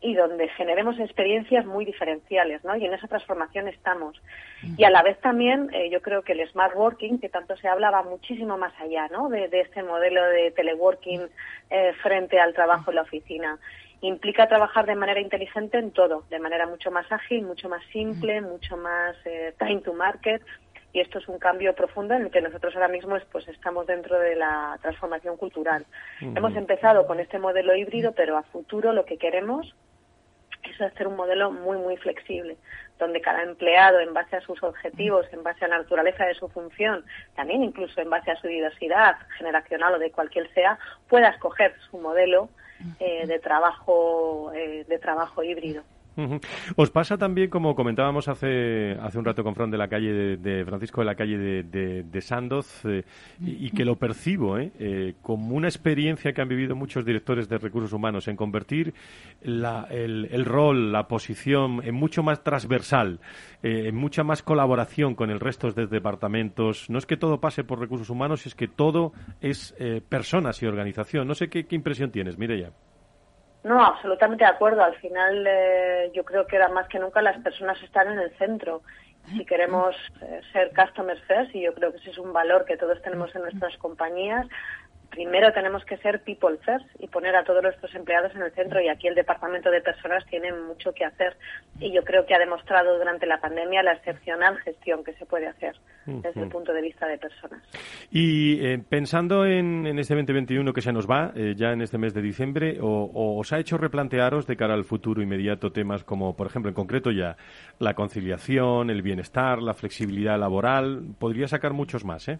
y 0.00 0.14
donde 0.14 0.48
generemos 0.50 0.98
experiencias 1.00 1.66
muy 1.66 1.84
diferenciales, 1.84 2.62
¿no? 2.64 2.76
Y 2.76 2.84
en 2.84 2.94
esa 2.94 3.08
transformación 3.08 3.66
estamos. 3.66 4.20
Y 4.76 4.84
a 4.84 4.90
la 4.90 5.02
vez 5.02 5.18
también 5.20 5.70
eh, 5.72 5.90
yo 5.90 6.00
creo 6.02 6.22
que 6.22 6.32
el 6.32 6.48
smart 6.50 6.76
working, 6.76 7.18
que 7.18 7.28
tanto 7.28 7.56
se 7.56 7.66
habla, 7.66 7.90
va 7.90 8.02
muchísimo 8.04 8.56
más 8.56 8.72
allá, 8.80 9.08
¿no? 9.08 9.28
De, 9.28 9.48
este 9.52 9.82
modelo 9.82 10.22
de 10.24 10.52
teleworking 10.52 11.22
eh, 11.70 11.92
frente 12.00 12.38
al 12.38 12.54
trabajo 12.54 12.90
en 12.90 12.96
la 12.96 13.02
oficina. 13.02 13.58
Implica 14.00 14.46
trabajar 14.46 14.86
de 14.86 14.94
manera 14.94 15.20
inteligente 15.20 15.78
en 15.78 15.90
todo, 15.90 16.22
de 16.30 16.38
manera 16.38 16.66
mucho 16.68 16.92
más 16.92 17.10
ágil, 17.10 17.42
mucho 17.42 17.68
más 17.68 17.82
simple, 17.92 18.40
mucho 18.40 18.76
más 18.76 19.16
eh, 19.24 19.52
time 19.58 19.80
to 19.80 19.92
market. 19.94 20.42
Y 20.92 21.00
esto 21.00 21.18
es 21.18 21.28
un 21.28 21.38
cambio 21.38 21.74
profundo 21.74 22.14
en 22.14 22.22
el 22.22 22.30
que 22.30 22.40
nosotros 22.40 22.74
ahora 22.74 22.88
mismo 22.88 23.16
pues 23.32 23.46
estamos 23.48 23.86
dentro 23.86 24.18
de 24.18 24.36
la 24.36 24.78
transformación 24.80 25.36
cultural. 25.36 25.84
Hemos 26.20 26.56
empezado 26.56 27.06
con 27.06 27.20
este 27.20 27.38
modelo 27.38 27.76
híbrido, 27.76 28.12
pero 28.12 28.38
a 28.38 28.42
futuro 28.44 28.92
lo 28.92 29.04
que 29.04 29.18
queremos 29.18 29.74
es 30.62 30.80
hacer 30.80 31.06
un 31.06 31.16
modelo 31.16 31.50
muy, 31.50 31.76
muy 31.78 31.96
flexible, 31.96 32.56
donde 32.98 33.20
cada 33.20 33.42
empleado, 33.42 34.00
en 34.00 34.12
base 34.12 34.36
a 34.36 34.40
sus 34.40 34.62
objetivos, 34.62 35.26
en 35.32 35.42
base 35.42 35.64
a 35.64 35.68
la 35.68 35.78
naturaleza 35.78 36.24
de 36.24 36.34
su 36.34 36.48
función, 36.48 37.04
también 37.36 37.62
incluso 37.62 38.00
en 38.00 38.10
base 38.10 38.30
a 38.30 38.40
su 38.40 38.48
diversidad 38.48 39.16
generacional 39.36 39.94
o 39.94 39.98
de 39.98 40.10
cualquier 40.10 40.52
sea, 40.54 40.78
pueda 41.08 41.28
escoger 41.28 41.74
su 41.90 41.98
modelo 41.98 42.48
eh, 43.00 43.26
de 43.26 43.38
trabajo 43.40 44.52
eh, 44.54 44.84
de 44.88 44.98
trabajo 44.98 45.42
híbrido. 45.42 45.82
Os 46.76 46.90
pasa 46.90 47.16
también, 47.16 47.48
como 47.48 47.74
comentábamos 47.74 48.28
hace, 48.28 48.96
hace 49.00 49.18
un 49.18 49.24
rato 49.24 49.44
con 49.44 49.54
Fran 49.54 49.70
de 49.70 49.78
la 49.78 49.88
calle 49.88 50.36
de, 50.36 50.64
Francisco 50.64 51.00
de 51.00 51.04
la 51.04 51.14
calle 51.14 51.38
de, 51.38 52.20
Sandoz, 52.20 52.84
eh, 52.84 53.04
y, 53.40 53.70
que 53.70 53.84
lo 53.84 53.96
percibo 53.96 54.58
eh, 54.58 54.72
eh, 54.78 55.14
como 55.22 55.54
una 55.54 55.68
experiencia 55.68 56.32
que 56.32 56.40
han 56.40 56.48
vivido 56.48 56.74
muchos 56.74 57.04
directores 57.04 57.48
de 57.48 57.58
recursos 57.58 57.92
humanos 57.92 58.26
en 58.26 58.36
convertir 58.36 58.94
la, 59.42 59.86
el, 59.90 60.28
el, 60.32 60.44
rol, 60.44 60.90
la 60.90 61.06
posición 61.06 61.80
en 61.84 61.94
mucho 61.94 62.22
más 62.22 62.42
transversal, 62.42 63.20
en 63.62 63.94
mucha 63.94 64.24
más 64.24 64.42
colaboración 64.42 65.14
con 65.14 65.30
el 65.30 65.38
resto 65.38 65.70
de 65.70 65.86
departamentos. 65.86 66.90
No 66.90 66.98
es 66.98 67.06
que 67.06 67.16
todo 67.16 67.40
pase 67.40 67.62
por 67.62 67.78
recursos 67.78 68.10
humanos, 68.10 68.46
es 68.46 68.54
que 68.54 68.66
todo 68.66 69.12
es 69.40 69.74
personas 70.08 70.62
y 70.62 70.66
organización. 70.66 71.28
No 71.28 71.34
sé 71.34 71.48
qué, 71.48 71.66
qué 71.66 71.76
impresión 71.76 72.10
tienes, 72.10 72.38
Mireya. 72.38 72.72
No, 73.68 73.84
absolutamente 73.84 74.44
de 74.44 74.50
acuerdo. 74.50 74.82
Al 74.82 74.96
final 74.96 75.44
eh, 75.46 76.10
yo 76.14 76.24
creo 76.24 76.46
que 76.46 76.56
era 76.56 76.68
más 76.70 76.88
que 76.88 76.98
nunca 76.98 77.20
las 77.20 77.36
personas 77.42 77.80
están 77.82 78.10
en 78.10 78.18
el 78.18 78.30
centro. 78.38 78.82
Si 79.36 79.44
queremos 79.44 79.94
eh, 80.22 80.40
ser 80.54 80.72
customer 80.74 81.20
first, 81.26 81.54
y 81.54 81.60
yo 81.60 81.74
creo 81.74 81.92
que 81.92 81.98
ese 81.98 82.10
es 82.10 82.18
un 82.18 82.32
valor 82.32 82.64
que 82.64 82.78
todos 82.78 83.02
tenemos 83.02 83.34
en 83.36 83.42
nuestras 83.42 83.76
compañías, 83.76 84.46
primero 85.10 85.52
tenemos 85.52 85.84
que 85.84 85.96
ser 85.98 86.22
people 86.22 86.56
first 86.64 86.86
y 86.98 87.08
poner 87.08 87.34
a 87.36 87.44
todos 87.44 87.62
nuestros 87.62 87.94
empleados 87.94 88.34
en 88.34 88.42
el 88.42 88.52
centro 88.52 88.80
y 88.80 88.88
aquí 88.88 89.08
el 89.08 89.14
departamento 89.14 89.70
de 89.70 89.80
personas 89.80 90.24
tiene 90.26 90.52
mucho 90.52 90.92
que 90.92 91.04
hacer 91.04 91.36
y 91.80 91.92
yo 91.92 92.02
creo 92.02 92.26
que 92.26 92.34
ha 92.34 92.38
demostrado 92.38 92.98
durante 92.98 93.26
la 93.26 93.40
pandemia 93.40 93.82
la 93.82 93.92
excepcional 93.92 94.58
gestión 94.58 95.04
que 95.04 95.14
se 95.14 95.26
puede 95.26 95.46
hacer 95.46 95.76
desde 96.06 96.42
el 96.42 96.48
punto 96.48 96.72
de 96.72 96.80
vista 96.80 97.06
de 97.06 97.18
personas. 97.18 97.62
Y 98.10 98.64
eh, 98.64 98.78
pensando 98.88 99.44
en, 99.44 99.86
este 99.98 100.14
2021 100.14 100.72
que 100.72 100.80
se 100.80 100.92
nos 100.92 101.06
va 101.06 101.32
eh, 101.34 101.54
ya 101.56 101.72
en 101.72 101.82
este 101.82 101.98
mes 101.98 102.14
de 102.14 102.22
diciembre, 102.22 102.78
o, 102.80 103.38
¿os 103.38 103.52
ha 103.52 103.58
hecho 103.58 103.76
replantearos 103.76 104.46
de 104.46 104.56
cara 104.56 104.74
al 104.74 104.84
futuro 104.84 105.22
inmediato 105.22 105.70
temas 105.70 106.04
como, 106.04 106.34
por 106.34 106.46
ejemplo, 106.46 106.70
en 106.70 106.74
concreto 106.74 107.10
ya 107.10 107.36
la 107.78 107.94
conciliación, 107.94 108.90
el 108.90 109.02
bienestar, 109.02 109.60
la 109.60 109.74
flexibilidad 109.74 110.38
laboral? 110.38 111.02
Podría 111.18 111.46
sacar 111.46 111.72
muchos 111.72 112.04
más, 112.04 112.28
¿eh? 112.28 112.38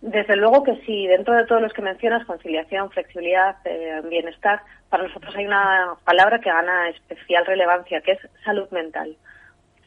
Desde 0.00 0.36
luego 0.36 0.62
que 0.62 0.76
sí, 0.86 1.06
dentro 1.06 1.34
de 1.34 1.44
todos 1.44 1.60
los 1.60 1.74
que 1.74 1.82
mencionas, 1.82 2.24
conciliación, 2.24 2.90
flexibilidad, 2.90 3.56
eh, 3.66 4.00
bienestar, 4.08 4.62
para 4.88 5.02
nosotros 5.02 5.34
hay 5.36 5.46
una 5.46 5.94
palabra 6.04 6.40
que 6.40 6.48
gana 6.48 6.88
especial 6.88 7.44
relevancia, 7.44 8.00
que 8.00 8.12
es 8.12 8.18
salud 8.42 8.68
mental. 8.70 9.14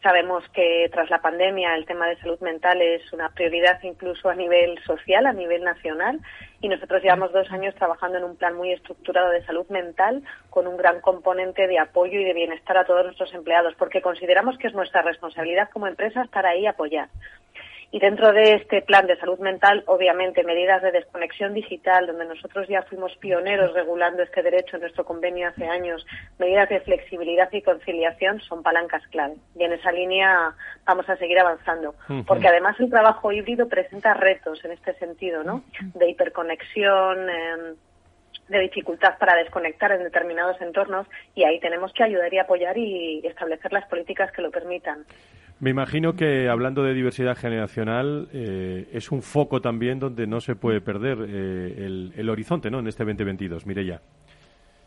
Sabemos 0.04 0.44
que 0.50 0.88
tras 0.92 1.10
la 1.10 1.22
pandemia 1.22 1.76
el 1.76 1.86
tema 1.86 2.08
de 2.08 2.18
salud 2.18 2.40
mental 2.42 2.80
es 2.82 3.12
una 3.12 3.30
prioridad 3.30 3.82
incluso 3.82 4.30
a 4.30 4.36
nivel 4.36 4.78
social, 4.84 5.26
a 5.26 5.34
nivel 5.34 5.64
nacional, 5.64 6.20
y 6.62 6.68
nosotros 6.68 7.02
llevamos 7.02 7.32
dos 7.32 7.50
años 7.52 7.74
trabajando 7.74 8.20
en 8.20 8.26
un 8.26 8.36
plan 8.36 8.56
muy 8.56 8.72
estructurado 8.72 9.32
de 9.32 9.44
salud 9.46 9.66
mental 9.70 10.22
con 10.52 10.68
un 10.68 10.78
gran 10.78 11.02
componente 11.02 11.66
de 11.68 11.80
apoyo 11.80 12.20
y 12.20 12.26
de 12.26 12.34
bienestar 12.34 12.78
a 12.78 12.86
todos 12.86 13.04
nuestros 13.06 13.34
empleados, 13.34 13.74
porque 13.80 14.02
consideramos 14.02 14.60
que 14.60 14.68
es 14.68 14.74
nuestra 14.76 15.02
responsabilidad 15.02 15.70
como 15.72 15.88
empresa 15.88 16.22
estar 16.22 16.46
ahí 16.46 16.62
y 16.62 16.68
apoyar. 16.68 17.10
Y 17.94 18.00
dentro 18.00 18.34
de 18.34 18.56
este 18.56 18.82
plan 18.82 19.06
de 19.06 19.16
salud 19.18 19.38
mental, 19.38 19.84
obviamente, 19.86 20.44
medidas 20.44 20.82
de 20.82 20.92
desconexión 20.92 21.54
digital, 21.54 22.08
donde 22.08 22.26
nosotros 22.26 22.68
ya 22.68 22.82
fuimos 22.82 23.16
pioneros 23.18 23.72
regulando 23.76 24.24
este 24.24 24.42
derecho 24.42 24.78
en 24.78 24.82
nuestro 24.82 25.06
convenio 25.06 25.50
hace 25.50 25.68
años, 25.68 26.04
medidas 26.40 26.70
de 26.70 26.80
flexibilidad 26.80 27.50
y 27.52 27.62
conciliación 27.62 28.42
son 28.42 28.64
palancas 28.64 29.04
clave. 29.12 29.36
Y 29.56 29.64
en 29.64 29.74
esa 29.74 29.92
línea 29.92 30.56
vamos 30.88 31.08
a 31.08 31.18
seguir 31.18 31.38
avanzando. 31.38 31.94
Porque 32.26 32.48
además 32.48 32.80
el 32.80 32.90
trabajo 32.90 33.32
híbrido 33.32 33.70
presenta 33.70 34.16
retos 34.16 34.66
en 34.66 34.72
este 34.72 34.96
sentido, 34.96 35.44
¿no? 35.44 35.64
De 35.94 36.10
hiperconexión. 36.10 37.30
Em, 37.30 37.76
de 38.50 38.60
dificultad 38.60 39.18
para 39.18 39.36
desconectar 39.36 39.92
en 39.92 40.04
determinados 40.04 40.60
entornos 40.62 41.08
y 41.36 41.44
ahí 41.44 41.60
tenemos 41.60 41.94
que 41.94 42.04
ayudar 42.04 42.34
y 42.34 42.40
apoyar 42.40 42.78
y 42.78 43.26
establecer 43.26 43.72
las 43.74 43.86
políticas 43.88 44.32
que 44.32 44.42
lo 44.42 44.52
permitan. 44.52 45.06
Me 45.64 45.70
imagino 45.70 46.14
que 46.14 46.50
hablando 46.50 46.84
de 46.84 46.94
diversidad 46.94 47.38
generacional 47.38 48.28
eh, 48.34 48.90
es 48.92 49.12
un 49.14 49.22
foco 49.22 49.62
también 49.62 49.98
donde 49.98 50.28
no 50.28 50.42
se 50.42 50.58
puede 50.58 50.82
perder 50.82 51.20
eh, 51.26 52.12
el, 52.18 52.30
horizonte, 52.30 52.70
¿no? 52.70 52.80
En 52.80 52.88
este 52.88 53.06
2022, 53.06 53.66
Mireya. 53.66 54.02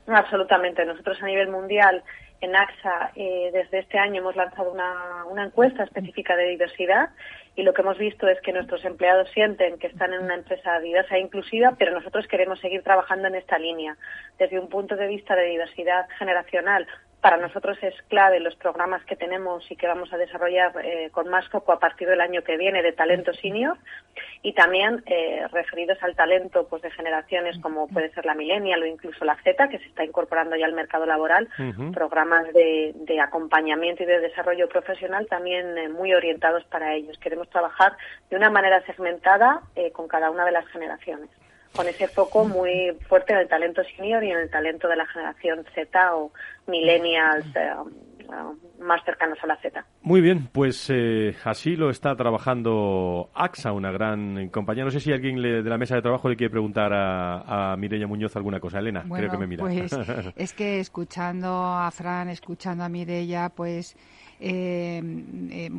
Absolutamente. 0.07 0.85
Nosotros 0.85 1.17
a 1.23 1.27
nivel 1.27 1.49
mundial 1.49 2.03
en 2.41 2.55
AXA 2.55 3.13
eh, 3.17 3.51
desde 3.53 3.79
este 3.79 3.99
año 3.99 4.21
hemos 4.21 4.37
lanzado 4.37 4.71
una, 4.71 5.25
una 5.27 5.45
encuesta 5.45 5.85
específica 5.85 6.37
de 6.37 6.49
diversidad 6.49 7.11
y 7.57 7.63
lo 7.63 7.73
que 7.73 7.83
hemos 7.83 7.97
visto 7.97 8.29
es 8.29 8.41
que 8.43 8.53
nuestros 8.53 8.85
empleados 8.85 9.31
sienten 9.31 9.79
que 9.79 9.87
están 9.87 10.13
en 10.13 10.23
una 10.23 10.35
empresa 10.35 10.79
diversa 10.81 11.17
e 11.17 11.21
inclusiva, 11.21 11.75
pero 11.79 11.93
nosotros 11.93 12.27
queremos 12.29 12.61
seguir 12.61 12.83
trabajando 12.83 13.29
en 13.29 13.35
esta 13.35 13.59
línea. 13.59 13.97
Desde 14.39 14.59
un 14.59 14.69
punto 14.69 14.95
de 14.95 15.07
vista 15.07 15.35
de 15.35 15.47
diversidad 15.47 16.07
generacional, 16.19 16.87
para 17.21 17.39
nosotros 17.39 17.77
es 17.83 17.95
clave 18.09 18.41
los 18.41 18.55
programas 18.57 19.05
que 19.05 19.17
tenemos 19.17 19.69
y 19.71 19.77
que 19.77 19.89
vamos 19.89 20.13
a 20.13 20.17
desarrollar 20.17 20.73
eh, 20.85 21.11
con 21.11 21.29
más 21.29 21.49
foco 21.49 21.73
a 21.73 21.79
partir 21.79 22.09
del 22.09 22.21
año 22.21 22.43
que 22.43 22.57
viene 22.57 22.83
de 22.83 22.93
talento 22.93 23.33
senior 23.33 23.77
y 24.43 24.53
también 24.53 25.03
eh, 25.07 25.47
referidos 25.51 26.01
al 26.03 26.15
talento 26.15 26.69
pues 26.69 26.83
de 26.83 26.91
generaciones 26.91 27.59
como 27.61 27.89
puede 27.89 28.13
ser 28.13 28.27
la 28.27 28.35
millennial 28.35 28.83
o 28.83 28.87
incluso 28.87 29.25
la 29.25 29.37
Z 29.43 29.69
que 29.69 29.79
se 29.79 29.87
está 29.87 30.05
incorporando 30.05 30.57
ya 30.57 30.67
al 30.67 30.75
mercado 30.75 31.07
laboral. 31.07 31.49
Programas 31.93 32.53
de, 32.53 32.95
acompañamiento 33.21 34.03
y 34.03 34.07
de 34.07 34.21
desarrollo 34.21 34.69
profesional 34.69 35.27
también 35.27 35.77
eh, 35.79 35.89
muy 35.89 36.15
orientados 36.15 36.65
para 36.65 36.95
ellos. 36.95 37.19
Queremos 37.19 37.49
trabajar 37.49 37.97
de 38.31 38.37
una 38.37 38.51
manera 38.51 38.83
segmentada 38.83 39.63
con 39.93 40.07
cada 40.07 40.31
una 40.31 40.45
de 40.45 40.53
las 40.53 40.67
generaciones 40.69 41.31
con 41.75 41.89
ese 41.89 42.09
foco 42.09 42.45
muy 42.45 42.97
fuerte 43.09 43.33
en 43.33 43.41
el 43.41 43.49
talento 43.49 43.83
senior 43.97 44.23
y 44.25 44.31
en 44.31 44.39
el 44.39 44.51
talento 44.51 44.89
de 44.89 44.97
la 44.97 45.07
generación 45.07 45.65
Z 45.75 46.17
o 46.17 46.33
millennials 46.67 47.47
eh, 47.55 47.73
uh, 48.29 48.83
más 48.83 49.05
cercanos 49.05 49.39
a 49.43 49.47
la 49.47 49.57
Z. 49.57 49.85
Muy 50.03 50.21
bien, 50.21 50.49
pues 50.53 50.91
eh, 50.91 51.35
así 51.45 51.77
lo 51.77 51.91
está 51.91 52.15
trabajando 52.17 53.31
AXA, 53.35 53.73
una 53.73 53.91
gran 53.91 54.49
compañía. 54.49 54.85
No 54.85 54.91
sé 54.91 55.01
si 55.01 55.13
alguien 55.13 55.41
de 55.41 55.63
la 55.63 55.79
mesa 55.79 55.95
de 55.95 56.03
trabajo 56.03 56.29
le 56.29 56.37
quiere 56.37 56.51
preguntar 56.51 56.93
a, 56.93 57.73
a 57.73 57.77
Mireia 57.77 58.07
Muñoz 58.07 58.37
alguna 58.37 58.61
cosa. 58.61 58.79
Elena, 58.79 59.05
creo 59.11 59.31
que 59.31 59.39
me 59.39 59.47
mira. 59.47 59.63
Pues 59.63 59.93
es 60.37 60.53
que 60.53 60.81
escuchando 60.81 61.49
a 61.49 61.91
Fran, 61.91 62.29
escuchando 62.29 62.85
a 62.85 62.89
Mireia, 62.89 63.49
pues 63.49 63.97
eh, 64.39 65.01
eh, 65.51 65.71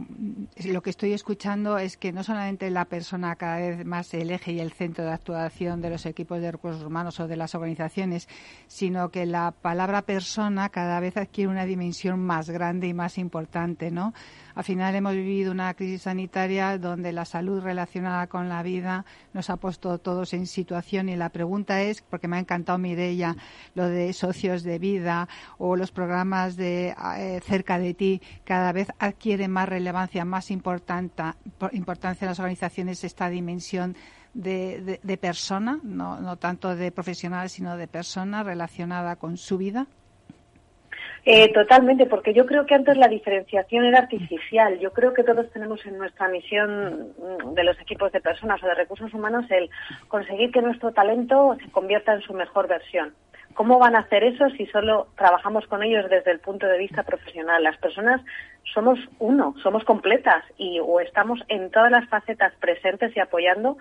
lo 0.66 0.82
que 0.82 0.90
estoy 0.90 1.14
escuchando 1.14 1.78
es 1.78 1.98
que 1.98 2.12
no 2.12 2.24
solamente 2.24 2.70
la 2.70 2.86
persona 2.86 3.36
cada 3.36 3.58
vez 3.58 3.86
más 3.86 4.14
el 4.14 4.32
eje 4.32 4.54
y 4.54 4.60
el 4.60 4.72
centro 4.72 5.06
de 5.06 5.12
actuación 5.12 5.82
de 5.82 5.90
los 5.90 6.06
equipos 6.06 6.42
de 6.42 6.52
recursos 6.52 6.84
humanos 6.84 7.20
o 7.20 7.28
de 7.28 7.36
las 7.36 7.54
organizaciones, 7.56 8.28
sino 8.68 9.10
que 9.10 9.26
la 9.26 9.52
palabra 9.52 10.02
persona 10.02 10.70
cada 10.70 11.00
vez 11.00 11.18
adquiere 11.18 11.50
una 11.50 11.66
dimensión 11.66 12.20
más 12.20 12.50
grande 12.50 12.88
y 12.88 12.94
más 12.94 13.18
importante, 13.18 13.92
¿no? 13.92 14.14
Al 14.58 14.64
final 14.64 14.96
hemos 14.96 15.14
vivido 15.14 15.52
una 15.52 15.76
crisis 15.76 16.02
sanitaria 16.02 16.80
donde 16.80 17.12
la 17.12 17.26
salud 17.26 17.62
relacionada 17.62 18.26
con 18.26 18.50
la 18.50 18.64
vida 18.64 19.06
nos 19.32 19.52
ha 19.52 19.58
puesto 19.58 20.00
todos 20.00 20.34
en 20.34 20.48
situación 20.48 21.10
y 21.10 21.16
la 21.16 21.30
pregunta 21.30 21.84
es, 21.84 22.02
porque 22.02 22.28
me 22.28 22.38
ha 22.38 22.40
encantado 22.40 22.80
Mireia, 22.80 23.36
lo 23.76 23.88
de 23.88 24.12
socios 24.14 24.64
de 24.64 24.80
vida 24.80 25.30
o 25.60 25.76
los 25.76 25.92
programas 25.92 26.56
de 26.56 26.96
eh, 27.18 27.40
cerca 27.46 27.78
de 27.78 27.94
ti, 27.94 28.22
cada 28.48 28.72
vez 28.72 28.88
adquiere 28.98 29.50
más 29.50 29.68
relevancia, 29.68 30.24
más 30.24 30.52
importancia 30.52 31.36
en 31.62 32.28
las 32.28 32.40
organizaciones 32.40 33.04
esta 33.04 33.30
dimensión 33.30 33.98
de, 34.34 35.20
persona, 35.20 35.80
no, 35.84 36.22
no 36.22 36.38
tanto 36.38 36.74
de 36.74 36.94
profesional, 36.94 37.50
sino 37.50 37.76
de 37.76 37.90
persona 37.90 38.44
relacionada 38.44 39.18
con 39.18 39.36
su 39.36 39.58
vida? 39.58 39.88
Eh, 41.26 41.52
totalmente, 41.52 42.06
porque 42.06 42.34
yo 42.34 42.46
creo 42.46 42.66
que 42.66 42.76
antes 42.76 42.96
la 42.96 43.10
diferenciación 43.10 43.84
era 43.84 44.00
artificial. 44.00 44.80
Yo 44.80 44.94
creo 44.94 45.14
que 45.14 45.26
todos 45.26 45.52
tenemos 45.52 45.86
en 45.86 45.98
nuestra 45.98 46.30
misión 46.30 47.12
de 47.54 47.64
los 47.66 47.78
equipos 47.82 48.14
de 48.14 48.22
personas 48.22 48.64
o 48.64 48.66
de 48.66 48.76
recursos 48.76 49.14
humanos 49.14 49.46
el 49.50 49.70
conseguir 50.08 50.52
que 50.54 50.62
nuestro 50.62 50.94
talento 50.94 51.58
se 51.62 51.70
convierta 51.70 52.14
en 52.14 52.22
su 52.22 52.34
mejor 52.34 52.70
versión. 52.70 53.14
¿Cómo 53.58 53.80
van 53.80 53.96
a 53.96 54.02
hacer 54.02 54.24
eso 54.24 54.48
si 54.52 54.68
solo 54.68 55.08
trabajamos 55.18 55.66
con 55.66 55.82
ellos 55.82 56.08
desde 56.12 56.30
el 56.30 56.40
punto 56.40 56.68
de 56.68 56.78
vista 56.78 57.02
profesional? 57.02 57.64
Las 57.64 57.76
personas 57.78 58.22
somos 58.72 59.00
uno, 59.18 59.56
somos 59.64 59.84
completas 59.84 60.44
y 60.60 60.80
o 60.80 61.00
estamos 61.00 61.40
en 61.48 61.72
todas 61.72 61.90
las 61.90 62.08
facetas 62.08 62.54
presentes 62.60 63.18
y 63.18 63.20
apoyando 63.20 63.80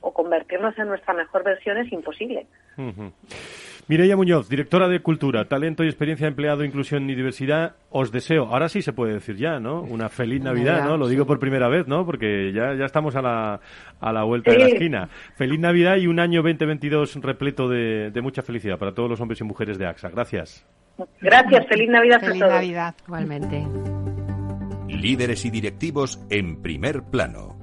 o 0.00 0.12
convertirnos 0.12 0.76
en 0.78 0.88
nuestra 0.88 1.14
mejor 1.14 1.44
versión 1.44 1.78
es 1.78 1.92
imposible. 1.92 2.48
Mireia 3.86 4.16
Muñoz, 4.16 4.48
directora 4.48 4.88
de 4.88 5.00
Cultura, 5.00 5.44
Talento 5.44 5.84
y 5.84 5.88
Experiencia 5.88 6.26
Empleado, 6.26 6.64
Inclusión 6.64 7.08
y 7.10 7.14
Diversidad, 7.14 7.74
os 7.90 8.10
deseo, 8.10 8.46
ahora 8.46 8.70
sí 8.70 8.80
se 8.80 8.94
puede 8.94 9.12
decir 9.12 9.36
ya, 9.36 9.60
¿no? 9.60 9.82
Una 9.82 10.08
feliz 10.08 10.42
Navidad, 10.42 10.86
¿no? 10.86 10.96
Lo 10.96 11.06
digo 11.06 11.26
por 11.26 11.38
primera 11.38 11.68
vez, 11.68 11.86
¿no? 11.86 12.06
Porque 12.06 12.50
ya, 12.54 12.74
ya 12.74 12.86
estamos 12.86 13.14
a 13.14 13.20
la, 13.20 13.60
a 14.00 14.12
la 14.12 14.24
vuelta 14.24 14.52
de 14.52 14.58
la 14.58 14.66
esquina. 14.68 15.08
Feliz 15.36 15.60
Navidad 15.60 15.96
y 15.96 16.06
un 16.06 16.18
año 16.18 16.42
2022 16.42 17.16
repleto 17.16 17.68
de, 17.68 18.10
de, 18.10 18.20
mucha 18.22 18.40
felicidad 18.40 18.78
para 18.78 18.94
todos 18.94 19.10
los 19.10 19.20
hombres 19.20 19.42
y 19.42 19.44
mujeres 19.44 19.76
de 19.76 19.86
AXA. 19.86 20.08
Gracias. 20.08 20.66
Gracias, 21.20 21.66
feliz 21.66 21.90
Navidad 21.90 22.20
feliz 22.20 22.42
a 22.42 22.46
todos. 22.46 22.54
Navidad, 22.54 22.94
igualmente. 23.06 23.66
Líderes 24.88 25.44
y 25.44 25.50
directivos 25.50 26.20
en 26.30 26.62
primer 26.62 27.02
plano. 27.02 27.53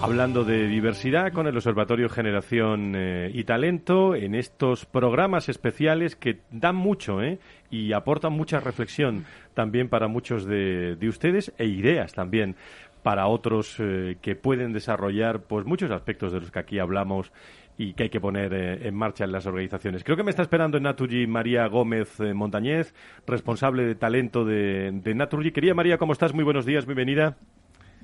Hablando 0.00 0.44
de 0.44 0.68
diversidad 0.68 1.32
con 1.32 1.48
el 1.48 1.56
Observatorio 1.56 2.08
Generación 2.08 2.94
eh, 2.94 3.32
y 3.34 3.42
Talento 3.42 4.14
en 4.14 4.36
estos 4.36 4.86
programas 4.86 5.48
especiales 5.48 6.14
que 6.14 6.38
dan 6.52 6.76
mucho 6.76 7.20
¿eh? 7.20 7.40
y 7.68 7.92
aportan 7.92 8.32
mucha 8.32 8.60
reflexión 8.60 9.26
también 9.54 9.88
para 9.88 10.06
muchos 10.06 10.44
de, 10.44 10.96
ustedes 11.02 11.52
e 11.58 11.66
ideas 11.66 12.12
también 12.12 12.54
para 13.02 13.26
otros 13.26 13.74
eh, 13.80 14.18
que 14.22 14.36
pueden 14.36 14.72
desarrollar 14.72 15.42
pues 15.42 15.66
muchos 15.66 15.90
aspectos 15.90 16.32
de 16.32 16.40
los 16.40 16.52
que 16.52 16.60
aquí 16.60 16.78
hablamos 16.78 17.32
y 17.76 17.94
que 17.94 18.04
hay 18.04 18.10
que 18.10 18.20
poner 18.20 18.54
en 18.54 18.94
marcha 18.94 19.24
en 19.24 19.32
las 19.32 19.46
organizaciones. 19.46 20.04
Creo 20.04 20.16
que 20.16 20.22
me 20.22 20.30
está 20.30 20.42
esperando 20.42 20.76
en 20.76 20.84
Naturgy 20.84 21.26
María 21.26 21.66
Gómez 21.66 22.20
Montañez, 22.20 22.94
responsable 23.26 23.84
de 23.84 23.94
talento 23.96 24.44
de, 24.44 24.90
de 24.92 25.14
Naturgy. 25.14 25.50
Quería 25.50 25.74
María, 25.74 25.98
¿cómo 25.98 26.12
estás? 26.12 26.34
Muy 26.34 26.44
buenos 26.44 26.66
días, 26.66 26.86
bienvenida. 26.86 27.36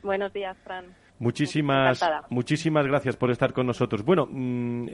Buenos 0.03 0.32
días, 0.32 0.57
Fran. 0.64 0.84
Muchísimas, 1.19 2.05
muchísimas 2.29 2.87
gracias 2.87 3.17
por 3.17 3.31
estar 3.31 3.53
con 3.53 3.67
nosotros. 3.67 4.05
Bueno, 4.05 4.29
mm, 4.31 4.89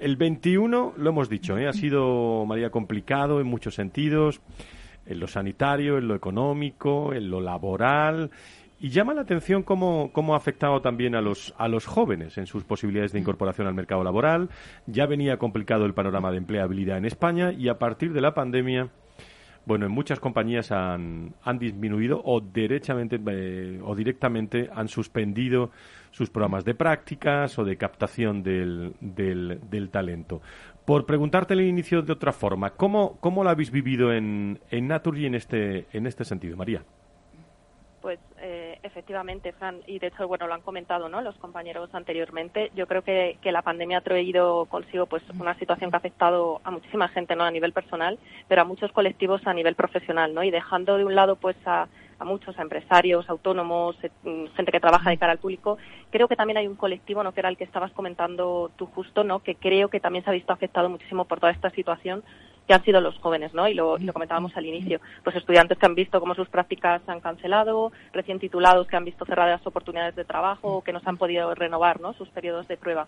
el 0.00 0.16
21, 0.16 0.94
lo 0.96 1.10
hemos 1.10 1.28
dicho, 1.28 1.58
¿eh? 1.58 1.66
ha 1.66 1.72
sido, 1.72 2.46
María, 2.46 2.70
complicado 2.70 3.40
en 3.40 3.46
muchos 3.48 3.74
sentidos, 3.74 4.40
en 5.04 5.18
lo 5.18 5.26
sanitario, 5.26 5.98
en 5.98 6.06
lo 6.06 6.14
económico, 6.14 7.12
en 7.12 7.28
lo 7.28 7.40
laboral. 7.40 8.30
Y 8.80 8.90
llama 8.90 9.14
la 9.14 9.22
atención 9.22 9.62
cómo, 9.62 10.10
cómo 10.12 10.34
ha 10.34 10.36
afectado 10.36 10.80
también 10.80 11.14
a 11.14 11.20
los, 11.20 11.54
a 11.58 11.68
los 11.68 11.86
jóvenes 11.86 12.38
en 12.38 12.46
sus 12.46 12.64
posibilidades 12.64 13.12
de 13.12 13.18
incorporación 13.18 13.66
al 13.66 13.74
mercado 13.74 14.04
laboral. 14.04 14.50
Ya 14.86 15.06
venía 15.06 15.38
complicado 15.38 15.86
el 15.86 15.94
panorama 15.94 16.30
de 16.30 16.38
empleabilidad 16.38 16.98
en 16.98 17.06
España 17.06 17.52
y 17.52 17.68
a 17.68 17.78
partir 17.78 18.12
de 18.12 18.20
la 18.20 18.34
pandemia 18.34 18.90
bueno, 19.66 19.86
en 19.86 19.92
muchas 19.92 20.20
compañías 20.20 20.72
han, 20.72 21.34
han 21.42 21.58
disminuido 21.58 22.20
o 22.24 22.40
derechamente 22.40 23.18
eh, 23.26 23.80
o 23.82 23.94
directamente 23.94 24.68
han 24.74 24.88
suspendido 24.88 25.70
sus 26.10 26.30
programas 26.30 26.64
de 26.64 26.74
prácticas 26.74 27.58
o 27.58 27.64
de 27.64 27.76
captación 27.76 28.42
del, 28.42 28.94
del, 29.00 29.88
talento. 29.90 30.42
Por 30.84 31.06
preguntarte 31.06 31.54
el 31.54 31.62
inicio 31.62 32.02
de 32.02 32.12
otra 32.12 32.32
forma, 32.32 32.70
¿cómo, 32.70 33.16
cómo 33.20 33.42
lo 33.42 33.50
habéis 33.50 33.70
vivido 33.70 34.12
en, 34.12 34.60
en 34.70 34.86
Naturgy 34.86 35.26
en 35.26 35.34
este, 35.34 35.86
en 35.92 36.06
este 36.06 36.24
sentido, 36.24 36.56
María? 36.56 36.84
Pues 38.00 38.20
eh, 38.38 38.63
efectivamente, 38.84 39.52
Fran, 39.52 39.80
y 39.86 39.98
de 39.98 40.08
hecho, 40.08 40.28
bueno, 40.28 40.46
lo 40.46 40.54
han 40.54 40.60
comentado 40.60 41.08
¿no? 41.08 41.20
los 41.22 41.34
compañeros 41.36 41.90
anteriormente. 41.94 42.70
Yo 42.74 42.86
creo 42.86 43.02
que, 43.02 43.38
que 43.42 43.50
la 43.50 43.62
pandemia 43.62 43.98
ha 43.98 44.02
traído 44.02 44.66
consigo 44.66 45.06
pues 45.06 45.22
una 45.38 45.58
situación 45.58 45.90
que 45.90 45.96
ha 45.96 45.98
afectado 45.98 46.60
a 46.62 46.70
muchísima 46.70 47.08
gente 47.08 47.34
no 47.34 47.44
a 47.44 47.50
nivel 47.50 47.72
personal, 47.72 48.18
pero 48.46 48.62
a 48.62 48.64
muchos 48.64 48.92
colectivos 48.92 49.46
a 49.46 49.54
nivel 49.54 49.74
profesional, 49.74 50.34
¿no? 50.34 50.44
Y 50.44 50.50
dejando 50.50 50.96
de 50.98 51.04
un 51.04 51.14
lado 51.14 51.36
pues 51.36 51.56
a, 51.66 51.88
a 52.18 52.24
muchos, 52.24 52.58
a 52.58 52.62
empresarios, 52.62 53.28
autónomos, 53.28 53.96
eh, 54.02 54.10
gente 54.56 54.72
que 54.72 54.80
trabaja 54.80 55.10
de 55.10 55.18
cara 55.18 55.32
al 55.32 55.38
público, 55.38 55.78
creo 56.10 56.28
que 56.28 56.36
también 56.36 56.56
hay 56.58 56.66
un 56.66 56.76
colectivo, 56.76 57.22
¿no? 57.22 57.32
Que 57.32 57.40
era 57.40 57.48
el 57.48 57.56
que 57.56 57.64
estabas 57.64 57.92
comentando 57.92 58.70
tú 58.76 58.86
justo, 58.86 59.24
¿no? 59.24 59.40
Que 59.40 59.54
creo 59.54 59.88
que 59.88 60.00
también 60.00 60.24
se 60.24 60.30
ha 60.30 60.34
visto 60.34 60.52
afectado 60.52 60.88
muchísimo 60.88 61.24
por 61.24 61.40
toda 61.40 61.52
esta 61.52 61.70
situación 61.70 62.22
que 62.66 62.74
han 62.74 62.84
sido 62.84 63.00
los 63.00 63.18
jóvenes, 63.18 63.52
¿no? 63.52 63.68
Y 63.68 63.74
lo, 63.74 63.98
comentábamos 64.12 64.56
al 64.56 64.66
inicio. 64.66 65.00
Pues 65.22 65.36
estudiantes 65.36 65.78
que 65.78 65.86
han 65.86 65.94
visto 65.94 66.20
cómo 66.20 66.34
sus 66.34 66.48
prácticas 66.48 67.02
se 67.04 67.12
han 67.12 67.20
cancelado, 67.20 67.92
recién 68.12 68.38
titulados 68.38 68.86
que 68.86 68.96
han 68.96 69.04
visto 69.04 69.24
cerradas 69.26 69.66
oportunidades 69.66 70.16
de 70.16 70.24
trabajo, 70.24 70.82
que 70.82 70.92
no 70.92 71.00
se 71.00 71.08
han 71.08 71.18
podido 71.18 71.54
renovar, 71.54 72.00
¿no? 72.00 72.14
Sus 72.14 72.28
periodos 72.30 72.66
de 72.68 72.76
prueba. 72.76 73.06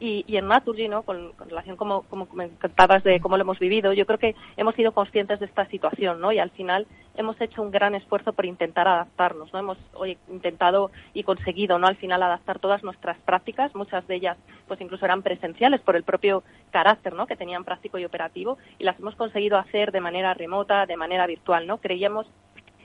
Y, 0.00 0.24
y 0.28 0.36
en 0.36 0.46
Naturgy, 0.46 0.88
¿no? 0.88 1.02
con, 1.02 1.32
con 1.32 1.48
relación 1.48 1.76
como, 1.76 2.02
como 2.02 2.28
comentabas 2.28 3.02
de 3.02 3.20
cómo 3.20 3.36
lo 3.36 3.42
hemos 3.42 3.58
vivido, 3.58 3.92
yo 3.92 4.06
creo 4.06 4.18
que 4.18 4.36
hemos 4.56 4.74
sido 4.76 4.92
conscientes 4.92 5.40
de 5.40 5.46
esta 5.46 5.66
situación, 5.66 6.20
¿no? 6.20 6.30
Y 6.30 6.38
al 6.38 6.50
final 6.50 6.86
hemos 7.16 7.40
hecho 7.40 7.62
un 7.62 7.72
gran 7.72 7.96
esfuerzo 7.96 8.32
por 8.32 8.46
intentar 8.46 8.86
adaptarnos, 8.86 9.52
¿no? 9.52 9.58
Hemos 9.58 9.78
oye, 9.94 10.16
intentado 10.28 10.92
y 11.14 11.24
conseguido, 11.24 11.78
¿no? 11.78 11.88
Al 11.88 11.96
final 11.96 12.22
adaptar 12.22 12.60
todas 12.60 12.84
nuestras 12.84 13.18
prácticas, 13.18 13.74
muchas 13.74 14.06
de 14.06 14.14
ellas, 14.14 14.38
pues 14.68 14.80
incluso 14.80 15.04
eran 15.04 15.22
presenciales 15.22 15.80
por 15.80 15.96
el 15.96 16.04
propio 16.04 16.44
carácter, 16.70 17.14
¿no? 17.14 17.26
Que 17.26 17.36
tenían 17.36 17.64
práctico 17.64 17.98
y 17.98 18.04
operativo, 18.04 18.56
y 18.78 18.84
las 18.84 18.98
hemos 19.00 19.16
conseguido 19.16 19.58
hacer 19.58 19.90
de 19.90 20.00
manera 20.00 20.32
remota, 20.32 20.86
de 20.86 20.96
manera 20.96 21.26
virtual, 21.26 21.66
¿no? 21.66 21.78
Creíamos 21.78 22.26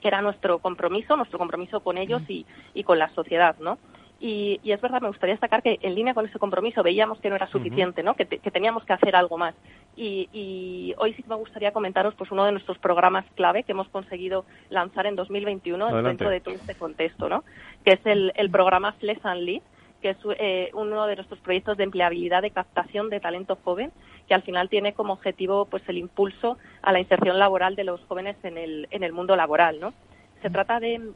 que 0.01 0.07
era 0.07 0.21
nuestro 0.21 0.59
compromiso, 0.59 1.15
nuestro 1.15 1.39
compromiso 1.39 1.79
con 1.79 1.97
ellos 1.97 2.21
y, 2.27 2.45
y 2.73 2.83
con 2.83 2.99
la 2.99 3.09
sociedad, 3.09 3.55
¿no? 3.59 3.77
Y, 4.25 4.61
y, 4.63 4.71
es 4.71 4.79
verdad, 4.79 5.01
me 5.01 5.09
gustaría 5.09 5.33
destacar 5.33 5.61
que 5.61 5.79
en 5.81 5.95
línea 5.95 6.13
con 6.13 6.25
ese 6.25 6.39
compromiso 6.39 6.81
veíamos 6.81 7.19
que 7.19 7.29
no 7.29 7.35
era 7.35 7.47
suficiente, 7.47 8.03
¿no? 8.03 8.15
Que, 8.15 8.23
te, 8.23 8.37
que 8.37 8.51
teníamos 8.51 8.85
que 8.85 8.93
hacer 8.93 9.17
algo 9.17 9.37
más. 9.37 9.53
Y, 9.97 10.29
y, 10.31 10.95
hoy 10.97 11.13
sí 11.13 11.23
que 11.23 11.29
me 11.29 11.35
gustaría 11.35 11.73
comentaros 11.73 12.15
pues 12.15 12.31
uno 12.31 12.45
de 12.45 12.53
nuestros 12.53 12.77
programas 12.77 13.25
clave 13.35 13.63
que 13.63 13.73
hemos 13.73 13.89
conseguido 13.89 14.45
lanzar 14.69 15.07
en 15.07 15.17
2021 15.17 15.83
Adelante. 15.83 16.07
dentro 16.07 16.29
de 16.29 16.39
todo 16.39 16.55
este 16.55 16.73
contexto, 16.73 17.27
¿no? 17.27 17.43
Que 17.83 17.95
es 17.95 18.05
el, 18.05 18.31
el 18.35 18.49
programa 18.49 18.93
Flex 18.93 19.25
and 19.25 19.41
Lead, 19.41 19.61
que 20.01 20.11
es 20.11 20.17
eh, 20.39 20.69
uno 20.73 21.05
de 21.05 21.17
nuestros 21.17 21.41
proyectos 21.41 21.75
de 21.75 21.83
empleabilidad 21.83 22.43
de 22.43 22.51
captación 22.51 23.09
de 23.09 23.19
talento 23.19 23.57
joven, 23.61 23.91
que 24.29 24.33
al 24.33 24.43
final 24.43 24.69
tiene 24.69 24.93
como 24.93 25.11
objetivo 25.11 25.65
pues 25.65 25.83
el 25.89 25.97
impulso 25.97 26.57
a 26.81 26.93
la 26.93 27.01
inserción 27.01 27.39
laboral 27.39 27.75
de 27.75 27.83
los 27.83 27.99
jóvenes 28.05 28.37
en 28.43 28.57
el, 28.57 28.87
en 28.89 29.03
el 29.03 29.11
mundo 29.11 29.35
laboral, 29.35 29.81
¿no? 29.81 29.93
Se 30.41 30.49
trata 30.49 30.79
de 30.79 31.11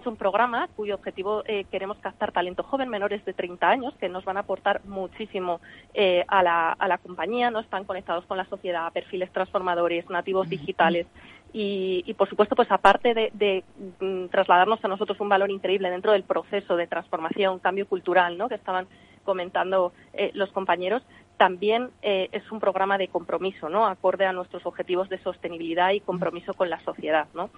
es 0.00 0.06
un 0.06 0.16
programa 0.16 0.68
cuyo 0.76 0.94
objetivo 0.94 1.42
eh, 1.46 1.64
queremos 1.70 1.98
captar 1.98 2.32
talento 2.32 2.62
joven 2.62 2.88
menores 2.88 3.24
de 3.24 3.32
30 3.32 3.68
años 3.68 3.94
que 4.00 4.08
nos 4.08 4.24
van 4.24 4.36
a 4.36 4.40
aportar 4.40 4.82
muchísimo 4.84 5.60
eh, 5.94 6.24
a, 6.28 6.42
la, 6.42 6.72
a 6.72 6.88
la 6.88 6.98
compañía, 6.98 7.50
no 7.50 7.60
están 7.60 7.84
conectados 7.84 8.24
con 8.26 8.36
la 8.36 8.44
sociedad, 8.46 8.92
perfiles 8.92 9.30
transformadores, 9.32 10.08
nativos 10.10 10.48
digitales 10.48 11.06
y, 11.52 12.04
y 12.06 12.14
por 12.14 12.28
supuesto, 12.28 12.54
pues 12.54 12.70
aparte 12.70 13.14
de, 13.14 13.30
de 13.34 13.64
mm, 14.00 14.26
trasladarnos 14.28 14.84
a 14.84 14.88
nosotros 14.88 15.20
un 15.20 15.28
valor 15.28 15.50
increíble 15.50 15.90
dentro 15.90 16.12
del 16.12 16.22
proceso 16.22 16.76
de 16.76 16.86
transformación, 16.86 17.58
cambio 17.58 17.86
cultural, 17.88 18.38
¿no? 18.38 18.48
Que 18.48 18.54
estaban 18.54 18.86
comentando 19.24 19.92
eh, 20.12 20.30
los 20.34 20.50
compañeros, 20.52 21.02
también 21.36 21.90
eh, 22.02 22.28
es 22.32 22.50
un 22.52 22.60
programa 22.60 22.98
de 22.98 23.08
compromiso, 23.08 23.68
¿no? 23.68 23.86
Acorde 23.86 24.26
a 24.26 24.32
nuestros 24.32 24.64
objetivos 24.64 25.08
de 25.08 25.18
sostenibilidad 25.18 25.90
y 25.90 26.00
compromiso 26.00 26.54
con 26.54 26.70
la 26.70 26.80
sociedad, 26.80 27.26
¿no? 27.34 27.50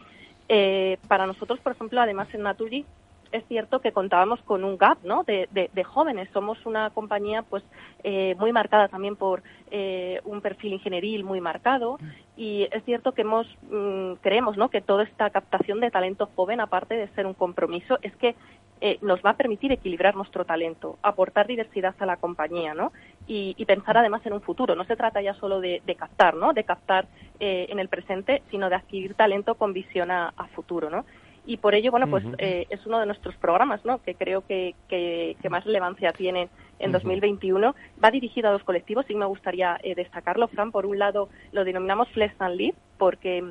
Eh, 0.49 0.99
para 1.09 1.26
nosotros, 1.26 1.61
por 1.61 1.72
ejemplo, 1.72 2.01
además 2.01 2.28
en 2.34 2.43
Naturi 2.43 2.84
es 3.32 3.45
cierto 3.49 3.80
que 3.80 3.93
contábamos 3.93 4.40
con 4.43 4.62
un 4.62 4.76
gap 4.76 4.99
¿no? 5.05 5.24
de, 5.24 5.49
de, 5.53 5.70
de 5.72 5.84
jóvenes. 5.84 6.28
Somos 6.32 6.64
una 6.66 6.90
compañía 6.90 7.43
pues 7.43 7.64
eh, 8.05 8.36
muy 8.38 8.53
marcada 8.53 8.88
también 8.88 9.16
por 9.16 9.43
eh, 9.70 10.20
un 10.24 10.40
perfil 10.43 10.74
ingenieril 10.74 11.24
muy 11.24 11.40
marcado 11.40 11.99
y 12.36 12.68
es 12.70 12.84
cierto 12.84 13.12
que 13.12 13.22
hemos 13.22 13.47
mmm, 13.70 14.14
creemos 14.20 14.57
¿no? 14.57 14.68
que 14.68 14.82
toda 14.82 15.05
esta 15.05 15.30
captación 15.30 15.80
de 15.80 15.90
talento 15.90 16.28
joven, 16.36 16.61
aparte 16.61 16.95
de 16.95 17.09
ser 17.09 17.26
un 17.26 17.34
compromiso, 17.34 17.99
es 18.03 18.14
que 18.16 18.34
eh, 18.82 18.99
nos 19.01 19.22
va 19.22 19.30
a 19.30 19.36
permitir 19.36 19.70
equilibrar 19.70 20.16
nuestro 20.16 20.45
talento, 20.45 20.99
aportar 21.03 21.47
diversidad 21.47 21.95
a 22.01 22.07
la 22.07 22.16
compañía, 22.16 22.74
¿no? 22.74 22.90
Y, 23.26 23.54
y 23.56 23.64
pensar 23.66 23.96
además 23.96 24.24
en 24.26 24.32
un 24.32 24.40
futuro. 24.40 24.74
No 24.74 24.84
se 24.84 24.96
trata 24.96 25.22
ya 25.22 25.34
solo 25.34 25.60
de, 25.60 25.80
de 25.86 25.94
captar, 25.94 26.34
¿no? 26.34 26.52
De 26.52 26.64
captar 26.64 27.06
eh, 27.40 27.66
en 27.70 27.78
el 27.78 27.88
presente, 27.88 28.42
sino 28.50 28.68
de 28.68 28.74
adquirir 28.76 29.14
talento 29.14 29.54
con 29.54 29.72
visión 29.72 30.10
a, 30.10 30.32
a 30.36 30.46
futuro, 30.48 30.90
¿no? 30.90 31.04
y 31.44 31.56
por 31.56 31.74
ello, 31.74 31.90
bueno, 31.90 32.06
pues 32.08 32.24
uh 32.24 32.28
-huh. 32.30 32.36
eh, 32.38 32.66
es 32.70 32.86
uno 32.86 33.00
de 33.00 33.06
nuestros 33.06 33.34
programas, 33.36 33.84
¿no? 33.84 34.00
Que 34.02 34.14
creo 34.14 34.42
que, 34.46 34.74
que, 34.88 35.36
que 35.42 35.48
más 35.48 35.64
relevancia 35.64 36.12
tiene 36.12 36.48
en 36.78 36.90
uh 36.90 36.94
-huh. 36.94 37.02
2021. 37.02 37.74
Va 38.02 38.10
dirigido 38.10 38.48
a 38.48 38.52
dos 38.52 38.62
colectivos 38.62 39.06
y 39.08 39.14
me 39.14 39.26
gustaría 39.26 39.78
eh, 39.82 39.94
destacarlo, 39.94 40.46
Fran. 40.48 40.70
Por 40.70 40.86
un 40.86 40.98
lado, 40.98 41.28
lo 41.52 41.64
denominamos 41.64 42.08
Flex 42.10 42.40
and 42.40 42.56
Lead, 42.56 42.74
porque 42.96 43.44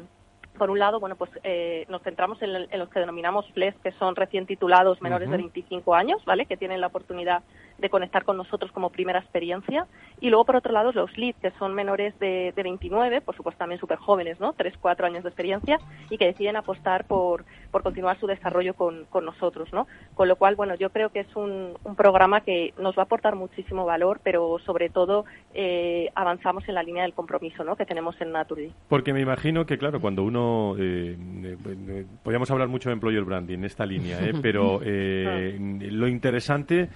por 0.57 0.69
un 0.69 0.80
lado, 0.80 0.99
bueno, 0.99 1.15
pues 1.15 1.32
eh, 1.43 1.86
nos 1.89 2.01
centramos 2.03 2.41
en, 2.41 2.51
en, 2.69 2.80
los 2.80 2.89
que 2.89 2.99
denominamos 2.99 3.47
FLES, 3.53 3.76
que 3.84 3.91
son 3.93 4.15
recién 4.15 4.45
titulados 4.45 5.01
menores 5.01 5.28
uh 5.28 5.32
-huh. 5.32 5.38
de 5.38 5.43
25 5.43 5.95
años, 5.95 6.24
¿vale? 6.26 6.45
Que 6.45 6.57
tienen 6.57 6.82
la 6.82 6.88
oportunidad 6.88 7.41
de 7.82 7.89
conectar 7.89 8.23
con 8.23 8.38
nosotros 8.38 8.71
como 8.71 8.89
primera 8.89 9.19
experiencia. 9.19 9.88
Y 10.19 10.29
luego, 10.29 10.45
por 10.45 10.55
otro 10.55 10.71
lado, 10.71 10.91
los 10.91 11.17
LEAD, 11.17 11.36
que 11.41 11.51
son 11.59 11.73
menores 11.73 12.17
de, 12.19 12.53
de 12.55 12.63
29, 12.63 13.21
por 13.21 13.36
supuesto 13.36 13.59
también 13.59 13.79
súper 13.79 13.97
jóvenes, 13.97 14.39
¿no? 14.39 14.53
3, 14.53 14.75
4 14.79 15.05
años 15.05 15.23
de 15.23 15.29
experiencia 15.29 15.79
y 16.09 16.17
que 16.17 16.25
deciden 16.25 16.55
apostar 16.55 17.05
por, 17.05 17.45
por 17.71 17.84
continuar 17.84 18.19
su 18.19 18.27
desarrollo 18.27 18.73
con, 18.75 19.05
con 19.05 19.25
nosotros, 19.25 19.71
¿no? 19.73 19.88
Con 20.13 20.27
lo 20.27 20.36
cual, 20.36 20.55
bueno, 20.55 20.75
yo 20.75 20.89
creo 20.91 21.09
que 21.09 21.21
es 21.21 21.36
un, 21.36 21.73
un 21.84 21.95
programa 21.95 22.41
que 22.41 22.73
nos 22.77 22.95
va 22.97 23.03
a 23.03 23.05
aportar 23.05 23.36
muchísimo 23.36 23.86
valor, 23.86 24.19
pero 24.23 24.59
sobre 24.59 24.89
todo 24.89 25.25
eh, 25.53 26.09
avanzamos 26.15 26.67
en 26.67 26.75
la 26.75 26.84
línea 26.84 27.03
del 27.03 27.13
compromiso, 27.13 27.63
¿no? 27.63 27.75
Que 27.75 27.86
tenemos 27.86 28.19
en 28.21 28.32
Naturgy. 28.32 28.71
Porque 28.88 29.13
me 29.13 29.21
imagino 29.21 29.65
que, 29.65 29.77
claro, 29.77 29.99
cuando 29.99 30.23
uno... 30.23 30.75
Eh, 30.77 31.17
eh, 31.43 32.05
podríamos 32.23 32.51
hablar 32.51 32.67
mucho 32.67 32.89
de 32.89 32.93
employer 32.93 33.23
branding 33.23 33.59
en 33.59 33.65
esta 33.65 33.86
línea, 33.86 34.19
¿eh? 34.19 34.34
pero 34.41 34.79
eh, 34.84 35.57
lo 35.59 36.07
interesante 36.07 36.89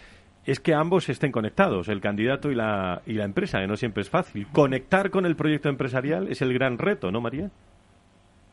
es 0.46 0.60
que 0.60 0.74
ambos 0.74 1.10
estén 1.10 1.32
conectados, 1.32 1.88
el 1.88 2.02
candidato 2.02 2.52
y 2.52 2.56
la, 2.56 3.02
y 3.06 3.14
la 3.14 3.26
empresa, 3.26 3.60
que 3.60 3.68
no 3.68 3.78
siempre 3.78 4.02
es 4.02 4.10
fácil. 4.10 4.48
Conectar 4.52 5.10
con 5.10 5.26
el 5.26 5.36
proyecto 5.36 5.70
empresarial 5.70 6.28
es 6.28 6.41
el 6.41 6.54
gran 6.54 6.78
reto, 6.78 7.12
¿no, 7.12 7.22
María? 7.22 7.50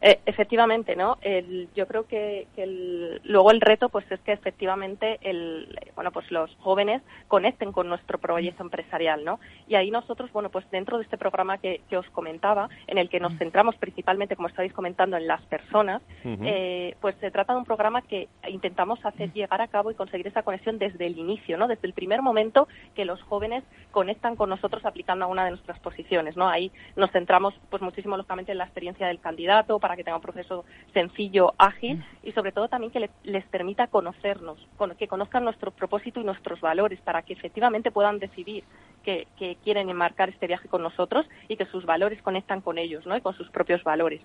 Eh, 0.05 0.19
efectivamente, 0.27 0.97
¿no? 0.97 1.17
El, 1.23 1.69
yo 1.77 1.87
creo 1.87 2.09
que, 2.09 2.49
que 2.57 2.65
el, 2.65 3.21
luego 3.23 3.53
el 3.53 3.61
reto, 3.61 3.89
pues 3.89 4.05
es 4.11 4.19
que 4.21 4.33
efectivamente, 4.33 5.21
el, 5.23 5.79
bueno, 5.95 6.11
pues 6.11 6.29
los 6.33 6.53
jóvenes 6.57 7.03
conecten 7.29 7.71
con 7.71 7.89
nuestro 7.89 8.19
proyecto 8.19 8.65
empresarial, 8.65 9.25
¿no? 9.25 9.39
Y 9.69 9.77
ahí 9.77 9.93
nosotros, 9.93 10.33
bueno, 10.33 10.51
pues 10.51 10.69
dentro 10.73 10.99
de 10.99 11.05
este 11.05 11.17
programa 11.17 11.59
que, 11.59 11.83
que 11.89 11.97
os 11.97 12.11
comentaba, 12.11 12.69
en 12.89 12.99
el 12.99 13.09
que 13.09 13.21
nos 13.21 13.39
centramos 13.39 13.77
principalmente, 13.77 14.35
como 14.35 14.49
estáis 14.49 14.73
comentando, 14.73 15.17
en 15.17 15.29
las 15.29 15.41
personas, 15.43 16.03
uh 16.25 16.29
-huh. 16.29 16.39
eh, 16.47 16.97
pues 17.01 17.15
se 17.21 17.31
trata 17.31 17.53
de 17.53 17.61
un 17.61 17.65
programa 17.65 18.03
que 18.03 18.29
intentamos 18.49 18.99
hacer 19.05 19.33
llegar 19.33 19.61
a 19.61 19.69
cabo 19.69 19.93
y 19.93 19.95
conseguir 19.95 20.27
esa 20.27 20.43
conexión 20.43 20.79
desde 20.79 21.07
el 21.07 21.17
inicio, 21.17 21.57
¿no? 21.57 21.69
Desde 21.69 21.87
el 21.87 21.93
primer 21.93 22.23
momento 22.23 22.67
que 22.97 23.05
los 23.05 23.23
jóvenes 23.23 23.63
conectan 23.93 24.35
con 24.35 24.49
nosotros 24.51 24.85
aplicando 24.85 25.27
a 25.27 25.29
una 25.29 25.45
de 25.45 25.51
nuestras 25.51 25.79
posiciones, 25.79 26.37
¿no? 26.37 26.49
Ahí 26.49 26.73
nos 26.97 27.13
centramos, 27.13 27.55
pues 27.71 27.83
muchísimo 27.83 28.17
lógicamente 28.17 28.51
en 28.51 28.59
la 28.59 28.65
experiencia 28.65 29.07
del 29.07 29.21
candidato 29.21 29.79
para 29.79 29.92
que 29.97 30.05
tenga 30.05 30.17
un 30.17 30.23
proceso 30.23 30.65
sencillo, 30.93 31.55
ágil 31.59 32.05
y 32.23 32.33
sobre 32.33 32.53
todo 32.53 32.69
también 32.69 32.93
que 32.93 33.01
le, 33.01 33.11
les 33.25 33.45
permita 33.47 33.87
conocernos, 33.87 34.59
con, 34.77 34.95
que 34.97 35.09
conozcan 35.09 35.45
nuestro 35.45 35.71
propósito 35.71 36.21
y 36.21 36.25
nuestros 36.25 36.61
valores 36.61 37.01
para 37.01 37.23
que 37.23 37.33
efectivamente 37.33 37.91
puedan 37.91 38.19
decidir 38.19 38.65
que, 39.03 39.27
que 39.39 39.57
quieren 39.65 39.91
enmarcar 39.91 40.29
este 40.29 40.47
viaje 40.47 40.69
con 40.69 40.83
nosotros 40.83 41.27
y 41.49 41.57
que 41.57 41.67
sus 41.67 41.85
valores 41.85 42.23
conectan 42.23 42.61
con 42.61 42.79
ellos 42.79 43.07
¿no? 43.07 43.17
y 43.17 43.21
con 43.21 43.35
sus 43.35 43.51
propios 43.51 43.83
valores. 43.85 44.21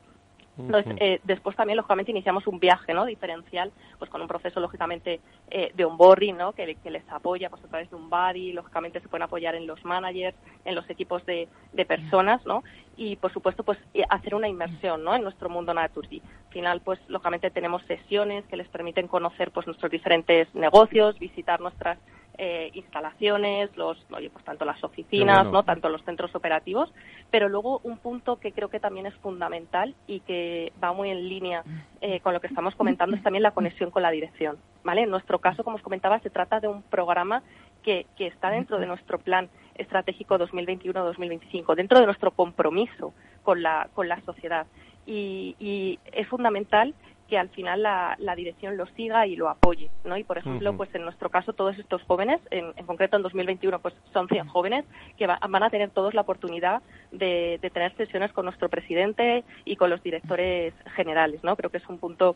Entonces, 0.57 0.95
eh, 0.99 1.19
después 1.23 1.55
también, 1.55 1.77
lógicamente, 1.77 2.11
iniciamos 2.11 2.47
un 2.47 2.59
viaje 2.59 2.93
¿no? 2.93 3.05
diferencial, 3.05 3.71
pues 3.99 4.09
con 4.09 4.21
un 4.21 4.27
proceso, 4.27 4.59
lógicamente, 4.59 5.19
eh, 5.51 5.71
de 5.75 5.85
onboarding, 5.85 6.37
¿no? 6.37 6.53
Que, 6.53 6.75
que, 6.75 6.91
les 6.91 7.07
apoya 7.09 7.49
pues, 7.49 7.63
a 7.63 7.67
través 7.67 7.89
de 7.89 7.95
un 7.95 8.09
buddy, 8.09 8.53
lógicamente 8.53 8.99
se 8.99 9.07
pueden 9.07 9.23
apoyar 9.23 9.55
en 9.55 9.67
los 9.67 9.83
managers, 9.85 10.37
en 10.65 10.75
los 10.75 10.89
equipos 10.89 11.25
de, 11.25 11.47
de 11.73 11.85
personas, 11.85 12.45
¿no? 12.45 12.63
Y, 12.95 13.15
por 13.17 13.31
supuesto, 13.31 13.63
pues 13.63 13.77
hacer 14.09 14.33
una 14.33 14.47
inmersión 14.47 15.03
¿no? 15.03 15.15
en 15.15 15.21
nuestro 15.21 15.49
mundo 15.49 15.73
Naturgy. 15.73 16.21
Al 16.47 16.53
final, 16.53 16.81
pues, 16.81 16.99
lógicamente, 17.07 17.51
tenemos 17.51 17.83
sesiones 17.83 18.43
que 18.45 18.57
les 18.57 18.67
permiten 18.69 19.07
conocer 19.07 19.51
pues 19.51 19.67
nuestros 19.67 19.91
diferentes 19.91 20.53
negocios, 20.55 21.19
visitar 21.19 21.61
nuestras 21.61 21.99
eh, 22.37 22.69
instalaciones, 22.73 23.75
los, 23.75 23.97
oye, 24.11 24.29
pues 24.29 24.45
tanto 24.45 24.63
las 24.63 24.83
oficinas, 24.83 25.43
bueno. 25.45 25.51
¿no? 25.51 25.63
tanto 25.63 25.89
los 25.89 26.03
centros 26.03 26.35
operativos, 26.35 26.93
pero 27.31 27.49
luego 27.49 27.79
un 27.83 27.97
punto 27.97 28.39
que 28.39 28.51
creo 28.51 28.69
que 28.69 28.79
también 28.79 29.07
es 29.07 29.15
fundamental 29.15 29.95
y 30.05 30.19
que 30.21 30.71
va 30.83 30.93
muy 30.93 31.09
en 31.09 31.27
línea 31.27 31.63
eh, 32.01 32.19
con 32.19 32.33
lo 32.33 32.39
que 32.39 32.47
estamos 32.47 32.75
comentando 32.75 33.15
es 33.15 33.23
también 33.23 33.43
la 33.43 33.51
conexión 33.51 33.89
con 33.89 34.03
la 34.03 34.11
dirección, 34.11 34.57
¿vale? 34.83 35.01
En 35.01 35.09
nuestro 35.09 35.39
caso, 35.39 35.63
como 35.63 35.77
os 35.77 35.81
comentaba, 35.81 36.19
se 36.19 36.29
trata 36.29 36.59
de 36.59 36.67
un 36.67 36.83
programa 36.83 37.41
que, 37.81 38.05
que 38.15 38.27
está 38.27 38.49
dentro 38.49 38.79
de 38.79 38.85
nuestro 38.85 39.17
plan 39.17 39.49
estratégico 39.75 40.37
2021-2025, 40.37 41.75
dentro 41.75 41.99
de 41.99 42.05
nuestro 42.05 42.31
compromiso 42.31 43.13
con 43.43 43.63
la, 43.63 43.89
con 43.93 44.07
la 44.07 44.21
sociedad. 44.21 44.67
Y, 45.05 45.55
y 45.59 45.99
es 46.11 46.27
fundamental 46.27 46.93
que 47.27 47.37
al 47.37 47.49
final 47.49 47.83
la, 47.83 48.15
la, 48.19 48.35
dirección 48.35 48.77
lo 48.77 48.85
siga 48.87 49.27
y 49.27 49.35
lo 49.35 49.49
apoye, 49.49 49.89
¿no? 50.05 50.17
Y 50.17 50.23
por 50.23 50.37
ejemplo, 50.37 50.75
pues 50.75 50.93
en 50.95 51.03
nuestro 51.03 51.29
caso 51.29 51.53
todos 51.53 51.77
estos 51.77 52.01
jóvenes, 52.03 52.39
en, 52.51 52.71
en, 52.75 52.85
concreto 52.85 53.17
en 53.17 53.23
2021, 53.23 53.79
pues 53.79 53.93
son 54.13 54.27
100 54.27 54.47
jóvenes 54.47 54.85
que 55.17 55.27
van 55.27 55.63
a 55.63 55.69
tener 55.69 55.89
todos 55.91 56.13
la 56.13 56.21
oportunidad 56.21 56.81
de, 57.11 57.59
de, 57.61 57.69
tener 57.69 57.95
sesiones 57.97 58.31
con 58.31 58.45
nuestro 58.45 58.69
presidente 58.69 59.43
y 59.65 59.75
con 59.75 59.89
los 59.89 60.01
directores 60.01 60.73
generales, 60.95 61.43
¿no? 61.43 61.55
Creo 61.55 61.69
que 61.69 61.77
es 61.77 61.89
un 61.89 61.97
punto 61.97 62.35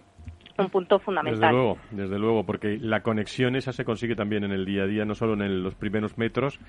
un 0.57 0.69
punto 0.69 0.99
fundamental. 0.99 1.39
Desde 1.41 1.53
luego, 1.53 1.77
desde 1.91 2.19
luego, 2.19 2.45
porque 2.45 2.77
la 2.79 3.01
conexión 3.01 3.55
esa 3.55 3.71
se 3.71 3.85
consigue 3.85 4.15
también 4.15 4.43
en 4.43 4.51
el 4.51 4.65
día 4.65 4.83
a 4.83 4.87
día, 4.87 5.05
no 5.05 5.15
solo 5.15 5.33
en 5.33 5.63
los 5.63 5.75
primeros 5.75 6.17
metros, 6.17 6.59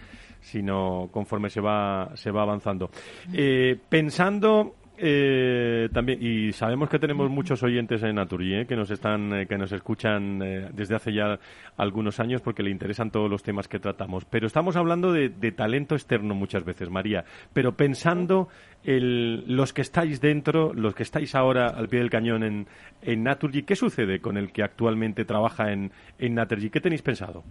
sino 0.41 1.09
conforme 1.13 1.51
se 1.51 1.61
va, 1.61 2.11
se 2.15 2.31
va 2.31 2.43
avanzando. 2.43 2.91
Eh, 3.33 3.79
pensando 3.89 4.75
eh, 5.05 5.89
también 5.93 6.19
y 6.23 6.53
sabemos 6.53 6.89
que 6.89 7.01
tenemos 7.01 7.29
muchos 7.29 7.61
oyentes 7.65 8.03
en 8.05 8.15
Naturgy 8.15 8.55
¿eh? 8.55 8.67
que 8.67 8.77
nos 8.77 8.89
están 8.91 9.33
eh, 9.33 9.47
que 9.49 9.59
nos 9.59 9.73
escuchan 9.73 10.41
eh, 10.41 10.69
desde 10.73 10.95
hace 10.95 11.13
ya 11.13 11.41
algunos 11.77 12.21
años 12.21 12.41
porque 12.41 12.63
le 12.63 12.71
interesan 12.71 13.11
todos 13.11 13.29
los 13.29 13.43
temas 13.43 13.67
que 13.67 13.81
tratamos 13.81 14.25
pero 14.25 14.47
estamos 14.47 14.77
hablando 14.77 15.13
de, 15.13 15.31
talento 15.53 15.97
externo 15.97 16.37
muchas 16.37 16.65
veces 16.65 16.89
María 16.89 17.25
pero 17.53 17.77
pensando 17.77 18.49
los 18.85 19.73
que 19.73 19.83
estáis 19.83 20.21
dentro 20.21 20.73
los 20.73 20.95
que 20.95 21.03
estáis 21.03 21.35
ahora 21.35 21.67
al 21.67 21.89
pie 21.89 21.99
del 21.99 22.11
cañón 22.11 22.45
en, 22.45 22.69
en 23.03 23.25
Naturgy 23.25 23.65
¿qué 23.65 23.75
sucede 23.75 24.21
con 24.21 24.37
el 24.37 24.53
que 24.53 24.63
actualmente 24.63 25.25
trabaja 25.25 25.73
en, 25.73 25.91
en 26.21 26.35
Naturgy? 26.35 26.71
¿qué 26.71 26.81
tenéis 26.81 27.03
pensado? 27.03 27.43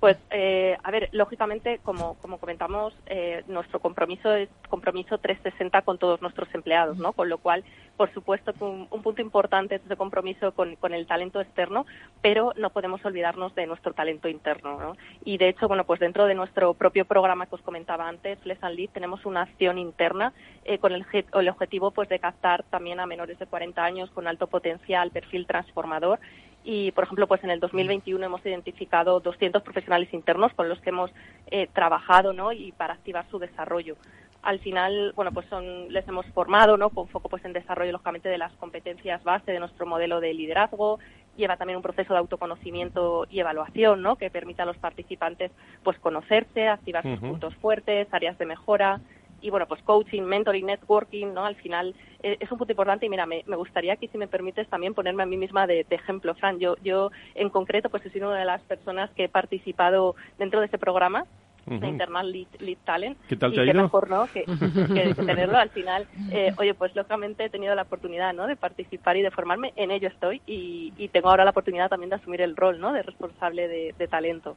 Pues, 0.00 0.18
eh, 0.30 0.76
a 0.82 0.90
ver, 0.90 1.08
lógicamente, 1.12 1.80
como, 1.82 2.14
como 2.18 2.38
comentamos, 2.38 2.94
eh, 3.06 3.44
nuestro 3.46 3.80
compromiso 3.80 4.34
es 4.34 4.48
compromiso 4.68 5.18
360 5.18 5.82
con 5.82 5.98
todos 5.98 6.20
nuestros 6.20 6.52
empleados, 6.54 6.98
¿no? 6.98 7.12
Con 7.12 7.28
lo 7.28 7.38
cual, 7.38 7.64
por 7.96 8.12
supuesto, 8.12 8.52
un, 8.60 8.88
un 8.90 9.02
punto 9.02 9.22
importante 9.22 9.76
es 9.76 9.84
ese 9.84 9.96
compromiso 9.96 10.52
con, 10.52 10.76
con, 10.76 10.92
el 10.92 11.06
talento 11.06 11.40
externo, 11.40 11.86
pero 12.20 12.52
no 12.56 12.70
podemos 12.70 13.04
olvidarnos 13.04 13.54
de 13.54 13.66
nuestro 13.66 13.94
talento 13.94 14.28
interno, 14.28 14.78
¿no? 14.78 14.96
Y, 15.24 15.38
de 15.38 15.48
hecho, 15.48 15.66
bueno, 15.66 15.84
pues 15.84 16.00
dentro 16.00 16.26
de 16.26 16.34
nuestro 16.34 16.74
propio 16.74 17.06
programa 17.06 17.46
que 17.46 17.54
os 17.54 17.62
comentaba 17.62 18.06
antes, 18.06 18.38
Flex 18.40 18.62
and 18.64 18.76
Lead, 18.76 18.90
tenemos 18.90 19.24
una 19.24 19.42
acción 19.42 19.78
interna 19.78 20.34
eh, 20.64 20.78
con 20.78 20.92
el, 20.92 21.06
el 21.12 21.48
objetivo, 21.48 21.90
pues, 21.90 22.08
de 22.08 22.18
captar 22.18 22.64
también 22.64 23.00
a 23.00 23.06
menores 23.06 23.38
de 23.38 23.46
40 23.46 23.82
años 23.82 24.10
con 24.10 24.26
alto 24.26 24.46
potencial, 24.46 25.10
perfil 25.10 25.46
transformador, 25.46 26.20
y, 26.66 26.90
por 26.90 27.04
ejemplo, 27.04 27.28
pues 27.28 27.44
en 27.44 27.50
el 27.50 27.60
2021 27.60 28.26
hemos 28.26 28.44
identificado 28.44 29.20
200 29.20 29.62
profesionales 29.62 30.12
internos 30.12 30.52
con 30.54 30.68
los 30.68 30.80
que 30.80 30.90
hemos 30.90 31.12
eh, 31.46 31.68
trabajado, 31.72 32.32
¿no? 32.32 32.50
Y 32.50 32.72
para 32.72 32.94
activar 32.94 33.24
su 33.30 33.38
desarrollo. 33.38 33.96
Al 34.42 34.58
final, 34.58 35.12
bueno, 35.14 35.30
pues 35.30 35.46
son, 35.46 35.92
les 35.92 36.06
hemos 36.08 36.26
formado, 36.26 36.76
¿no? 36.76 36.90
Con 36.90 37.06
foco, 37.06 37.28
pues, 37.28 37.44
en 37.44 37.52
desarrollo, 37.52 37.92
lógicamente, 37.92 38.28
de 38.28 38.38
las 38.38 38.52
competencias 38.54 39.22
base 39.22 39.52
de 39.52 39.60
nuestro 39.60 39.86
modelo 39.86 40.18
de 40.18 40.34
liderazgo. 40.34 40.98
Lleva 41.36 41.56
también 41.56 41.76
un 41.76 41.84
proceso 41.84 42.12
de 42.14 42.18
autoconocimiento 42.18 43.28
y 43.30 43.38
evaluación, 43.38 44.02
¿no? 44.02 44.16
Que 44.16 44.28
permite 44.28 44.62
a 44.62 44.66
los 44.66 44.76
participantes, 44.76 45.52
pues, 45.84 45.96
conocerse, 46.00 46.66
activar 46.66 47.04
sus 47.04 47.20
puntos 47.20 47.54
fuertes, 47.56 48.08
áreas 48.10 48.38
de 48.38 48.46
mejora, 48.46 49.00
y 49.46 49.50
bueno, 49.50 49.66
pues 49.66 49.80
coaching, 49.82 50.22
mentoring, 50.22 50.66
networking, 50.66 51.32
¿no? 51.32 51.44
Al 51.44 51.54
final 51.54 51.94
eh, 52.22 52.36
es 52.40 52.50
un 52.50 52.58
punto 52.58 52.72
importante 52.72 53.06
y 53.06 53.08
mira, 53.08 53.26
me, 53.26 53.44
me, 53.46 53.54
gustaría 53.54 53.92
aquí, 53.92 54.08
si 54.08 54.18
me 54.18 54.26
permites, 54.26 54.68
también 54.68 54.92
ponerme 54.92 55.22
a 55.22 55.26
mí 55.26 55.36
misma 55.36 55.68
de, 55.68 55.86
de, 55.88 55.94
ejemplo, 55.94 56.34
Fran. 56.34 56.58
Yo, 56.58 56.76
yo 56.82 57.12
en 57.36 57.48
concreto, 57.48 57.88
pues 57.88 58.04
he 58.04 58.10
sido 58.10 58.28
una 58.28 58.40
de 58.40 58.44
las 58.44 58.60
personas 58.62 59.08
que 59.12 59.24
he 59.24 59.28
participado 59.28 60.16
dentro 60.36 60.58
de 60.58 60.66
ese 60.66 60.78
programa 60.78 61.26
uh 61.66 61.70
-huh. 61.70 61.78
de 61.78 61.86
Internal 61.88 62.32
Lead, 62.32 62.48
Lead, 62.58 62.78
Talent. 62.84 63.18
¿Qué 63.28 63.36
tal 63.36 63.52
y 63.52 63.54
te 63.54 63.60
ha 63.60 63.64
qué 63.66 63.70
ido? 63.70 63.82
mejor, 63.82 64.10
¿no? 64.10 64.26
Que, 64.32 64.44
que, 65.14 65.14
tenerlo 65.14 65.58
al 65.58 65.70
final. 65.70 66.08
Eh, 66.32 66.52
oye, 66.58 66.74
pues 66.74 66.96
lógicamente 66.96 67.44
he 67.44 67.50
tenido 67.50 67.72
la 67.76 67.82
oportunidad, 67.82 68.34
¿no? 68.34 68.48
De 68.48 68.56
participar 68.56 69.16
y 69.16 69.22
de 69.22 69.30
formarme. 69.30 69.72
En 69.76 69.92
ello 69.92 70.08
estoy 70.08 70.42
y, 70.44 70.92
y 70.98 71.06
tengo 71.08 71.28
ahora 71.30 71.44
la 71.44 71.50
oportunidad 71.50 71.88
también 71.88 72.10
de 72.10 72.16
asumir 72.16 72.40
el 72.40 72.56
rol, 72.56 72.80
¿no? 72.80 72.92
De 72.92 73.02
responsable 73.02 73.68
de, 73.68 73.94
de 73.96 74.08
talento. 74.08 74.56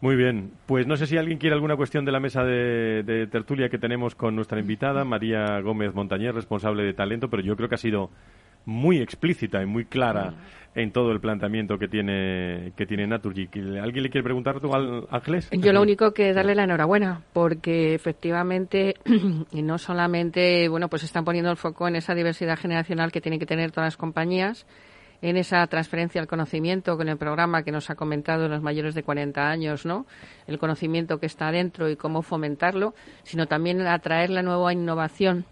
Muy 0.00 0.14
bien, 0.14 0.52
pues 0.66 0.86
no 0.86 0.96
sé 0.96 1.06
si 1.06 1.16
alguien 1.16 1.38
quiere 1.38 1.54
alguna 1.54 1.76
cuestión 1.76 2.04
de 2.04 2.12
la 2.12 2.20
mesa 2.20 2.44
de, 2.44 3.02
de, 3.02 3.26
tertulia 3.26 3.68
que 3.68 3.78
tenemos 3.78 4.14
con 4.14 4.36
nuestra 4.36 4.60
invitada, 4.60 5.04
María 5.04 5.60
Gómez 5.60 5.92
Montañer, 5.92 6.34
responsable 6.34 6.84
de 6.84 6.94
talento, 6.94 7.28
pero 7.28 7.42
yo 7.42 7.56
creo 7.56 7.68
que 7.68 7.74
ha 7.74 7.78
sido 7.78 8.10
muy 8.64 9.00
explícita 9.00 9.62
y 9.62 9.66
muy 9.66 9.86
clara 9.86 10.34
en 10.74 10.92
todo 10.92 11.10
el 11.10 11.20
planteamiento 11.20 11.78
que 11.78 11.88
tiene 11.88 12.72
que 12.76 12.86
tiene 12.86 13.06
Naturgy. 13.06 13.48
¿Alguien 13.80 14.02
le 14.04 14.10
quiere 14.10 14.22
preguntar 14.22 14.60
tú, 14.60 14.70
Ángeles? 15.10 15.48
Yo 15.50 15.72
lo 15.72 15.82
único 15.82 16.12
que 16.12 16.32
darle 16.32 16.54
la 16.54 16.64
enhorabuena, 16.64 17.22
porque 17.32 17.94
efectivamente 17.94 18.94
y 19.52 19.62
no 19.62 19.78
solamente, 19.78 20.68
bueno, 20.68 20.88
pues 20.88 21.02
están 21.02 21.24
poniendo 21.24 21.50
el 21.50 21.56
foco 21.56 21.88
en 21.88 21.96
esa 21.96 22.14
diversidad 22.14 22.58
generacional 22.58 23.10
que 23.10 23.20
tienen 23.20 23.40
que 23.40 23.46
tener 23.46 23.72
todas 23.72 23.86
las 23.86 23.96
compañías, 23.96 24.66
en 25.20 25.36
esa 25.36 25.66
transferencia 25.66 26.20
al 26.20 26.26
conocimiento 26.26 26.96
con 26.96 27.08
el 27.08 27.16
programa 27.16 27.62
que 27.62 27.72
nos 27.72 27.90
ha 27.90 27.96
comentado 27.96 28.48
los 28.48 28.62
mayores 28.62 28.94
de 28.94 29.02
40 29.02 29.48
años, 29.48 29.84
¿no? 29.84 30.06
El 30.46 30.58
conocimiento 30.58 31.18
que 31.18 31.26
está 31.26 31.50
dentro 31.50 31.88
y 31.88 31.96
cómo 31.96 32.22
fomentarlo, 32.22 32.94
sino 33.24 33.46
también 33.46 33.80
atraer 33.86 34.30
la 34.30 34.42
nueva 34.42 34.72
innovación 34.72 35.44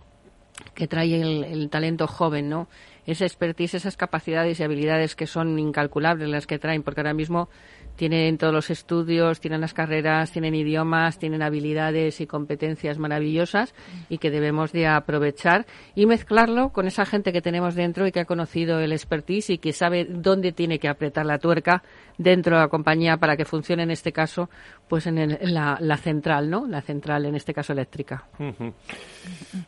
que 0.74 0.86
trae 0.86 1.20
el, 1.20 1.44
el 1.44 1.68
talento 1.68 2.06
joven, 2.06 2.48
¿no? 2.48 2.68
Esa 3.06 3.24
expertise, 3.24 3.74
esas 3.74 3.96
capacidades 3.96 4.58
y 4.58 4.62
habilidades 4.62 5.14
que 5.14 5.26
son 5.26 5.58
incalculables 5.58 6.28
las 6.28 6.46
que 6.46 6.58
traen, 6.58 6.82
porque 6.82 7.00
ahora 7.00 7.14
mismo 7.14 7.48
tienen 7.96 8.38
todos 8.38 8.52
los 8.52 8.70
estudios, 8.70 9.40
tienen 9.40 9.60
las 9.60 9.74
carreras, 9.74 10.30
tienen 10.30 10.54
idiomas, 10.54 11.18
tienen 11.18 11.42
habilidades 11.42 12.20
y 12.20 12.26
competencias 12.26 12.98
maravillosas 12.98 13.74
y 14.08 14.18
que 14.18 14.30
debemos 14.30 14.72
de 14.72 14.86
aprovechar 14.86 15.66
y 15.94 16.06
mezclarlo 16.06 16.70
con 16.70 16.86
esa 16.86 17.06
gente 17.06 17.32
que 17.32 17.42
tenemos 17.42 17.74
dentro 17.74 18.06
y 18.06 18.12
que 18.12 18.20
ha 18.20 18.24
conocido 18.24 18.80
el 18.80 18.92
expertise 18.92 19.50
y 19.50 19.58
que 19.58 19.72
sabe 19.72 20.06
dónde 20.08 20.52
tiene 20.52 20.78
que 20.78 20.88
apretar 20.88 21.26
la 21.26 21.38
tuerca 21.38 21.82
dentro 22.18 22.56
de 22.56 22.62
la 22.62 22.68
compañía 22.68 23.16
para 23.18 23.36
que 23.36 23.44
funcione 23.44 23.82
en 23.82 23.90
este 23.90 24.12
caso 24.12 24.48
pues 24.88 25.06
en, 25.06 25.18
el, 25.18 25.38
la, 25.40 25.78
la, 25.80 25.96
central, 25.96 26.48
¿no? 26.48 26.66
La 26.66 26.80
central 26.80 27.26
en 27.26 27.34
este 27.34 27.52
caso 27.52 27.72
eléctrica. 27.72 28.24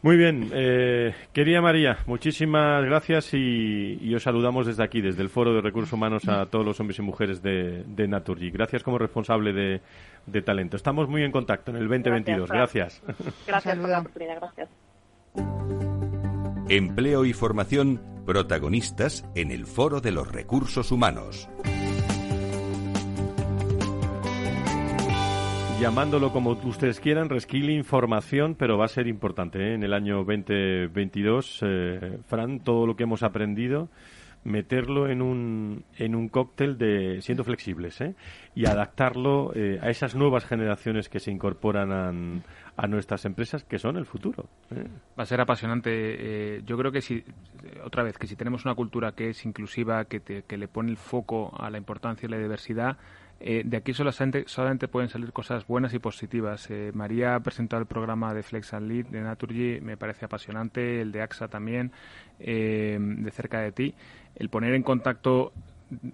Muy 0.03 0.17
bien, 0.17 0.51
eh, 0.53 1.13
querida 1.33 1.61
María, 1.61 1.99
muchísimas 2.07 2.85
gracias 2.85 3.35
y, 3.35 3.99
y, 4.01 4.15
os 4.15 4.23
saludamos 4.23 4.67
desde 4.67 4.85
aquí, 4.85 5.01
desde 5.01 5.23
el 5.23 5.29
Foro 5.29 5.53
de 5.55 5.61
Recursos 5.61 5.93
Humanos 5.93 6.29
a 6.29 6.47
todos 6.47 6.65
los 6.65 6.79
hombres 6.79 6.99
y 7.01 7.03
mujeres 7.03 7.43
de, 7.43 7.83
de 7.85 8.07
Naturgy. 8.19 8.51
Gracias 8.51 8.83
como 8.83 8.99
responsable 8.99 9.53
de, 9.53 9.81
de, 10.27 10.43
talento. 10.43 10.77
Estamos 10.77 11.09
muy 11.09 11.23
en 11.23 11.33
contacto 11.33 11.71
en 11.71 11.79
el 11.79 11.89
2022. 11.89 12.51
Gracias. 12.51 13.03
Gracias, 13.05 13.35
gracias 13.47 13.79
por 13.79 13.89
la 13.89 14.01
oportunidad. 14.01 14.37
Gracias. 14.41 14.69
Empleo 16.69 17.25
y 17.25 17.33
formación 17.33 18.01
protagonistas 18.27 19.25
en 19.35 19.51
el 19.51 19.67
Foro 19.67 20.01
de 20.01 20.13
los 20.13 20.31
Recursos 20.31 20.93
Humanos. 20.93 21.49
llamándolo 25.81 26.33
como 26.33 26.51
ustedes 26.65 26.99
quieran, 26.99 27.29
reskilling, 27.29 27.85
formación, 27.85 28.57
pero 28.57 28.77
va 28.77 28.87
a 28.87 28.89
ser 28.89 29.07
importante 29.07 29.61
¿eh? 29.61 29.75
en 29.75 29.85
el 29.85 29.93
año 29.93 30.25
2022, 30.25 31.61
eh, 31.63 32.19
Fran, 32.27 32.61
todo 32.61 32.85
lo 32.85 32.97
que 32.97 33.05
hemos 33.05 33.23
aprendido, 33.23 33.89
meterlo 34.45 35.09
en 35.09 35.23
un, 35.23 35.85
en 35.97 36.15
un 36.15 36.29
cóctel 36.29 36.79
de 36.79 37.21
siendo 37.21 37.45
flexibles 37.45 38.01
¿eh? 38.01 38.15
y 38.55 38.67
adaptarlo 38.67 39.53
eh, 39.55 39.79
a 39.83 39.91
esas 39.91 40.15
nuevas 40.15 40.45
generaciones 40.45 41.09
que 41.09 41.21
se 41.21 41.31
incorporan 41.31 41.93
a, 42.77 42.87
nuestras 42.87 43.25
empresas, 43.25 43.65
que 43.65 43.79
son 43.79 43.97
el 43.97 44.07
futuro. 44.07 44.49
¿eh? 44.71 44.87
Va 45.19 45.25
a 45.25 45.27
ser 45.27 45.41
apasionante. 45.41 45.91
Eh, 45.93 46.63
yo 46.65 46.79
creo 46.79 46.93
que 46.93 47.01
si, 47.01 47.25
otra 47.85 48.03
vez, 48.03 48.17
que 48.17 48.27
si 48.27 48.37
tenemos 48.37 48.65
una 48.65 48.75
cultura 48.75 49.13
que 49.13 49.31
es 49.31 49.45
inclusiva, 49.45 50.05
que, 50.05 50.21
te, 50.21 50.43
que 50.45 50.57
le 50.57 50.69
pone 50.69 50.91
el 50.91 50.97
foco 50.97 51.53
a 51.61 51.71
la 51.71 51.79
importancia 51.79 52.27
y 52.27 52.31
la 52.31 52.39
diversidad, 52.39 52.97
eh, 53.41 53.63
de 53.65 53.77
aquí 53.77 53.95
solamente, 53.95 54.89
pueden 54.89 55.09
salir 55.09 55.33
cosas 55.33 55.67
buenas 55.67 55.95
y 55.95 55.99
positivas. 55.99 56.69
Eh, 56.71 56.91
María 56.93 57.37
ha 57.37 57.41
presentado 57.41 57.81
el 57.81 57.87
programa 57.87 58.35
de 58.35 58.43
Flex 58.43 58.75
and 58.75 58.91
Lead 58.91 59.07
de 59.07 59.21
Naturgy, 59.21 59.81
me 59.81 59.97
parece 59.97 60.25
apasionante, 60.25 61.01
el 61.01 61.13
de 61.13 61.23
AXA 61.23 61.49
también, 61.49 61.93
eh, 62.41 62.99
de 63.01 63.31
cerca 63.31 63.61
de 63.61 63.73
ti. 63.73 63.95
El 64.35 64.49
poner 64.49 64.75
en 64.75 64.83
contacto 64.83 65.53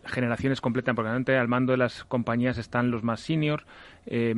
generaciones 0.05 0.61
completas, 0.61 0.95
porque 0.95 1.33
al 1.37 1.49
mando 1.49 1.73
de 1.73 1.79
las 1.79 2.05
compañías 2.05 2.59
están 2.59 2.91
los 2.91 3.03
más 3.03 3.21
senior, 3.21 3.65
eh, 4.07 4.35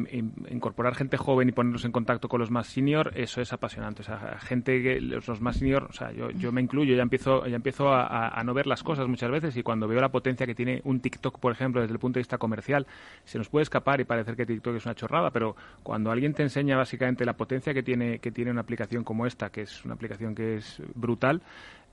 incorporar 0.50 0.94
gente 0.94 1.16
joven 1.16 1.48
y 1.48 1.52
ponerlos 1.52 1.84
en 1.84 1.92
contacto 1.92 2.28
con 2.28 2.40
los 2.40 2.50
más 2.50 2.68
senior, 2.68 3.12
eso 3.16 3.40
es 3.40 3.52
apasionante. 3.52 4.02
O 4.02 4.04
sea, 4.04 4.38
gente 4.40 4.82
que 4.82 5.00
los, 5.00 5.40
más 5.40 5.56
senior, 5.56 5.88
o 5.90 5.92
sea, 5.92 6.12
yo, 6.12 6.30
yo 6.30 6.52
me 6.52 6.60
incluyo, 6.60 6.94
ya 6.94 7.02
empiezo, 7.02 7.46
ya 7.46 7.56
empiezo 7.56 7.92
a, 7.92 8.06
a, 8.06 8.40
a, 8.40 8.44
no 8.44 8.54
ver 8.54 8.66
las 8.66 8.82
cosas 8.82 9.08
muchas 9.08 9.30
veces 9.30 9.56
y 9.56 9.62
cuando 9.62 9.88
veo 9.88 10.00
la 10.00 10.10
potencia 10.10 10.46
que 10.46 10.54
tiene 10.54 10.80
un 10.84 11.00
TikTok, 11.00 11.38
por 11.38 11.52
ejemplo, 11.52 11.80
desde 11.80 11.92
el 11.92 11.98
punto 11.98 12.18
de 12.18 12.20
vista 12.20 12.38
comercial, 12.38 12.86
se 13.24 13.38
nos 13.38 13.48
puede 13.48 13.64
escapar 13.64 14.00
y 14.00 14.04
parecer 14.04 14.36
que 14.36 14.46
TikTok 14.46 14.76
es 14.76 14.84
una 14.86 14.94
chorrada, 14.94 15.30
pero 15.30 15.56
cuando 15.82 16.10
alguien 16.10 16.32
te 16.32 16.42
enseña 16.42 16.76
básicamente 16.76 17.24
la 17.24 17.36
potencia 17.36 17.74
que 17.74 17.82
tiene, 17.82 18.18
que 18.20 18.30
tiene 18.30 18.50
una 18.50 18.60
aplicación 18.60 19.04
como 19.04 19.26
esta, 19.26 19.50
que 19.50 19.62
es 19.62 19.84
una 19.84 19.94
aplicación 19.94 20.34
que 20.34 20.56
es 20.56 20.80
brutal, 20.94 21.42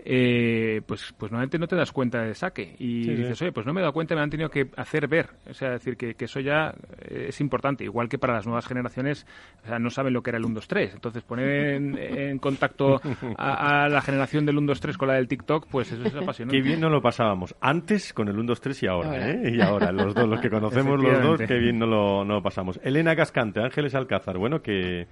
eh, 0.06 0.82
pues, 0.86 1.14
pues 1.18 1.32
normalmente 1.32 1.58
no 1.58 1.68
te 1.68 1.78
das 1.78 1.94
cuenta 1.94 2.22
de 2.22 2.34
saque 2.34 2.76
y 2.78 3.04
sí, 3.04 3.16
dices, 3.16 3.42
oye, 3.42 3.54
pues 3.54 3.66
no 3.66 3.74
me 3.74 3.80
he 3.80 3.84
dado 3.84 3.94
cuenta, 3.94 4.16
me 4.16 4.22
han 4.22 4.30
tenido 4.30 4.50
que 4.50 4.70
hacer 4.76 5.08
ver. 5.08 5.30
O 5.50 5.54
sea, 5.54 5.70
decir 5.72 5.96
que, 5.96 6.16
eso 6.20 6.42
ya 6.42 6.74
eh, 7.00 7.28
es 7.30 7.40
importante. 7.40 7.86
Igual 7.86 8.10
que 8.10 8.18
para 8.18 8.34
las 8.34 8.46
nuevas 8.46 8.68
generaciones, 8.68 9.26
o 9.64 9.68
sea, 9.68 9.80
no 9.80 9.90
saben 9.90 10.14
lo 10.14 10.22
que 10.22 10.32
era 10.32 10.40
el 10.40 10.46
1, 10.46 10.56
2, 10.56 10.68
3. 10.68 10.94
Entonces, 10.96 11.24
poner 11.24 11.76
en, 11.76 12.38
contacto 12.40 13.00
a, 13.38 13.88
la 13.88 14.02
generación 14.02 14.46
del 14.46 14.58
1, 14.58 14.68
2, 14.68 14.82
3 14.82 14.98
con 14.98 15.08
la 15.08 15.14
del 15.16 15.28
TikTok, 15.30 15.68
pues 15.70 15.92
eso 15.92 16.04
es 16.04 16.16
apasionante. 16.16 16.58
Qué 16.58 16.62
bien 16.62 16.82
no 16.82 16.90
lo 16.90 17.02
pasábamos. 17.02 17.56
Antes 17.62 18.12
con 18.12 18.28
el 18.28 18.36
1, 18.38 18.44
2, 18.44 18.62
3 18.62 18.84
y 18.84 18.88
ahora, 18.88 19.30
¿eh? 19.30 19.52
Y 19.56 19.62
ahora, 19.62 19.92
los 19.94 20.14
dos, 20.14 20.28
los 20.28 20.42
que 20.42 20.50
conocemos 20.50 21.02
los 21.02 21.22
dos, 21.22 21.42
qué 21.48 21.56
bien 21.56 21.80
no 21.80 21.86
lo, 21.86 22.26
no 22.26 22.36
lo 22.36 22.44
pasamos. 22.44 22.80
Elena 22.84 23.16
Cascante, 23.16 23.62
Ángeles 23.62 23.96
Alcázar, 23.96 24.38
bueno, 24.38 24.62
que... 24.62 25.08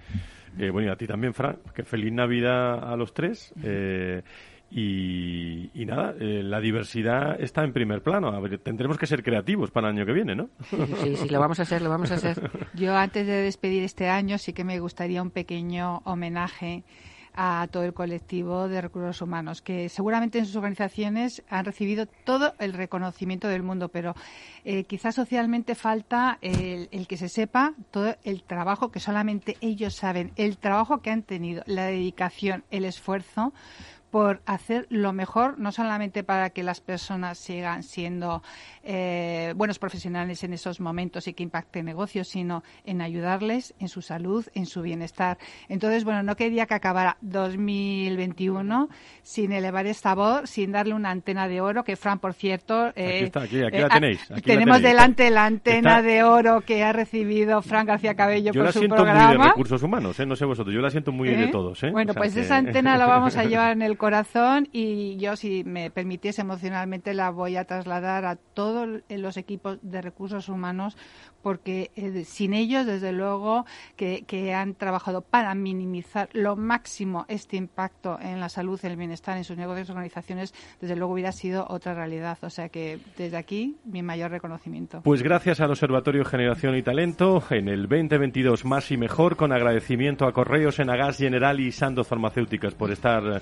Eh, 0.60 0.70
bueno, 0.70 0.90
y 0.90 0.92
a 0.92 0.98
ti 0.98 1.08
también, 1.08 1.34
Fran, 1.34 1.60
que 1.74 1.84
feliz 1.84 2.12
Navidad 2.12 2.92
a 2.92 2.98
los 2.98 3.14
tres. 3.14 3.54
Eh, 3.64 4.22
y, 4.74 5.86
nada, 5.86 6.16
eh, 6.20 6.42
la 6.44 6.62
diversidad 6.62 7.40
está 7.42 7.64
en 7.64 7.74
primer 7.74 8.02
plano. 8.02 8.30
A 8.30 8.40
ver, 8.40 8.58
tendremos 8.60 8.98
que 8.98 9.06
ser 9.06 9.22
creativos 9.22 9.70
para 9.70 9.90
el 9.90 9.98
año 9.98 10.06
que 10.06 10.14
viene, 10.14 10.36
¿no? 10.36 10.50
Sí, 10.70 11.18
sí, 11.18 11.30
lo 11.30 11.40
vamos 11.40 11.60
a 11.60 11.64
hacer, 11.64 11.82
lo 11.82 11.90
vamos 11.90 12.12
a 12.12 12.16
hacer. 12.16 12.50
Yo 12.74 12.96
antes 12.96 13.28
de 13.28 13.42
despedir 13.42 13.84
este 13.84 14.08
año 14.08 14.38
sí 14.38 14.54
que 14.54 14.64
me 14.64 14.80
gustaría 14.80 15.22
un 15.22 15.32
pequeño 15.32 15.98
homenaje 16.06 16.84
a 17.34 17.68
todo 17.72 17.84
el 17.84 17.94
colectivo 17.94 18.68
de 18.68 18.82
recursos 18.82 19.22
humanos, 19.22 19.62
que 19.62 19.90
seguramente 19.90 20.40
en 20.40 20.46
sus 20.46 20.56
organizaciones 20.58 21.44
han 21.50 21.66
recibido 21.66 22.06
todo 22.06 22.54
el 22.60 22.74
reconocimiento 22.74 23.48
del 23.48 23.64
mundo, 23.64 23.90
pero 23.90 24.16
eh, 24.66 24.84
quizás 24.84 25.16
socialmente 25.16 25.76
falta 25.76 26.38
el, 26.42 26.90
el, 26.92 27.08
que 27.08 27.18
se 27.18 27.30
sepa 27.30 27.74
todo 27.90 28.16
el 28.24 28.44
trabajo 28.44 28.92
que 28.92 29.00
solamente 29.00 29.56
ellos 29.62 29.96
saben, 29.96 30.32
el 30.36 30.58
trabajo 30.58 31.02
que 31.02 31.10
han 31.10 31.24
tenido, 31.24 31.64
la 31.68 31.86
dedicación, 31.86 32.66
el 32.70 32.84
esfuerzo 32.84 33.54
por 34.12 34.42
hacer 34.46 34.86
lo 34.90 35.14
mejor, 35.14 35.58
no 35.58 35.72
solamente 35.72 36.24
para 36.24 36.50
que 36.50 36.64
las 36.64 36.82
personas 36.82 37.38
sigan 37.38 37.82
siendo 37.84 38.44
eh, 38.84 39.54
buenos 39.56 39.80
profesionales 39.80 40.44
en 40.44 40.54
esos 40.54 40.82
momentos 40.82 41.28
y 41.28 41.34
que 41.34 41.44
impacten 41.44 41.86
negocios, 41.86 42.28
sino 42.28 42.64
en 42.86 43.02
ayudarles 43.02 43.74
en 43.80 43.88
su 43.88 44.02
salud, 44.02 44.46
en 44.54 44.66
su 44.66 44.82
bienestar. 44.82 45.38
Entonces, 45.70 46.04
bueno, 46.04 46.24
no 46.24 46.36
quería 46.36 46.66
que 46.66 46.74
acabara 46.74 47.18
2021 47.22 48.90
sin 49.24 49.54
elevar 49.54 49.86
esta 49.86 50.14
voz, 50.14 50.50
sin 50.50 50.74
darle 50.74 50.94
una 50.94 51.10
antena 51.10 51.48
de 51.48 51.62
oro, 51.62 51.84
que 51.84 51.96
Fran, 51.96 52.20
por 52.20 52.34
cierto... 52.34 52.88
aquí 52.88 53.02
eh, 53.02 53.24
está, 53.24 53.44
aquí, 53.44 53.58
la 53.58 53.90
tenéis. 53.90 54.28
tenemos 54.44 54.82
delante 54.82 55.30
la 55.30 55.46
antena 55.46 56.02
de 56.02 56.24
oro 56.24 56.62
que 56.62 56.84
ha 56.84 56.92
recibido 56.92 57.62
Fran 57.62 57.86
García 57.86 58.16
Cabello 58.16 58.52
yo 58.52 58.64
por 58.64 58.74
su 58.74 58.82
programa. 58.82 58.98
Yo 58.98 59.08
la 59.08 59.14
siento 59.14 59.38
muy 59.38 59.38
de 59.38 59.50
recursos 59.50 59.84
humanos, 59.84 60.20
¿eh? 60.20 60.26
no 60.26 60.36
sé 60.36 60.44
vosotros, 60.46 60.76
yo 60.76 60.82
la 60.82 60.90
siento 60.90 61.14
muy 61.14 61.30
de 61.30 61.48
todos. 61.48 61.80
Bueno, 61.92 62.14
pues 62.14 62.36
esa 62.36 62.58
antena 62.58 62.98
la 62.98 63.06
vamos 63.06 63.38
a 63.38 63.44
llevar 63.46 63.72
en 63.72 63.82
el 63.82 63.98
corazón 64.02 64.68
y 64.72 65.18
yo, 65.18 65.36
si 65.36 65.64
me 65.64 65.92
permitiese 65.92 66.42
emocionalmente, 66.42 67.14
la 67.14 67.30
voy 67.30 67.56
a 67.56 67.66
trasladar 67.66 68.26
a 68.26 68.36
todos 68.36 69.04
los 69.08 69.38
equipos 69.38 69.78
de 69.84 70.02
recursos 70.02 70.50
humanos 70.50 70.98
porque 71.44 71.92
eh, 71.96 72.24
sin 72.26 72.54
ellos, 72.54 72.88
desde 72.88 73.12
luego, 73.12 73.66
que, 73.96 74.54
han 74.56 74.74
trabajado 74.74 75.22
para 75.22 75.54
minimizar 75.54 76.30
lo 76.34 76.56
máximo 76.56 77.26
este 77.28 77.58
impacto 77.58 78.18
en 78.20 78.40
la 78.40 78.50
salud, 78.50 78.80
el 78.84 78.96
bienestar 78.96 79.38
en 79.38 79.44
sus 79.44 79.56
negocios 79.56 79.90
organizaciones, 79.90 80.54
desde 80.80 80.96
luego 80.96 81.14
hubiera 81.14 81.32
sido 81.32 81.68
otra 81.70 81.94
realidad. 81.94 82.38
O 82.42 82.50
sea 82.50 82.70
que 82.70 83.00
desde 83.18 83.38
aquí, 83.38 83.78
mi 83.86 84.02
mayor 84.02 84.32
reconocimiento. 84.32 85.02
Pues 85.04 85.22
gracias 85.22 85.62
al 85.62 85.70
Observatorio 85.70 86.26
Generación 86.26 86.76
y 86.76 86.82
Talento, 86.82 87.44
en 87.50 87.70
el 87.70 87.88
2022 87.88 88.66
más 88.66 88.92
y 88.92 88.98
mejor, 88.98 89.36
con 89.36 89.52
agradecimiento 89.52 90.26
a 90.26 90.34
Correos, 90.34 90.80
Enagas 90.80 91.18
General 91.18 91.60
y 91.60 91.72
Sandoz 91.72 92.08
Farmacéuticas 92.08 92.74
por 92.74 92.92
estar 92.92 93.42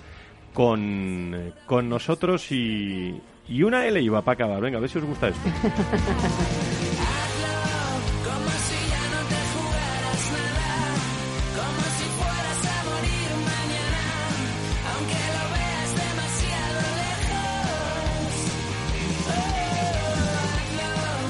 con, 0.60 1.54
con 1.66 1.88
nosotros 1.88 2.52
y, 2.52 3.18
y 3.48 3.64
una 3.64 3.86
L 3.86 4.02
iba 4.02 4.22
para 4.22 4.34
acabar. 4.34 4.60
Venga, 4.60 4.78
a 4.78 4.82
ver 4.82 4.90
si 4.90 4.98
os 4.98 5.06
gusta 5.06 5.30
esto. 5.30 5.40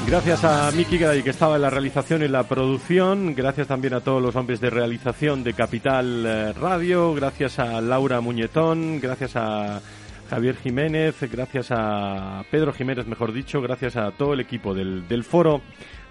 Gracias 0.09 0.43
a 0.43 0.71
Miki 0.71 0.97
Gray, 0.97 1.21
que 1.21 1.29
estaba 1.29 1.57
en 1.57 1.61
la 1.61 1.69
realización 1.69 2.23
y 2.23 2.27
la 2.27 2.41
producción. 2.41 3.35
Gracias 3.35 3.67
también 3.67 3.93
a 3.93 4.01
todos 4.01 4.19
los 4.19 4.35
hombres 4.35 4.59
de 4.59 4.71
realización 4.71 5.43
de 5.43 5.53
Capital 5.53 6.25
eh, 6.25 6.53
Radio. 6.53 7.13
Gracias 7.13 7.59
a 7.59 7.79
Laura 7.79 8.19
Muñetón. 8.19 8.99
Gracias 8.99 9.35
a 9.35 9.79
Javier 10.27 10.55
Jiménez. 10.55 11.15
Gracias 11.31 11.67
a 11.69 12.43
Pedro 12.49 12.73
Jiménez, 12.73 13.05
mejor 13.05 13.31
dicho. 13.31 13.61
Gracias 13.61 13.97
a 13.97 14.09
todo 14.09 14.33
el 14.33 14.39
equipo 14.39 14.73
del, 14.73 15.07
del 15.07 15.23
Foro 15.23 15.61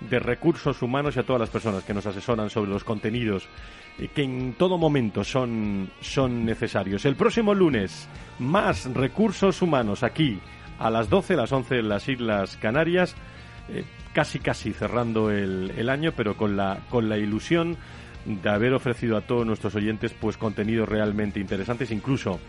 de 0.08 0.20
Recursos 0.20 0.80
Humanos 0.80 1.16
y 1.16 1.18
a 1.18 1.24
todas 1.24 1.40
las 1.40 1.50
personas 1.50 1.82
que 1.82 1.92
nos 1.92 2.06
asesoran 2.06 2.50
sobre 2.50 2.70
los 2.70 2.84
contenidos 2.84 3.48
eh, 3.98 4.10
que 4.14 4.22
en 4.22 4.54
todo 4.54 4.78
momento 4.78 5.24
son, 5.24 5.90
son 6.00 6.44
necesarios. 6.44 7.04
El 7.04 7.16
próximo 7.16 7.52
lunes, 7.52 8.08
más 8.38 8.84
recursos 8.94 9.60
humanos 9.60 10.04
aquí 10.04 10.38
a 10.78 10.88
las 10.88 11.10
12, 11.10 11.34
las 11.34 11.50
11 11.50 11.80
en 11.80 11.88
las 11.88 12.08
Islas 12.08 12.56
Canarias. 12.58 13.16
Eh, 13.70 13.84
casi 14.12 14.38
casi 14.38 14.72
cerrando 14.72 15.30
el, 15.30 15.88
año, 15.88 16.12
pero 16.16 16.36
con 16.36 16.56
la, 16.56 16.80
con 16.90 17.08
la 17.08 17.18
ilusión 17.18 17.76
de 18.24 18.50
haber 18.50 18.74
ofrecido 18.74 19.16
a 19.16 19.20
todos 19.22 19.46
nuestros 19.46 19.74
oyentes 19.74 20.12
pues 20.12 20.36
contenidos 20.36 20.88
realmente 20.88 21.40
interesantes, 21.40 21.90
incluso 21.90 22.40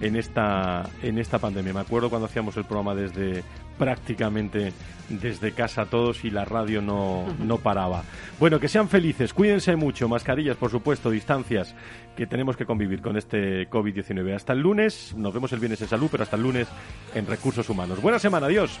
en 0.00 0.16
esta, 0.16 0.88
en 1.02 1.18
esta 1.18 1.38
pandemia. 1.38 1.72
Me 1.72 1.80
acuerdo 1.80 2.10
cuando 2.10 2.26
hacíamos 2.26 2.56
el 2.56 2.64
programa 2.64 2.94
desde 2.94 3.42
prácticamente 3.76 4.72
desde 5.08 5.52
casa 5.52 5.86
todos 5.86 6.24
y 6.24 6.30
la 6.30 6.44
radio 6.44 6.80
no, 6.80 7.26
no 7.38 7.58
paraba. 7.58 8.02
Bueno, 8.40 8.58
que 8.58 8.68
sean 8.68 8.88
felices, 8.88 9.34
cuídense 9.34 9.76
mucho, 9.76 10.08
mascarillas, 10.08 10.56
por 10.56 10.70
supuesto, 10.70 11.10
distancias, 11.10 11.74
que 12.16 12.26
tenemos 12.26 12.56
que 12.56 12.64
convivir 12.64 13.02
con 13.02 13.16
este 13.16 13.68
COVID-19. 13.68 14.34
Hasta 14.34 14.52
el 14.52 14.60
lunes, 14.60 15.14
nos 15.16 15.34
vemos 15.34 15.52
el 15.52 15.60
viernes 15.60 15.82
en 15.82 15.88
salud, 15.88 16.08
pero 16.10 16.22
hasta 16.22 16.36
el 16.36 16.42
lunes 16.42 16.68
en 17.14 17.26
recursos 17.26 17.68
humanos. 17.68 18.00
Buena 18.00 18.18
semana, 18.18 18.46
adiós. 18.46 18.80